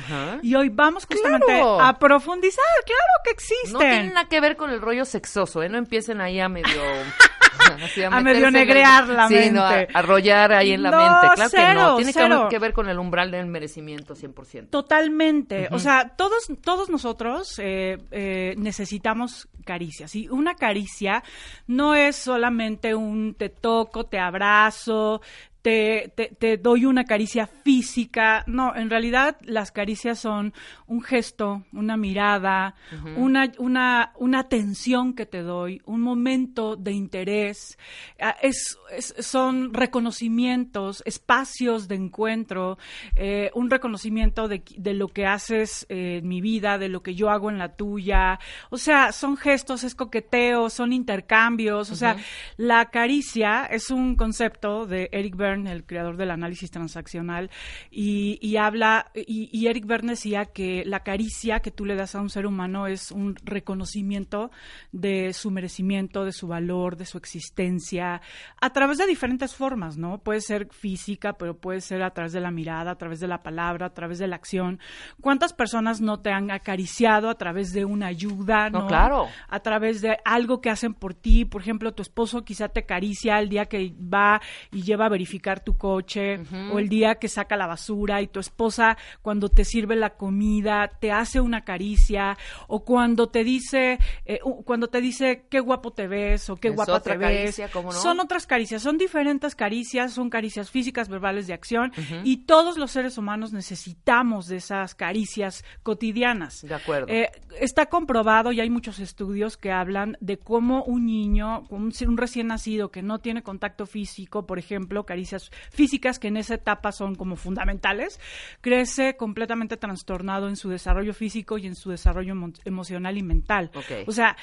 [0.43, 1.81] Y hoy vamos justamente Claro.
[1.81, 2.65] a profundizar.
[2.86, 3.73] Claro que existen.
[3.73, 5.69] No tiene nada que ver con el rollo sexoso, ¿eh?
[5.69, 6.81] No empiecen ahí a medio...
[7.82, 9.93] así A medio el- negrear la sí, no, a, mente.
[9.97, 11.35] a rollar ahí en la No, mente.
[11.36, 11.97] Claro que cero, no.
[11.97, 12.47] Tiene que- cero.
[12.51, 14.71] que, ver con el umbral del merecimiento 100%.
[14.71, 15.69] Totalmente.
[15.71, 20.15] O sea, todos, todos nosotros eh, eh, necesitamos caricias.
[20.15, 21.23] Y una caricia
[21.67, 25.21] no es solamente un te toco, te abrazo,
[25.65, 28.45] te, te, te doy una caricia física.
[28.47, 30.53] No, en realidad las caricias son
[30.86, 32.74] un gesto, una mirada,
[33.16, 37.78] una, una, una atención que te doy, un momento de interés.
[38.20, 42.77] Ah, Es, es- son reconocimientos, espacios de encuentro,
[43.16, 47.15] eh, un reconocimiento de, de lo que haces eh, en mi vida, de lo que
[47.15, 48.39] yo hago en la tuya.
[48.69, 51.91] O sea, son gestos, es coqueteo, son intercambios.
[51.91, 52.16] O sea,
[52.59, 57.51] la caricia es un concepto de Eric Berne, el creador del análisis transaccional,
[57.90, 62.14] y, y habla, y, y Eric Berne decía que la caricia que tú le das
[62.14, 64.51] a un ser humano es un reconocimiento
[64.93, 68.20] de su merecimiento, de su valor, de su existencia,
[68.60, 70.18] a través de diferentes formas, ¿no?
[70.18, 73.43] Puede ser física, pero puede ser a través de la mirada, a través de la
[73.43, 74.78] palabra, a través de la acción.
[75.20, 78.86] ¿Cuántas personas no te han acariciado a través de una ayuda, No, no?
[78.86, 79.26] claro.
[79.48, 81.44] a través de algo que hacen por ti.
[81.44, 84.40] Por ejemplo, tu esposo quizá te acaricia el día que va
[84.72, 86.41] y lleva a verificar tu coche
[86.73, 90.91] o el día que saca la basura y tu esposa cuando te sirve la comida
[91.01, 92.37] te hace una caricia
[92.69, 96.75] o cuando te dice eh, cuando te dice qué guapo te ves o qué Es
[96.75, 97.41] guapa te ves.
[97.41, 97.99] caricia, ¿cómo no?
[97.99, 101.93] Son otras caricias, son diferentes caricias, son caricias físicas, verbales de acción
[102.25, 106.62] y todos los seres humanos necesitamos de esas caricias cotidianas.
[106.62, 107.07] De acuerdo.
[107.09, 107.31] Eh,
[107.61, 112.47] está comprobado y hay muchos estudios que hablan de cómo un niño, un, un recién
[112.47, 115.34] nacido que no tiene contacto físico, por ejemplo, caricias
[115.70, 118.20] físicas que en esa etapa son como fundamentales,
[118.61, 123.70] crece completamente trastornado en su desarrollo físico y en su desarrollo emo- emocional y mental.
[124.06, 124.36] O sea,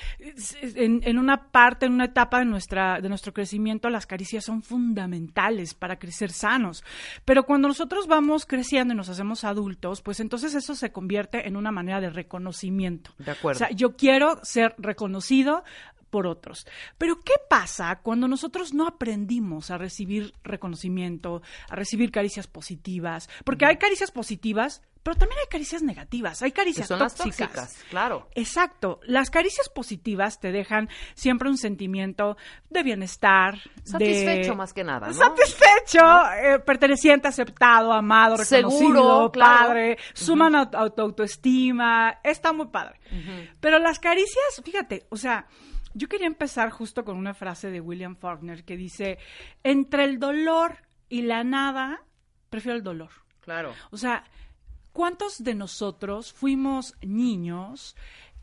[0.75, 5.73] en una parte, en una etapa de, nuestra, de nuestro crecimiento, las caricias son fundamentales
[5.73, 6.83] para crecer sanos.
[7.25, 11.55] Pero cuando nosotros vamos creciendo y nos hacemos adultos, pues entonces eso se convierte en
[11.55, 13.11] una manera de reconocimiento.
[13.17, 13.57] De acuerdo.
[13.57, 15.63] O sea, yo quiero ser reconocido
[16.11, 16.67] por otros.
[16.99, 23.27] Pero ¿qué pasa cuando nosotros no aprendimos a recibir reconocimiento, a recibir caricias positivas?
[23.43, 27.75] Porque hay caricias positivas, pero también hay caricias negativas, hay caricias son las tóxicas.
[27.89, 28.27] claro.
[28.35, 28.99] Exacto.
[29.03, 32.37] Las caricias positivas te dejan siempre un sentimiento
[32.69, 33.57] de bienestar.
[33.83, 34.55] Satisfecho de...
[34.57, 35.13] más que nada, ¿no?
[35.13, 36.05] Satisfecho,
[36.43, 39.67] eh, perteneciente, aceptado, amado, reconocido, Seguro, claro.
[39.69, 42.99] padre, suman auto- autoestima, está muy padre.
[43.59, 45.47] Pero las caricias, fíjate, o sea,
[45.93, 49.17] yo quería empezar justo con una frase de William Faulkner que dice,
[49.63, 50.77] entre el dolor
[51.09, 52.03] y la nada,
[52.49, 53.09] prefiero el dolor.
[53.41, 53.73] Claro.
[53.91, 54.23] O sea,
[54.93, 57.95] ¿cuántos de nosotros fuimos niños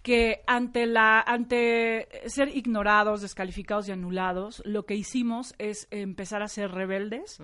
[0.08, 6.48] que ante la ante ser ignorados, descalificados y anulados, lo que hicimos es empezar a
[6.48, 7.38] ser rebeldes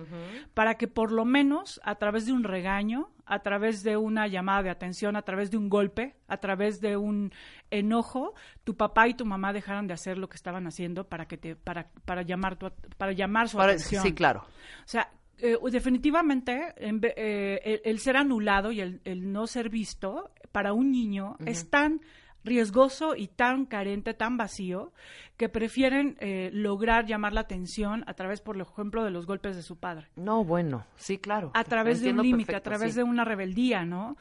[0.55, 4.63] para que por lo menos a través de un regaño, a través de una llamada
[4.63, 7.31] de atención, a través de un golpe, a través de un
[7.69, 8.33] enojo,
[8.63, 11.55] tu papá y tu mamá dejaran de hacer lo que estaban haciendo para que te
[11.55, 14.01] para para llamar tu, para llamar su Para- atención.
[14.01, 14.41] sí, claro.
[14.41, 19.69] O sea, eh, definitivamente en eh, el, el ser anulado y el, el no ser
[19.69, 22.01] visto para un niño es tan
[22.45, 24.93] riesgoso y tan carente, tan vacío,
[25.37, 29.63] que prefieren eh, lograr llamar la atención a través, por ejemplo, de los golpes de
[29.63, 31.51] su padre No, bueno, sí, claro.
[31.53, 32.97] a través de un límite, a través sí.
[32.97, 34.15] de una rebeldía, ¿no?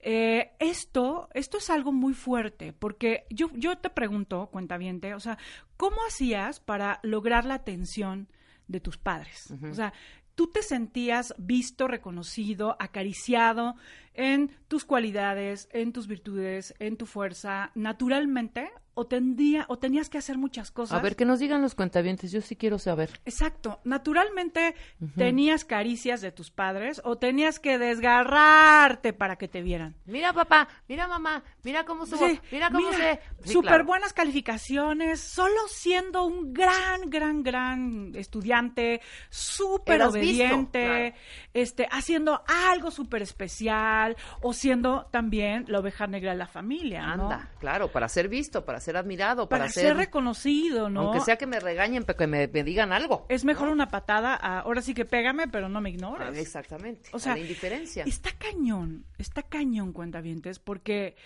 [0.00, 5.38] Eh, esto, esto es algo muy fuerte, porque yo, yo te pregunto, cuentaviente, o sea,
[5.76, 8.28] ¿cómo hacías para lograr la atención
[8.68, 9.52] de tus padres?
[9.68, 9.92] O sea,
[10.40, 13.74] ¿tú te sentías visto, reconocido, acariciado
[14.14, 18.70] en tus cualidades, en tus virtudes, en tu fuerza, naturalmente?
[18.94, 20.98] ¿O, tendía, o tenías que hacer muchas cosas?
[20.98, 23.10] A ver, que nos digan los cuentavientes, yo sí quiero saber.
[23.24, 23.80] Exacto.
[23.84, 24.74] Naturalmente
[25.16, 29.96] tenías caricias de tus padres o tenías que desgarrarte para que te vieran.
[30.06, 33.20] Mira, papá, mira, mamá, mira cómo subo, Sí, mira cómo mira, se...
[33.44, 33.84] Sí, Súper claro.
[33.86, 41.14] buenas calificaciones, solo siendo un gran, gran, gran estudiante, súper obediente, claro.
[41.54, 47.24] este, haciendo algo súper especial o siendo también la oveja negra de la familia, ¿no?
[47.24, 51.00] Anda, claro, para ser visto, para ser admirado, para, Para ser reconocido, ¿no?
[51.00, 53.26] Aunque sea que me regañen, pero que me, me digan algo.
[53.28, 56.28] Es mejor una patada a, ahora sí que pégame, pero no me ignores.
[56.28, 57.10] Ah, Exactamente.
[57.12, 58.04] O sea, a la indiferencia.
[58.04, 61.16] Está cañón, está cañón, cuentavientes, porque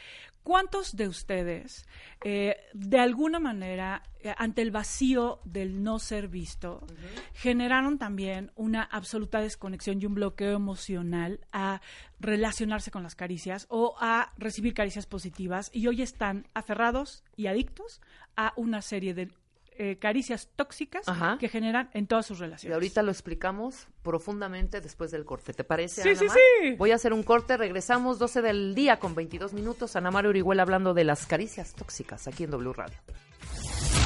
[0.45, 1.85] ¿cuántos de ustedes,
[2.23, 6.87] eh, de alguna manera, eh, ante el vacío del no ser visto,
[7.33, 11.81] generaron también una absoluta desconexión y un bloqueo emocional a
[12.21, 18.01] relacionarse con las caricias o a recibir caricias positivas y hoy están aferrados y adictos
[18.37, 19.31] a una serie de
[19.79, 21.37] eh, caricias tóxicas Ajá.
[21.39, 22.75] que generan en todas sus Y relaciones?
[22.75, 25.53] ahorita lo explicamos profundamente después del corte.
[25.53, 26.37] ¿Te parece, Sí, Ana sí, Mar?
[26.63, 26.71] sí.
[26.77, 27.57] Voy a hacer un corte.
[27.57, 29.97] Regresamos 12 del día con 22 minutos.
[29.97, 32.97] Ana María Orihuela hablando de las caricias tóxicas aquí en W Radio.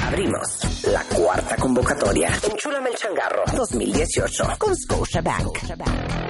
[0.05, 2.31] Abrimos la cuarta convocatoria.
[2.51, 5.59] Enchúlame el changarro 2018 con Scotiabank.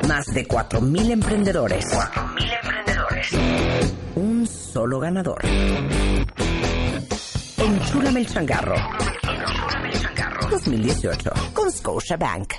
[0.08, 1.84] Más de 4.000 emprendedores.
[1.86, 3.32] 4.000 emprendedores.
[4.16, 5.40] Un solo ganador.
[7.58, 8.74] Enchúlame el changarro.
[10.50, 12.54] 2018 con Scotiabank.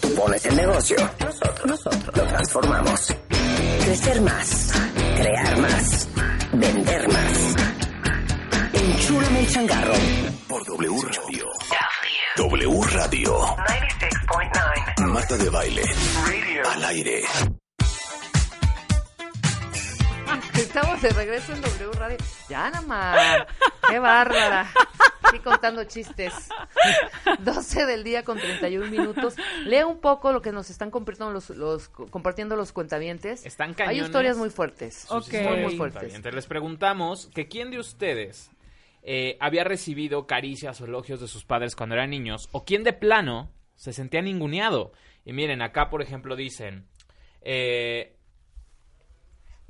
[0.00, 0.96] Tú pones el negocio.
[1.20, 3.14] Nosotros, nosotros lo transformamos.
[3.84, 4.72] Crecer más.
[5.16, 6.08] Crear más.
[6.52, 7.54] Vender más.
[8.72, 9.94] Enchúlame el changarro.
[10.48, 11.46] Por W Radio.
[12.36, 13.40] W Radio.
[13.56, 15.06] 96.9.
[15.06, 15.82] Marta de baile.
[16.72, 17.22] Al aire.
[20.54, 22.16] Estamos de regreso en W Radio.
[22.48, 23.46] Ya, Ana Mar.
[23.88, 24.70] Qué bárbara.
[25.32, 26.50] Estoy contando chistes.
[27.38, 29.34] 12 del día con 31 minutos.
[29.64, 33.46] Lee un poco lo que nos están compartiendo los, los, compartiendo los cuentavientes.
[33.46, 34.02] Están Hay cañones.
[34.04, 35.06] historias muy fuertes.
[35.08, 35.24] Ok.
[35.24, 36.34] Sus historias Muy, fuertes.
[36.34, 38.50] Les preguntamos que quién de ustedes
[39.02, 42.92] eh, había recibido caricias o elogios de sus padres cuando eran niños o quién de
[42.92, 44.92] plano se sentía ninguneado.
[45.24, 46.88] Y miren, acá por ejemplo dicen,
[47.40, 48.11] eh,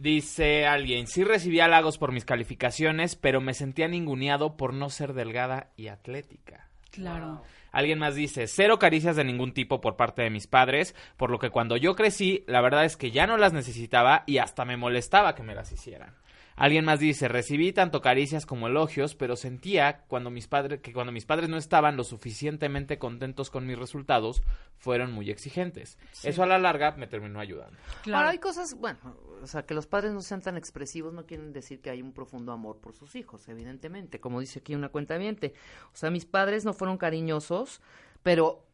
[0.03, 5.13] dice alguien, sí recibí halagos por mis calificaciones, pero me sentía ninguneado por no ser
[5.13, 6.69] delgada y atlética.
[6.91, 7.43] Claro.
[7.71, 11.39] Alguien más dice, cero caricias de ningún tipo por parte de mis padres, por lo
[11.39, 14.77] que cuando yo crecí, la verdad es que ya no las necesitaba y hasta me
[14.77, 16.15] molestaba que me las hicieran.
[16.57, 21.13] Alguien más dice, recibí tanto caricias como elogios, pero sentía cuando mis padres, que cuando
[21.13, 24.43] mis padres no estaban lo suficientemente contentos con mis resultados,
[24.77, 25.99] fueron muy exigentes.
[26.23, 27.77] Eso a la larga me terminó ayudando.
[28.03, 28.19] Claro.
[28.19, 28.99] Ahora hay cosas, bueno,
[29.43, 32.13] o sea, que los padres no sean tan expresivos no quieren decir que hay un
[32.13, 36.65] profundo amor por sus hijos, evidentemente, como dice aquí una cuenta O sea, mis padres
[36.65, 37.81] no fueron cariñosos,
[38.23, 38.65] pero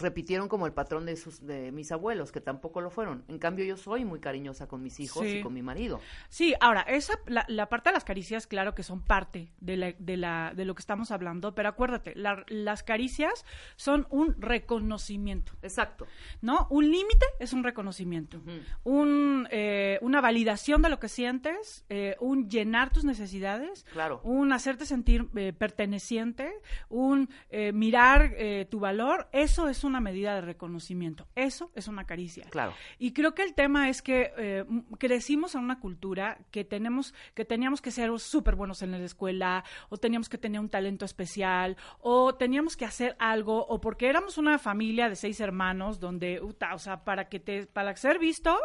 [0.00, 3.24] repitieron como el patrón de sus de mis abuelos, que tampoco lo fueron.
[3.28, 5.38] En cambio, yo soy muy cariñosa con mis hijos Sí.
[5.38, 6.00] y con mi marido.
[6.28, 9.92] Sí, ahora, esa, la, la parte de las caricias, claro que son parte de, la,
[9.98, 13.44] de, la, de lo que estamos hablando, pero acuérdate, la- las caricias
[13.76, 16.06] son un reconocimiento, Exacto.
[16.40, 16.66] ¿no?
[16.70, 18.40] Un límite es un reconocimiento,
[18.84, 24.20] un, eh, una validación de lo que sientes, eh, un llenar tus necesidades, Claro.
[24.24, 26.52] un hacerte sentir eh, perteneciente,
[26.88, 32.04] un eh, mirar eh, tu valor, eso es una medida de reconocimiento, eso es una
[32.04, 32.46] caricia.
[32.50, 32.72] Claro.
[32.98, 34.64] Y creo que el tema es que eh,
[34.98, 39.64] crecimos en una cultura que tenemos, que teníamos que ser súper buenos en la escuela,
[39.88, 44.38] o teníamos que tener un talento especial, o teníamos que hacer algo, o porque éramos
[44.38, 48.56] una familia de seis hermanos donde, uta, o sea, para que te, para ser visto,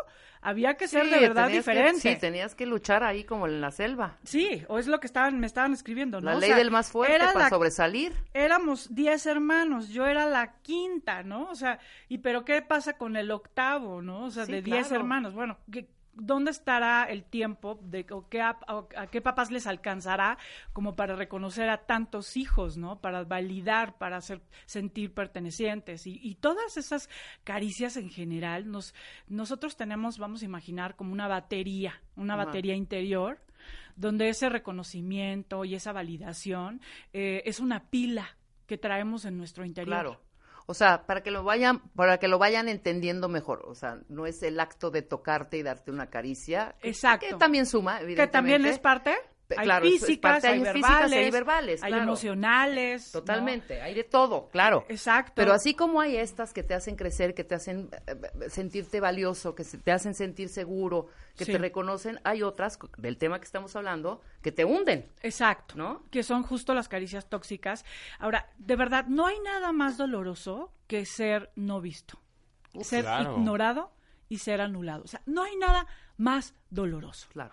[0.46, 2.00] había que ser Sí, de verdad que- diferente.
[2.00, 4.18] sí, tenías que luchar ahí como en la selva.
[4.24, 6.30] Sí, o es lo que estaban, me estaban escribiendo, ¿no?
[6.32, 8.14] La O ley sea, del más fuerte para la- sobresalir.
[8.34, 11.50] Éramos 10 hermanos, yo era la quinta, ¿no?
[11.50, 14.26] O sea, ¿y pero qué pasa con el octavo, no?
[14.26, 15.02] O sea, Sí, de 10 claro.
[15.02, 15.34] hermanos.
[15.34, 19.68] Bueno, ¿qué- ¿dónde estará el tiempo de o qué, a, o a qué papás les
[19.68, 20.38] alcanzará
[20.74, 23.00] como para reconocer a tantos hijos, ¿no?
[23.00, 27.10] Para validar, para hacer sentir pertenecientes y, y todas esas
[27.44, 28.94] caricias en general nos
[29.28, 32.46] nosotros tenemos, vamos a imaginar como una batería, una Ajá.
[32.46, 33.40] batería interior
[33.96, 36.82] donde ese reconocimiento y esa validación
[37.14, 38.38] eh, es una pila
[38.68, 39.96] que traemos en nuestro interior.
[39.96, 40.25] Claro.
[40.68, 43.64] O sea, para que lo vayan, para que lo vayan entendiendo mejor.
[43.68, 46.76] O sea, no es el acto de tocarte y darte una caricia.
[46.82, 47.28] que- Exacto.
[47.28, 48.32] Que también suma, Que evidentemente.
[48.32, 49.16] también es parte.
[49.58, 52.04] Hay claro, físicas, parte, hay hay verbales, físicas hay verbales, hay claro.
[52.04, 53.14] emocionales.
[53.14, 53.20] ¿no?
[53.20, 54.86] Totalmente, hay de todo, claro.
[54.90, 55.34] Exacto.
[55.36, 59.54] Pero así como hay estas que te hacen crecer, que te hacen eh, sentirte valioso,
[59.54, 61.52] que se- te hacen sentir seguro, que Sí.
[61.52, 65.12] te reconocen, hay otras del tema que estamos hablando que te hunden.
[65.22, 65.76] Exacto.
[65.78, 66.04] ¿No?
[66.10, 67.86] Que son justo las caricias tóxicas.
[68.20, 72.20] Ahora, de verdad, no hay nada más doloroso que ser no visto.
[72.82, 73.34] ser claro.
[73.38, 73.92] ignorado
[74.28, 75.04] y ser anulado.
[75.04, 75.86] O sea, no hay nada
[76.18, 77.28] más doloroso.
[77.32, 77.52] Claro.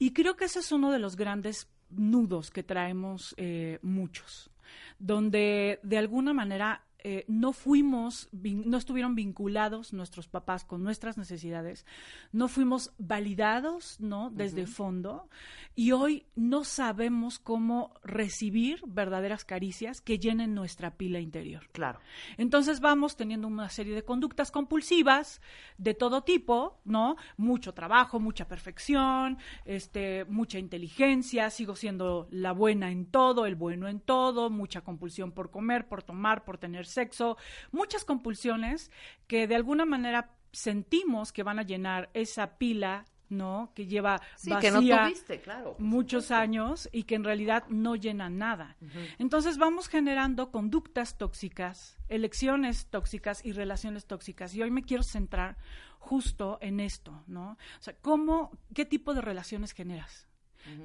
[0.00, 4.50] Y creo que ese es uno de los grandes nudos que traemos eh, muchos,
[4.98, 11.86] donde de alguna manera eh, no fuimos, no estuvieron vinculados nuestros papás con nuestras necesidades,
[12.32, 14.30] no fuimos validados, ¿no?
[14.30, 15.28] Desde fondo,
[15.74, 21.68] y hoy no sabemos cómo recibir verdaderas caricias que llenen nuestra pila interior.
[21.72, 22.00] Claro.
[22.36, 25.40] Entonces vamos teniendo una serie de conductas compulsivas
[25.78, 27.16] de todo tipo, ¿no?
[27.36, 33.88] Mucho trabajo, mucha perfección, este, mucha inteligencia, sigo siendo la buena en todo, el bueno
[33.88, 37.36] en todo, mucha compulsión por comer, por tomar, por tener sexo,
[37.72, 38.90] muchas compulsiones
[39.26, 43.70] que de alguna manera sentimos que van a llenar esa pila, ¿no?
[43.74, 45.76] Que lleva Sí, que no vacía tuviste, claro.
[45.78, 46.42] muchos supuesto.
[46.42, 48.76] años y que en realidad no llenan nada.
[49.18, 54.54] Entonces vamos generando conductas tóxicas, elecciones tóxicas y relaciones tóxicas.
[54.54, 55.56] Y hoy me quiero centrar
[56.00, 57.52] justo en esto, ¿no?
[57.52, 60.26] O sea, ¿cómo, qué tipo de relaciones generas?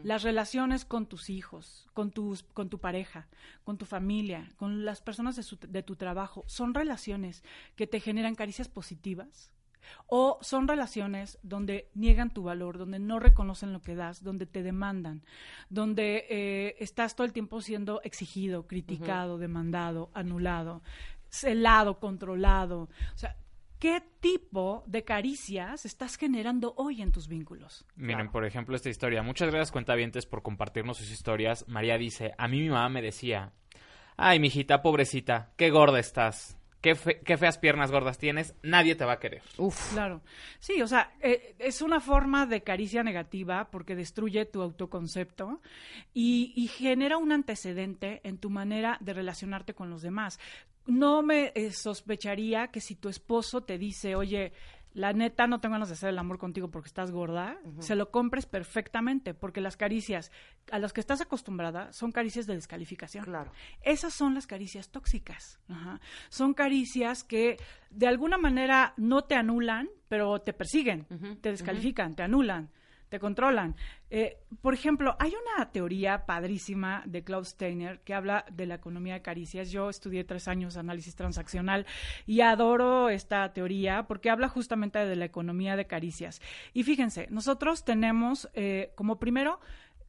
[0.04, 3.28] Las relaciones con tus hijos, con, tus, con tu pareja,
[3.64, 7.44] con tu familia, con las personas de, su- de tu trabajo, ¿son relaciones
[7.76, 9.52] que te generan caricias positivas?
[10.08, 14.64] O son relaciones donde niegan tu valor, donde no reconocen lo que das, donde te
[14.64, 15.24] demandan,
[15.70, 20.82] donde eh, estás todo el tiempo siendo exigido, criticado, demandado, anulado,
[21.30, 22.90] celado, controlado.
[23.14, 23.36] O sea,
[23.80, 27.86] ¿qué tipo de caricias estás generando hoy en tus vínculos?
[27.96, 29.22] Miren, por ejemplo, esta historia.
[29.24, 31.68] Muchas gracias, cuentavientes, por compartirnos sus historias.
[31.68, 33.52] María dice, a mí mi mamá me decía,
[34.18, 36.58] ay, mijita, pobrecita, qué gorda estás.
[36.82, 38.54] Qué, fe- qué feas piernas gordas tienes.
[38.62, 39.42] Nadie te va a querer.
[39.58, 39.94] Uf.
[39.94, 40.22] Claro.
[40.60, 45.62] Sí, o sea, eh, es una forma de caricia negativa porque destruye tu autoconcepto
[46.14, 50.40] y, y genera un antecedente en tu manera de relacionarte con los demás.
[50.88, 54.54] No me eh, sospecharía que si tu esposo te dice, oye,
[54.96, 58.12] la neta no tengo ganas de hacer el amor contigo porque estás gorda, se lo
[58.12, 60.32] compres perfectamente porque las caricias
[60.72, 63.26] a las que estás acostumbrada son caricias de descalificación.
[63.26, 63.52] Claro.
[63.82, 65.60] Esas son las caricias tóxicas.
[65.68, 66.00] Ajá.
[66.30, 67.58] Son caricias que
[67.90, 71.06] de alguna manera no te anulan, pero te persiguen,
[71.42, 72.70] te descalifican, te anulan,
[73.20, 73.76] controlan.
[74.10, 79.16] Eh, por ejemplo, hay una teoría padrísima de Klaus Steiner que habla de la economía
[79.16, 79.72] de caricias.
[79.72, 81.86] Yo estudié tres años análisis transaccional
[82.26, 86.42] y adoro esta teoría porque habla justamente de la economía de caricias.
[86.74, 89.60] Y fíjense, nosotros tenemos eh, como primero,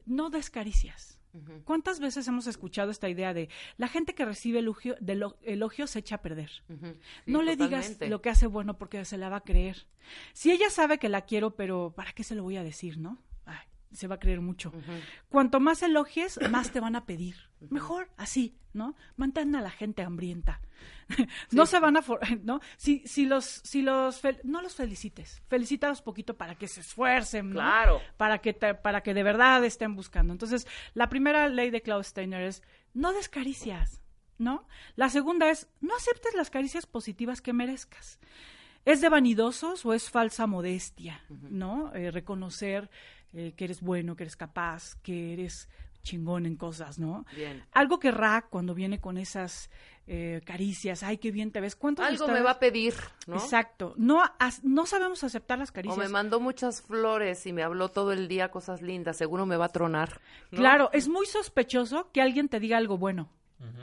[0.05, 1.16] no des caricias.
[1.65, 5.37] ¿Cuántas veces hemos escuchado esta idea de la gente que recibe elogio, de lo-
[5.87, 6.51] se echa a perder?
[7.27, 9.87] no le digas lo que hace bueno porque se la va a creer.
[10.33, 13.19] Si ella sabe que la quiero, pero ¿para qué se lo voy a decir, no?
[13.45, 13.59] Ay,
[13.93, 14.73] se va a creer mucho.
[15.29, 17.37] Cuanto más elogies, más te van a pedir.
[17.71, 18.95] Mejor así, ¿no?
[19.17, 20.61] Mantén a la gente hambrienta.
[21.53, 22.61] no se van a, for- ¿no?
[22.77, 27.55] Si, si los, si los, no los felicites, felicítalos poquito para que se esfuercen, ¿no?
[27.55, 28.01] Claro.
[28.17, 30.33] Para que, te- para que de verdad estén buscando.
[30.33, 32.63] Entonces, la primera ley de Klaus Steiner es,
[32.93, 34.01] no des caricias,
[34.39, 34.69] ¿no?
[34.97, 38.19] La segunda es, no aceptes las caricias positivas que merezcas.
[38.85, 41.21] ¿Es de vanidosos o es falsa modestia?
[41.29, 41.93] ¿No?
[41.95, 42.89] Eh, reconocer
[43.33, 45.69] eh, que eres bueno, que eres capaz, que eres
[46.07, 47.27] chingón en cosas, ¿no?
[47.35, 47.65] Bien.
[47.73, 49.69] Algo que Ra, cuando viene con esas
[50.07, 51.75] eh, caricias, ay, qué bien te ves.
[51.75, 52.95] ¿Cuántos de Algo me va a pedir,
[53.27, 53.35] ¿no?
[53.35, 53.93] Exacto.
[53.97, 55.99] No, as- no sabemos aceptar las O caricias.
[55.99, 59.17] me mandó muchas flores y me habló todo el día cosas lindas.
[59.17, 60.21] Seguro me va a tronar.
[60.53, 60.59] ¿no?
[60.59, 63.29] Claro, es muy sospechoso que alguien te diga algo bueno.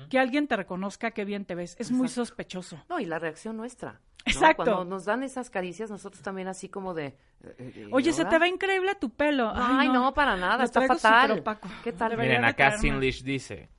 [0.10, 1.76] Que alguien te reconozca qué bien te ves.
[1.80, 2.84] Es muy sospechoso.
[2.90, 3.94] No, y la reacción nuestra.
[3.94, 4.00] ¿no?
[4.26, 4.64] Exacto.
[4.64, 7.08] Cuando nos dan esas caricias, nosotros también así como de...
[7.08, 7.16] eh,
[7.58, 9.52] eh, Oye, ¿y se te ve increíble tu pelo.
[9.54, 11.44] Ay, no, para nada, está fatal.
[11.84, 12.18] ¿Qué tal?
[12.18, 13.70] Miren, acá Sinlish dice,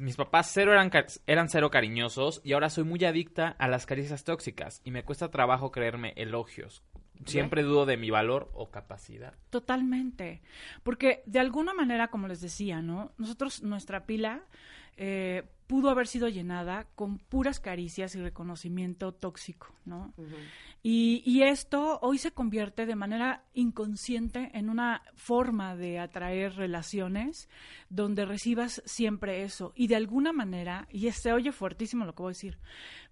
[0.00, 0.90] mis papás cero eran,
[1.26, 5.30] eran cero cariñosos y ahora soy muy adicta a las caricias tóxicas y me cuesta
[5.30, 6.82] trabajo creerme elogios.
[7.26, 9.34] Siempre dudo de mi valor o capacidad.
[9.50, 10.40] Totalmente.
[10.82, 13.12] Porque de alguna manera, como les decía, ¿no?
[13.18, 14.44] Nosotros, nuestra pila
[15.02, 20.12] eh, pudo haber sido llenada con puras caricias y reconocimiento tóxico, ¿no?
[20.82, 27.48] y, y esto hoy se convierte de manera inconsciente en una forma de atraer relaciones
[27.88, 29.72] donde recibas siempre eso.
[29.74, 32.58] Y de alguna manera, y se oye fuertísimo lo que voy a decir,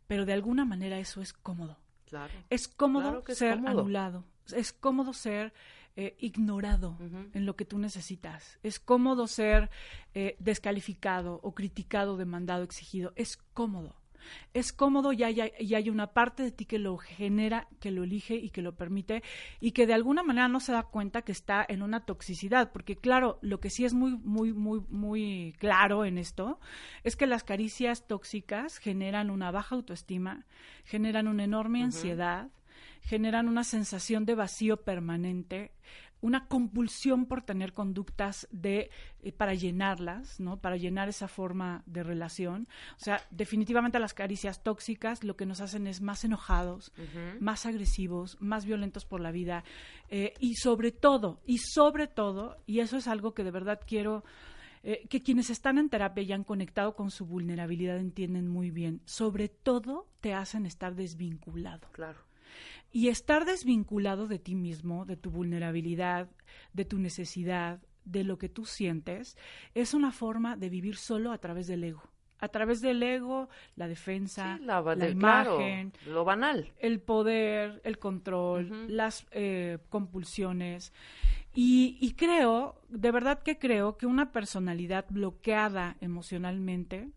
[0.06, 1.78] pero de alguna manera eso es cómodo.
[2.04, 2.34] Claro.
[2.50, 3.80] Es cómodo Claro que es ser cómodo.
[3.80, 4.24] anulado.
[4.52, 5.54] Es cómodo ser
[6.00, 6.96] eh, ignorado
[7.34, 8.60] en lo que tú necesitas.
[8.62, 9.68] Es cómodo ser
[10.14, 13.12] eh, descalificado o criticado, demandado, exigido.
[13.16, 13.96] Es cómodo.
[14.54, 18.04] Es cómodo y hay, y hay una parte de ti que lo genera, que lo
[18.04, 19.24] elige y que lo permite
[19.58, 22.70] y que de alguna manera no se da cuenta que está en una toxicidad.
[22.70, 26.60] Porque claro, lo que sí es muy, muy, muy, muy claro en esto
[27.02, 30.46] es que las caricias tóxicas generan una baja autoestima,
[30.84, 32.52] generan una enorme ansiedad,
[33.02, 35.72] generan una sensación de vacío permanente,
[36.20, 38.90] una compulsión por tener conductas de
[39.22, 40.58] eh, para llenarlas, ¿no?
[40.58, 42.66] Para llenar esa forma de relación.
[42.96, 46.92] O sea, definitivamente las caricias tóxicas lo que nos hacen es más enojados,
[47.40, 49.64] más agresivos, más violentos por la vida
[50.08, 54.24] eh, y sobre todo, y sobre todo, y eso es algo que de verdad quiero
[54.82, 59.00] eh, que quienes están en terapia y han conectado con su vulnerabilidad entienden muy bien.
[59.04, 61.88] Sobre todo te hacen estar desvinculado.
[61.92, 62.27] Claro.
[62.92, 66.28] Y estar desvinculado de ti mismo, de tu vulnerabilidad,
[66.72, 69.36] de tu necesidad, de lo que tú sientes,
[69.74, 72.02] es una forma de vivir solo a través del ego.
[72.40, 76.72] A través del ego, la defensa, Sí, la, la, de- claro, imagen, lo banal.
[76.78, 80.92] el poder, el control, las eh, compulsiones.
[81.52, 87.10] Y, y creo, de verdad que creo que una personalidad bloqueada emocionalmente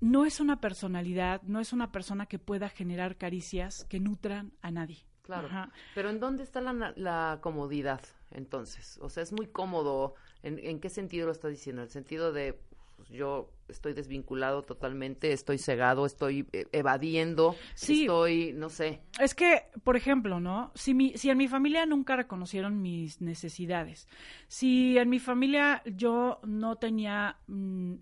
[0.00, 4.70] no es una personalidad, no es una persona que pueda generar caricias que nutran a
[4.70, 5.04] nadie.
[5.22, 5.48] Claro.
[5.48, 5.70] Ajá.
[5.94, 8.00] Pero ¿en dónde está la, la comodidad
[8.30, 8.98] entonces?
[9.02, 10.14] O sea, es muy cómodo.
[10.42, 11.82] ¿En, en qué sentido lo estás diciendo?
[11.82, 12.58] ¿En el sentido de
[12.98, 18.02] pues, yo estoy desvinculado totalmente, estoy cegado, estoy eh, evadiendo, Sí.
[18.02, 19.02] estoy, no sé.
[19.20, 20.72] Es que, por ejemplo, ¿no?
[20.74, 24.08] Si, mi, si en mi familia nunca reconocieron mis necesidades,
[24.48, 27.94] si en mi familia yo no tenía, mm,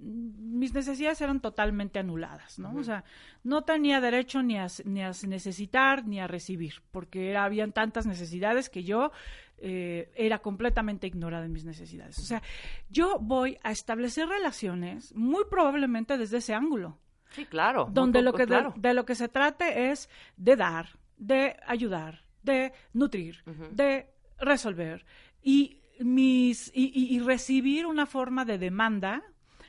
[0.59, 2.74] mis necesidades eran totalmente anuladas, ¿no?
[2.74, 3.05] O sea,
[3.44, 8.06] no tenía derecho ni a, ni a necesitar ni a recibir, porque era, habían tantas
[8.06, 9.10] necesidades que yo
[9.59, 12.19] eh, era completamente ignorada en mis necesidades.
[12.19, 12.43] O sea,
[12.91, 16.99] yo voy a establecer relaciones muy probablemente desde ese ángulo
[17.31, 17.89] Sí, claro.
[17.91, 18.74] donde lo que de- claro.
[18.77, 23.43] de, lo que se trate es de dar, de ayudar, de nutrir,
[23.73, 25.05] de resolver
[25.43, 29.23] y mis y, y- y recibir una forma de demanda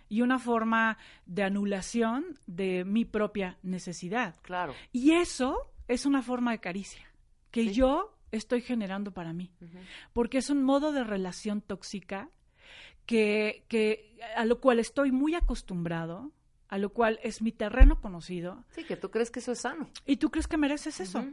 [0.10, 4.36] y una forma de anulación de mi propia necesidad.
[4.42, 4.74] Claro.
[4.92, 7.06] Y eso es una forma de caricia
[7.52, 9.52] que yo estoy generando para mí,
[10.14, 12.30] porque es un modo de relación tóxica
[13.06, 16.32] que, que a lo cual estoy muy acostumbrado,
[16.68, 19.90] a lo cual es mi terreno conocido, Sí, que tú crees que eso es sano.
[20.06, 21.26] y tú crees que mereces eso.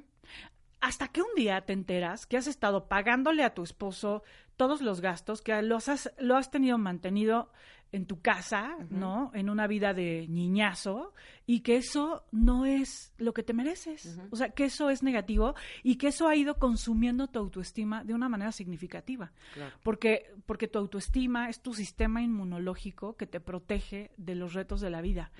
[0.80, 4.22] Hasta que un día te enteras que has estado pagándole a tu esposo
[4.56, 7.50] todos los gastos, que los has, lo has tenido mantenido
[7.94, 9.30] en tu casa, ¿no?
[9.34, 11.14] En una vida de niñazo,
[11.46, 14.18] y que eso no es lo que te mereces.
[14.32, 15.54] O sea, que eso es negativo
[15.84, 19.30] y que eso ha ido consumiendo tu autoestima de una manera significativa.
[19.52, 19.76] Claro.
[19.84, 24.90] Porque, porque tu autoestima es tu sistema inmunológico que te protege de los retos de
[24.90, 25.30] la vida.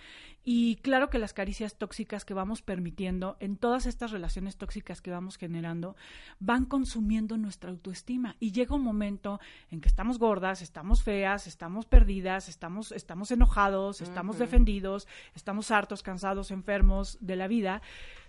[0.46, 5.10] Y claro que las caricias tóxicas que vamos permitiendo en todas estas relaciones tóxicas que
[5.10, 5.96] vamos generando
[6.38, 8.36] van consumiendo nuestra autoestima.
[8.40, 9.40] Y llega un momento
[9.70, 16.02] en que estamos gordas, estamos feas, estamos perdidas, estamos, estamos enojados, estamos defendidos, estamos hartos,
[16.02, 17.80] cansados, enfermos de la vida,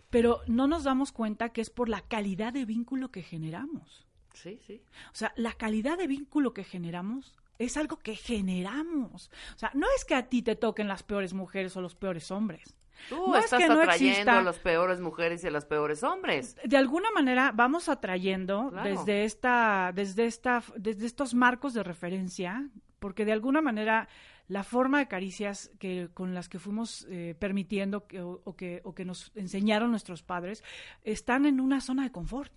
[0.09, 4.05] pero no nos damos cuenta que es por la calidad de vínculo que generamos.
[4.33, 4.81] Sí, sí.
[5.11, 9.32] O sea, la calidad de vínculo que generamos es algo que generamos.
[9.56, 12.32] O sea, no es que a ti te toquen las peores mujeres o los peores
[12.32, 12.76] hombres.
[13.10, 14.40] Tú no es estás no atrayendo exista.
[14.40, 16.56] a las peores mujeres y a los peores hombres.
[16.64, 18.90] De alguna manera vamos atrayendo Claro.
[18.90, 22.69] desde esta, desde esta, desde estos marcos de referencia,
[22.99, 24.07] porque de alguna manera
[24.48, 28.80] la forma de caricias que con las que fuimos eh, permitiendo que, o, o que,
[28.86, 30.64] o que nos enseñaron nuestros padres
[31.03, 32.53] están en una zona de confort.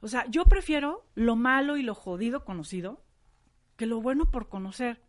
[0.00, 3.00] O sea, yo prefiero lo malo y lo jodido conocido
[3.76, 5.00] que lo bueno por conocer.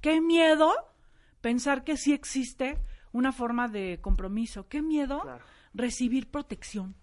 [0.00, 0.72] Qué miedo
[1.40, 2.78] pensar que sí existe
[3.12, 4.68] una forma de compromiso.
[4.68, 5.44] Qué miedo Claro.
[5.74, 6.94] recibir protección.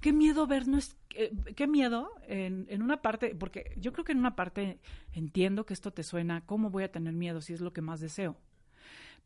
[0.00, 4.18] Qué miedo vernos, eh, qué miedo en, en una parte, porque yo creo que en
[4.18, 4.80] una parte
[5.12, 8.00] entiendo que esto te suena, ¿cómo voy a tener miedo si es lo que más
[8.00, 8.38] deseo?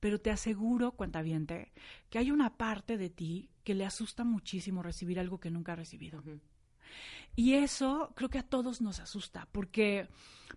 [0.01, 1.73] Pero te aseguro, cuentaviente,
[2.11, 5.77] que hay una parte de ti que le asusta muchísimo recibir algo que nunca ha
[5.77, 6.23] recibido.
[7.37, 10.09] Y eso creo que a todos nos asusta, porque,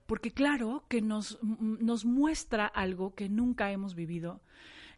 [0.06, 4.42] porque claro que nos, nos muestra algo que nunca hemos vivido,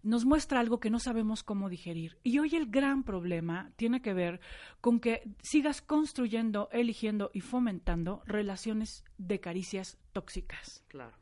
[0.02, 2.18] nos muestra algo que no sabemos cómo digerir.
[2.24, 4.40] Y hoy el gran problema tiene que ver
[4.82, 10.84] con que sigas construyendo, eligiendo y fomentando relaciones de caricias tóxicas.
[10.88, 11.18] Claro.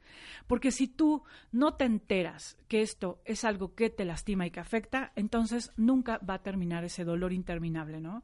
[0.46, 4.60] Porque si tú no te enteras que esto es algo que te lastima y que
[4.60, 8.24] afecta, entonces nunca va a terminar ese dolor interminable, ¿no?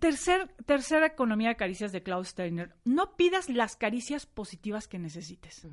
[0.00, 2.74] Tercer, tercera economía de caricias de Klaus Steiner.
[2.84, 5.66] No pidas las caricias positivas que necesites.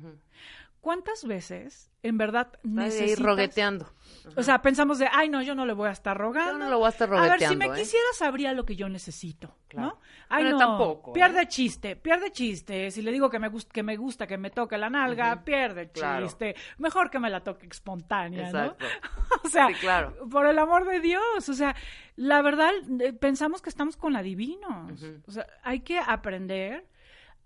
[0.86, 3.18] ¿Cuántas veces en verdad Está ahí necesitas?
[3.18, 3.92] rogueteando.
[4.36, 6.52] O sea, pensamos de, ay, no, yo no le voy a estar rogando.
[6.52, 7.82] Yo no lo voy a estar A ver, si rogueteando, me ¿eh?
[7.82, 9.88] quisiera, sabría lo que yo necesito, Claro.
[9.88, 10.00] ¿no?
[10.28, 11.14] Ay, Pero no, tampoco, ¿eh?
[11.14, 12.92] pierde chiste, pierde chiste.
[12.92, 16.24] Si le digo que me, que me gusta que me toque la nalga, pierde Claro.
[16.24, 16.54] chiste.
[16.78, 18.84] Mejor que me la toque espontánea, Exacto.
[18.84, 19.40] ¿no?
[19.44, 20.14] o sea, Sí, claro.
[20.30, 21.74] por el amor de Dios, o sea,
[22.14, 25.02] la verdad, eh, pensamos que estamos con la divinos.
[25.26, 26.86] O sea, hay que aprender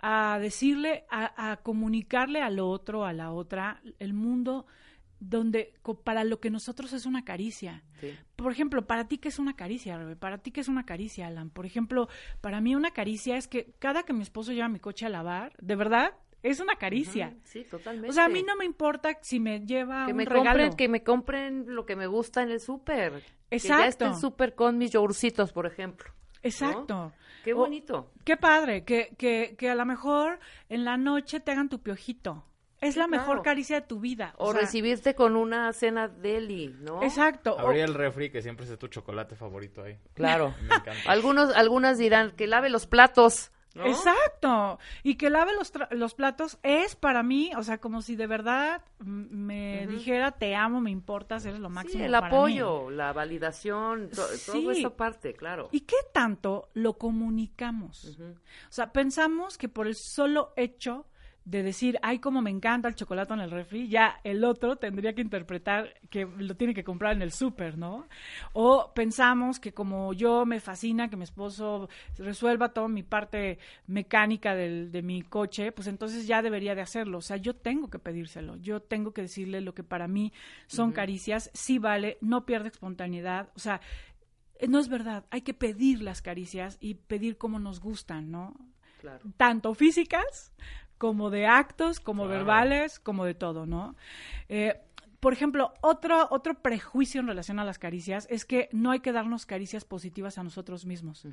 [0.02, 4.66] a decirle, a, a comunicarle al otro, a la otra, el mundo
[5.20, 7.82] donde para lo que nosotros es una caricia.
[8.00, 8.10] Sí.
[8.36, 10.16] Por ejemplo, para ti qué es una caricia, Rebe?
[10.16, 11.50] Para ti qué es una caricia, Alan.
[11.50, 12.08] Por ejemplo,
[12.40, 15.52] para mí una caricia es que cada que mi esposo lleva mi coche a lavar,
[15.60, 17.34] de verdad, es una caricia.
[17.44, 18.08] Sí, totalmente.
[18.08, 20.46] O sea, a mí no me importa si me lleva que un me regalo.
[20.46, 23.22] compren, que me compren lo que me gusta en el súper.
[23.50, 23.84] Que ya Exacto.
[23.88, 26.10] esté el súper con mis yogurcitos, por ejemplo.
[26.42, 27.12] Exacto.
[27.44, 28.10] Qué O- bonito.
[28.24, 30.38] Qué padre, que, que, que a lo mejor
[30.68, 32.44] en la noche te hagan tu piojito.
[32.80, 33.42] Es la mejor claro.
[33.42, 34.32] caricia de tu vida.
[34.38, 37.02] O, sea, recibirte con una cena deli, ¿no?
[37.02, 37.54] Exacto.
[37.54, 39.98] o- Abrí el refri, que siempre es tu chocolate favorito ahí.
[40.14, 40.54] Claro.
[40.68, 40.94] Me encanta.
[41.10, 43.52] Algunos, algunas dirán que lave los platos.
[43.74, 43.84] ¿No?
[43.86, 44.78] Exacto.
[45.02, 48.26] Y que lave los, tra- los platos es para mí, o sea, como si de
[48.26, 52.00] verdad me dijera, te amo, me importas, eres lo máximo.
[52.00, 52.34] Sí, el para mí".
[52.34, 54.62] apoyo, la validación, to- Sí.
[54.62, 55.68] toda esa parte, claro.
[55.72, 58.18] ¿Y qué tanto lo comunicamos?
[58.20, 61.06] O sea, pensamos que por el solo hecho
[61.44, 65.14] de decir, ay, como me encanta el chocolate en el refri, ya el otro tendría
[65.14, 68.06] que interpretar que lo tiene que comprar en el súper, ¿no?
[68.52, 71.88] O pensamos que como yo me fascina que mi esposo
[72.18, 77.18] resuelva toda mi parte mecánica del- de mi coche, pues entonces ya debería de hacerlo.
[77.18, 80.32] O sea, yo tengo que pedírselo, yo tengo que decirle lo que para mí
[80.66, 83.80] son caricias, sí vale, no pierde espontaneidad, o sea,
[84.58, 88.54] eh, no es verdad, hay que pedir las caricias y pedir como nos gustan, ¿no?
[89.00, 89.24] Claro.
[89.38, 90.52] Tanto físicas
[91.00, 92.40] como de actos, como Claro.
[92.40, 93.96] verbales, como de todo, ¿no?
[94.50, 94.78] Eh,
[95.18, 99.10] por ejemplo, otro, otro prejuicio en relación a las caricias es que no hay que
[99.10, 101.26] darnos caricias positivas a nosotros mismos.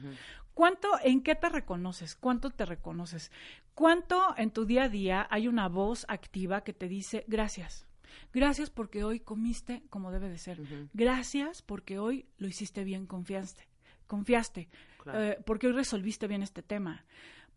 [0.53, 2.15] ¿Cuánto, en qué te reconoces?
[2.15, 3.29] ¿Cuánto te reconoces?
[3.73, 7.85] ¿Cuánto en tu día a día hay una voz activa que te dice gracias?
[8.33, 10.61] Gracias porque hoy comiste como debe de ser.
[10.93, 13.67] Gracias porque hoy lo hiciste bien, confiaste.
[14.07, 14.69] Confiaste.
[15.03, 15.21] Claro.
[15.21, 17.03] Eh, porque hoy resolviste bien este tema.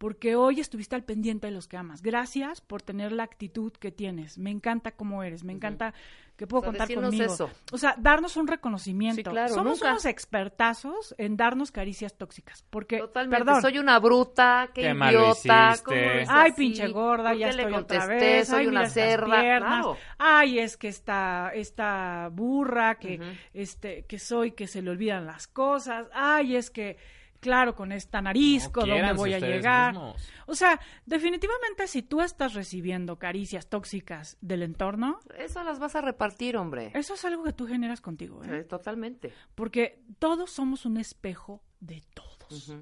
[0.00, 2.00] Porque hoy estuviste al pendiente de los que amas.
[2.00, 4.38] Gracias por tener la actitud que tienes.
[4.38, 5.44] Me encanta cómo eres.
[5.44, 5.92] Me encanta
[6.38, 7.24] que puedo O sea, contar conmigo.
[7.34, 7.50] eso.
[7.70, 9.16] O sea, darnos un reconocimiento.
[9.16, 9.90] Sí, claro, Somos nunca.
[9.90, 12.64] unos expertazos en darnos caricias tóxicas.
[12.70, 13.44] Porque, Totalmente.
[13.44, 15.72] perdón, Soy una bruta, qué, idiota.
[15.72, 15.84] hiciste.
[15.84, 16.56] ¿cómo lo hice Ay, así?
[16.56, 18.14] pinche gorda, ¿Por ya estoy otra contesté?
[18.14, 18.48] vez.
[18.48, 19.26] Soy Ay, una cerda.
[19.26, 19.96] Claro.
[20.16, 23.20] Ay, es que esta, esta burra que,
[23.52, 26.06] este, que soy, que se le olvidan las cosas.
[26.14, 26.96] Ay, es que,
[27.40, 29.92] claro, con esta nariz, No ¿con dónde voy a llegar?
[29.94, 30.28] mismos.
[30.46, 36.00] O sea, definitivamente si tú estás recibiendo caricias tóxicas del entorno, Eso las vas a
[36.00, 36.92] repartir, hombre.
[36.94, 38.60] eso es algo que tú generas contigo, ¿eh?
[38.60, 39.32] Eh, Totalmente.
[39.54, 42.74] Porque todos somos un espejo de todos.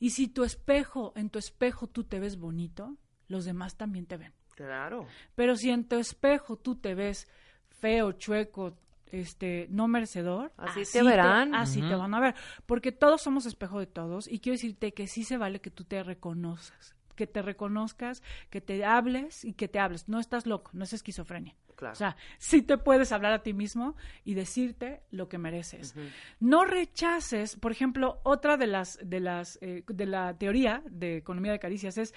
[0.00, 2.96] Y si tu espejo, en tu espejo tú te ves bonito,
[3.28, 4.32] los demás también te ven.
[4.56, 5.06] Claro.
[5.34, 7.28] Pero si en tu espejo tú te ves
[7.70, 8.76] feo, chueco,
[9.12, 11.54] este, no merecedor, Así te verán.
[11.54, 12.34] así te van a ver.
[12.66, 14.26] Porque todos somos espejo de todos.
[14.26, 16.96] Y quiero decirte que sí se vale que tú te reconozcas.
[17.14, 20.08] Que te reconozcas, que te hables y que te hables.
[20.08, 21.54] No estás loco, no es esquizofrenia.
[21.76, 21.92] Claro.
[21.92, 25.94] O sea, sí te puedes hablar a ti mismo y decirte lo que mereces.
[26.40, 31.52] No rechaces, por ejemplo, otra de las de las eh, de la teoría de economía
[31.52, 32.14] de caricias es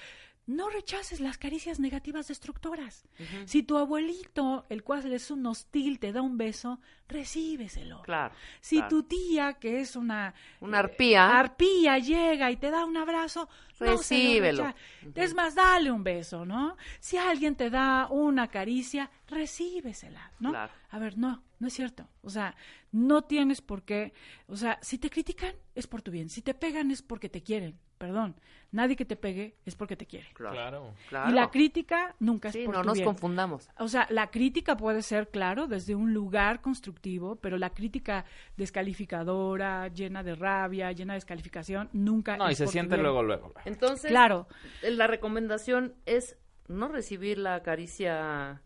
[0.47, 3.03] no rechaces las caricias negativas destructoras.
[3.45, 8.01] Si tu abuelito, el cual es un hostil, te da un beso, recíbeselo.
[8.03, 8.89] Claro, Si claro.
[8.89, 11.37] tu tía, que es una Una arpía.
[11.39, 13.49] arpía, llega y te da un abrazo,
[13.79, 14.63] no Recíbelo.
[14.65, 14.75] recha-
[15.15, 16.77] Es más, dale un beso, ¿no?
[16.99, 20.51] Si alguien te da una caricia, recíbesela, ¿no?
[20.51, 20.71] Claro.
[20.91, 22.07] A ver, no, no es cierto.
[22.21, 22.55] O sea,
[22.91, 24.13] no tienes por qué.
[24.47, 26.29] O sea, si te critican, es por tu bien.
[26.29, 27.79] Si te pegan, es porque te quieren.
[27.97, 28.35] Perdón.
[28.71, 30.27] Nadie que te pegue es porque te quiere.
[30.33, 30.93] Claro.
[31.07, 31.29] claro.
[31.29, 33.05] Y la crítica nunca es Sí, por no tu nos bien.
[33.05, 33.69] confundamos.
[33.79, 38.25] O sea, la crítica puede ser, claro, desde un lugar constructivo, pero la crítica
[38.57, 42.95] descalificadora, llena de rabia, llena de descalificación, nunca No, y es se por tu siente
[42.95, 43.03] bien.
[43.03, 43.53] luego, luego.
[43.65, 44.47] Entonces, Claro.
[44.81, 48.61] la recomendación es no recibir la caricia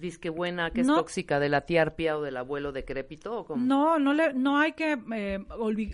[0.00, 0.96] disque buena, que es No.
[0.96, 3.38] tóxica, de la tía arpía o del abuelo decrépito.
[3.40, 3.64] ¿o cómo?
[3.64, 5.44] No, no, le, no hay que eh,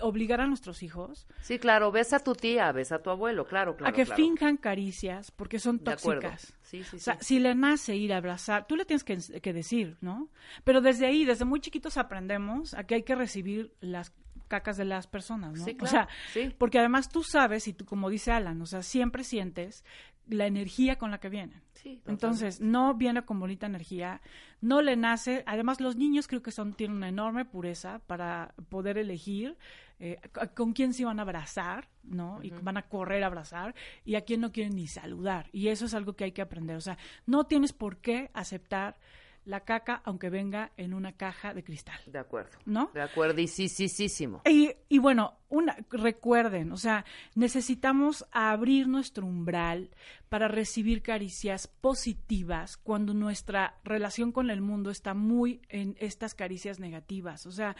[0.00, 3.76] obligar a nuestros hijos Sí, claro, ves a tu tía, ves a tu abuelo, claro,
[3.76, 3.90] claro.
[3.92, 4.16] a que claro.
[4.16, 6.54] finjan caricias porque son tóxicas.
[6.62, 7.24] Sí, sí, O sea, sí.
[7.24, 10.28] si le nace ir a abrazar, tú le tienes que, que decir, ¿no?
[10.64, 14.12] Pero desde ahí, desde muy chiquitos aprendemos a que hay que recibir las
[14.48, 15.64] cacas de las personas, ¿no?
[15.64, 16.54] Sí, O claro, sea, sí.
[16.58, 19.84] porque además tú sabes, y tú, como dice Alan, o sea, siempre sientes
[20.28, 21.62] la energía con la que vienen.
[21.72, 22.00] Sí.
[22.06, 24.20] Entonces, no viene con bonita energía,
[24.60, 25.42] no le nace.
[25.46, 29.56] Además, los niños creo que son tienen una enorme pureza para poder elegir
[30.00, 30.18] eh,
[30.54, 32.42] con quién se van a abrazar, ¿no?
[32.42, 33.74] Y van a correr a abrazar
[34.04, 35.48] y a quién no quieren ni saludar.
[35.52, 36.76] Y eso es algo que hay que aprender.
[36.76, 38.96] O sea, no tienes por qué aceptar
[39.44, 41.98] la caca aunque venga en una caja de cristal.
[42.06, 42.58] De acuerdo.
[42.64, 42.90] ¿No?
[42.94, 44.28] De acuerdo, y sí, sí, sí, sí.
[44.46, 47.04] Y, y bueno, una, recuerden, o sea,
[47.34, 49.90] necesitamos abrir nuestro umbral
[50.28, 56.80] para recibir caricias positivas cuando nuestra relación con el mundo está muy en estas caricias
[56.80, 57.46] negativas.
[57.46, 57.76] O sea,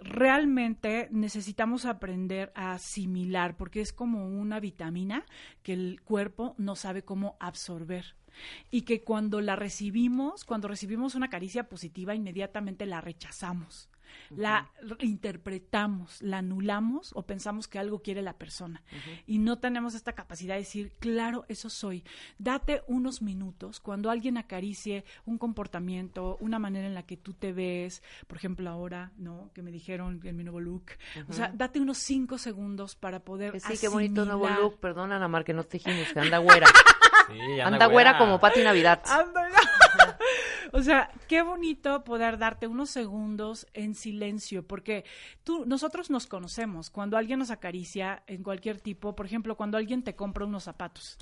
[0.00, 5.26] realmente necesitamos aprender a asimilar porque es como una vitamina
[5.62, 8.14] que el cuerpo no sabe cómo absorber
[8.70, 13.90] y que cuando la recibimos, cuando recibimos una caricia positiva, inmediatamente la rechazamos.
[14.30, 14.70] La
[15.00, 18.82] interpretamos, la anulamos o pensamos que algo quiere la persona.
[19.26, 22.04] Y no tenemos esta capacidad de decir, claro, eso soy.
[22.38, 27.52] Date unos minutos cuando alguien acaricie un comportamiento, una manera en la que tú te
[27.52, 29.50] ves, por ejemplo ahora, ¿no?
[29.52, 30.92] Que me dijeron en mi nuevo look.
[31.28, 34.78] O sea, date unos cinco segundos para poder sí, qué bonito nuevo look.
[34.78, 36.68] Perdón, Ana Mar, que no te dijimos que anda güera.
[37.32, 39.02] Sí, anda güera como Pati Navidad.
[39.06, 39.54] Ándale.
[40.72, 45.04] o sea, qué bonito poder darte unos segundos en silencio, porque
[45.44, 46.90] tú, nosotros nos conocemos.
[46.90, 51.18] Cuando alguien nos acaricia en cualquier tipo, por ejemplo, cuando alguien te compra unos zapatos,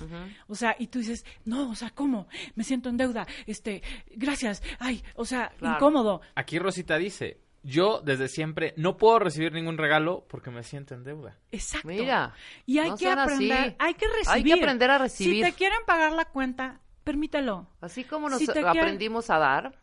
[0.47, 2.27] o sea, y tú dices, no, o sea, ¿cómo?
[2.55, 3.81] Me siento en deuda, este,
[4.15, 5.75] gracias, ay, o sea, Claro.
[5.75, 6.21] incómodo.
[6.35, 11.03] Aquí Rosita dice, yo desde siempre no puedo recibir ningún regalo porque me siento en
[11.03, 11.37] deuda.
[11.51, 11.87] Exacto.
[11.87, 12.33] Mira,
[12.65, 13.19] Y hay no que así.
[13.19, 14.29] aprender, hay que recibir.
[14.29, 15.45] Hay que aprender a recibir.
[15.45, 17.67] Si te quieren pagar la cuenta, permítelo.
[17.81, 19.77] Así como nos Si te quieren- aprendimos a dar,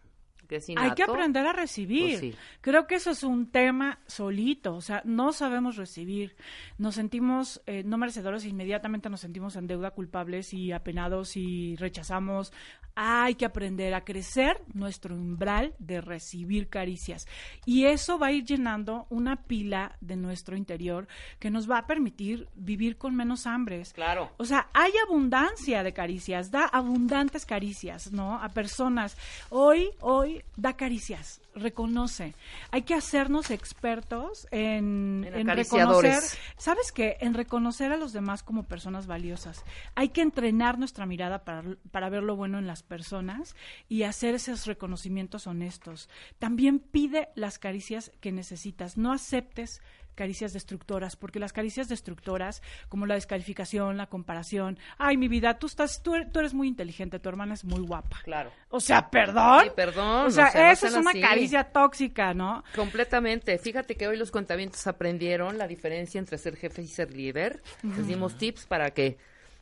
[0.47, 2.19] que es Hay que aprender a recibir.
[2.19, 2.35] Pues sí.
[2.61, 6.37] Creo que eso es un tema solito, o sea, no sabemos recibir.
[6.79, 12.53] Nos sentimos eh, no merecedores inmediatamente nos sentimos en deuda culpables y apenados y rechazamos.
[12.95, 17.27] Hay que aprender a crecer nuestro umbral de recibir caricias.
[17.67, 21.07] Y eso va a ir llenando una pila de nuestro interior
[21.39, 23.93] que nos va a permitir vivir con menos hambres.
[23.93, 24.33] Claro.
[24.39, 28.43] O sea, hay abundancia de caricias, da abundantes caricias, ¿no?
[28.43, 29.17] A personas.
[29.51, 32.35] Hoy, hoy, da caricias, reconoce.
[32.71, 36.23] Hay que hacernos expertos en, En reconocer,
[36.57, 37.17] ¿sabes qué?
[37.21, 39.65] En reconocer a los demás como personas valiosas.
[39.95, 43.57] Hay que entrenar nuestra mirada para, para ver lo bueno en las personas
[43.89, 46.09] y hacer esos reconocimientos honestos.
[46.39, 48.97] También pide las caricias que necesitas.
[48.97, 49.81] No aceptes
[50.17, 55.67] caricias destructoras, porque las caricias destructoras, como la descalificación, la comparación, ay, mi vida, tú
[55.69, 58.19] estás, tú, er- tú eres muy inteligente, tu hermana es muy guapa.
[58.25, 58.51] Claro.
[58.71, 59.61] O sea, perdón.
[59.65, 61.21] Sí, perdón, O sea, o sea, no eso es una así.
[61.21, 62.65] caricia tóxica, ¿no?
[62.75, 63.59] Completamente.
[63.59, 67.63] Fíjate que hoy los cuentavientos aprendieron la diferencia entre ser jefe y ser líder.
[67.83, 69.19] Les dimos tips para que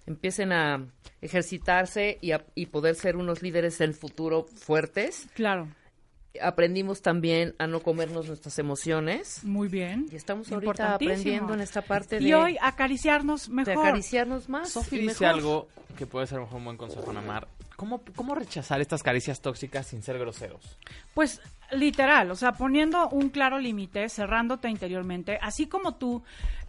[0.06, 0.86] empiecen a
[1.34, 5.26] ejercitarse y, a- y poder ser unos líderes del futuro fuertes.
[5.34, 5.68] Claro,
[6.42, 9.44] Aprendimos también a no comernos nuestras emociones.
[9.44, 10.06] muy bien.
[10.10, 13.78] Y estamos ahorita aprendiendo en esta parte Y de, hoy acariciarnos de mejor.
[13.86, 14.70] acariciarnos más.
[14.70, 15.26] Sofi y dice mejor.
[15.26, 17.46] algo que puede ser mejor un buen consejo, Ana Mar.
[17.76, 20.78] ¿Cómo, ¿Cómo rechazar estas caricias tóxicas sin ser groseros?
[21.12, 21.40] Pues
[21.72, 26.22] literal, o sea, poniendo un claro límite, cerrándote interiormente, así como tú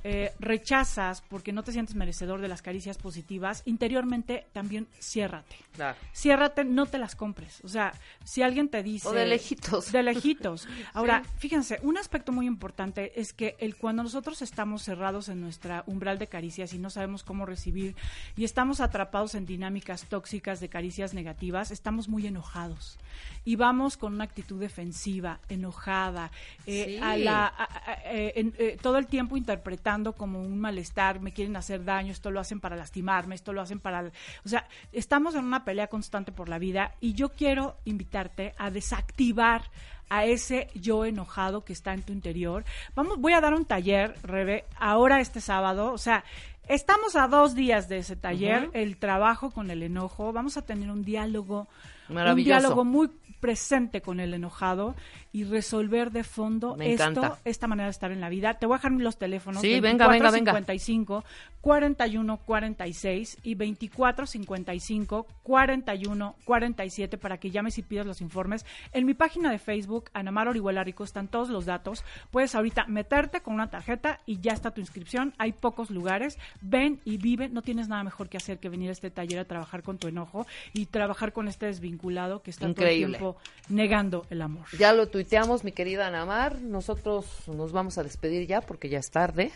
[0.07, 5.55] eh, rechazas porque no te sientes merecedor de las caricias positivas, interiormente también ciérrate.
[5.73, 5.97] Claro.
[6.13, 7.59] Ciérrate, no te las compres.
[7.63, 7.91] O sea,
[8.23, 9.07] si alguien te dice...
[9.07, 9.91] O de lejitos.
[9.91, 10.67] De lejitos.
[10.93, 15.83] Ahora, fíjense, un aspecto muy importante es que el cuando nosotros estamos cerrados en nuestra
[15.87, 17.95] umbral de caricias y no sabemos cómo recibir
[18.37, 22.99] y estamos atrapados en dinámicas tóxicas de caricias negativas, estamos muy enojados
[23.43, 26.29] y vamos con una actitud defensiva, enojada,
[26.67, 26.99] eh, Sí.
[27.01, 31.55] a la, a- a- en- eh, todo el tiempo interpretando como un malestar, me quieren
[31.55, 34.11] hacer daño, esto lo hacen para lastimarme, esto lo hacen para...
[34.45, 38.71] O sea, estamos en una pelea constante por la vida y yo quiero invitarte a
[38.71, 39.63] desactivar
[40.09, 42.63] a ese yo enojado que está en tu interior.
[42.95, 46.23] Vamos, voy a dar un taller, Rebe, ahora este sábado, o sea,
[46.67, 50.91] estamos a dos días de ese taller, el trabajo con el enojo, vamos a tener
[50.91, 51.67] un diálogo,
[52.09, 53.09] un diálogo muy
[53.45, 54.95] presente con el enojado
[55.31, 57.37] y resolver de fondo Me esto, encanta.
[57.45, 58.55] esta manera de estar en la vida.
[58.55, 59.61] Te voy a dejar los teléfonos.
[59.61, 60.51] Sí, venga, venga, venga.
[60.53, 61.23] 55
[61.61, 68.65] 41 46 y 24 55 41 47 para que llames y pidas los informes.
[68.93, 72.03] En mi página de Facebook, Anamar Orihuela Rico, están todos los datos.
[72.31, 75.33] Puedes ahorita meterte con una tarjeta y ya está tu inscripción.
[75.37, 76.39] Hay pocos lugares.
[76.61, 77.49] Ven y vive.
[77.49, 80.07] No tienes nada mejor que hacer que venir a este taller a trabajar con tu
[80.07, 83.17] enojo y trabajar con este desvinculado que está Increíble.
[83.19, 83.34] todo el tiempo
[83.69, 84.65] negando el amor.
[84.77, 86.59] Ya lo tuiteamos, mi querida Anamar.
[86.61, 89.51] Nosotros nos vamos a despedir ya porque ya es tarde.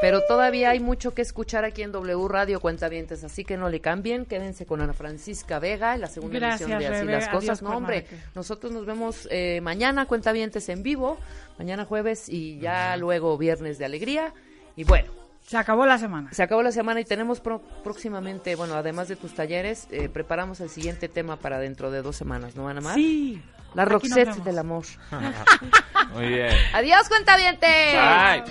[0.00, 3.80] Pero todavía hay mucho que escuchar aquí en W Radio Cuentavientes, así que no le
[3.80, 4.24] cambien.
[4.24, 7.12] Quédense con Ana Francisca Vega en la segunda Gracias, edición de Así Rebe.
[7.12, 7.58] las Cosas.
[7.58, 11.18] Adiós, no, hombre, nosotros nos vemos eh, mañana, Cuentavientes en vivo,
[11.58, 14.32] mañana jueves y ya luego viernes de alegría.
[14.74, 15.12] Y bueno,
[15.48, 16.30] Se acabó la semana.
[16.32, 20.60] se acabó la semana y tenemos pro- próximamente, bueno, además de tus talleres, eh, preparamos
[20.60, 22.94] el siguiente tema para dentro de dos semanas, ¿no, Ana Mar?
[22.94, 23.42] Sí.
[23.74, 24.84] La Roxette del amor.
[26.14, 26.52] Muy bien.
[26.74, 27.94] Adiós, Cuentavientes.
[27.94, 28.44] Bye.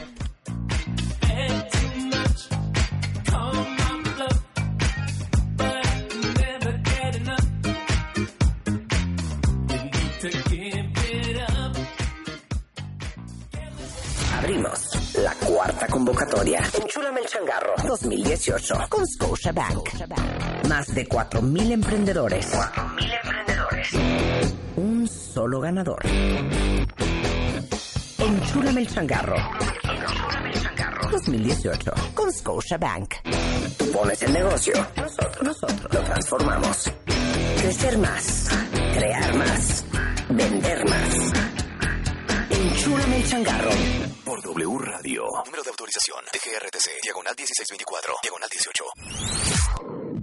[14.37, 14.86] Abrimos
[15.18, 16.61] la cuarta convocatoria.
[16.81, 19.89] Enchúlame el changarro 2018 con Scotiabank.
[20.68, 22.53] Más de 4.000 emprendedores.
[22.53, 23.89] 4.000 emprendedores.
[24.76, 25.99] Un solo ganador.
[28.18, 29.38] Enchúlame el changarro.
[31.11, 33.15] 2018 con Scotiabank.
[33.77, 34.73] Tú pones el negocio.
[34.95, 36.91] Nosotros, nosotros lo transformamos.
[37.61, 38.49] Crecer más.
[38.94, 39.85] Crear más.
[40.30, 41.56] Vender más.
[42.57, 43.69] Enchúlame el changarro.
[44.25, 45.25] Por W Radio.
[45.45, 46.25] Número de autorización.
[46.34, 47.03] DGRTC.
[47.03, 48.15] Diagonal 1624.
[48.23, 50.16] Diagonal 18.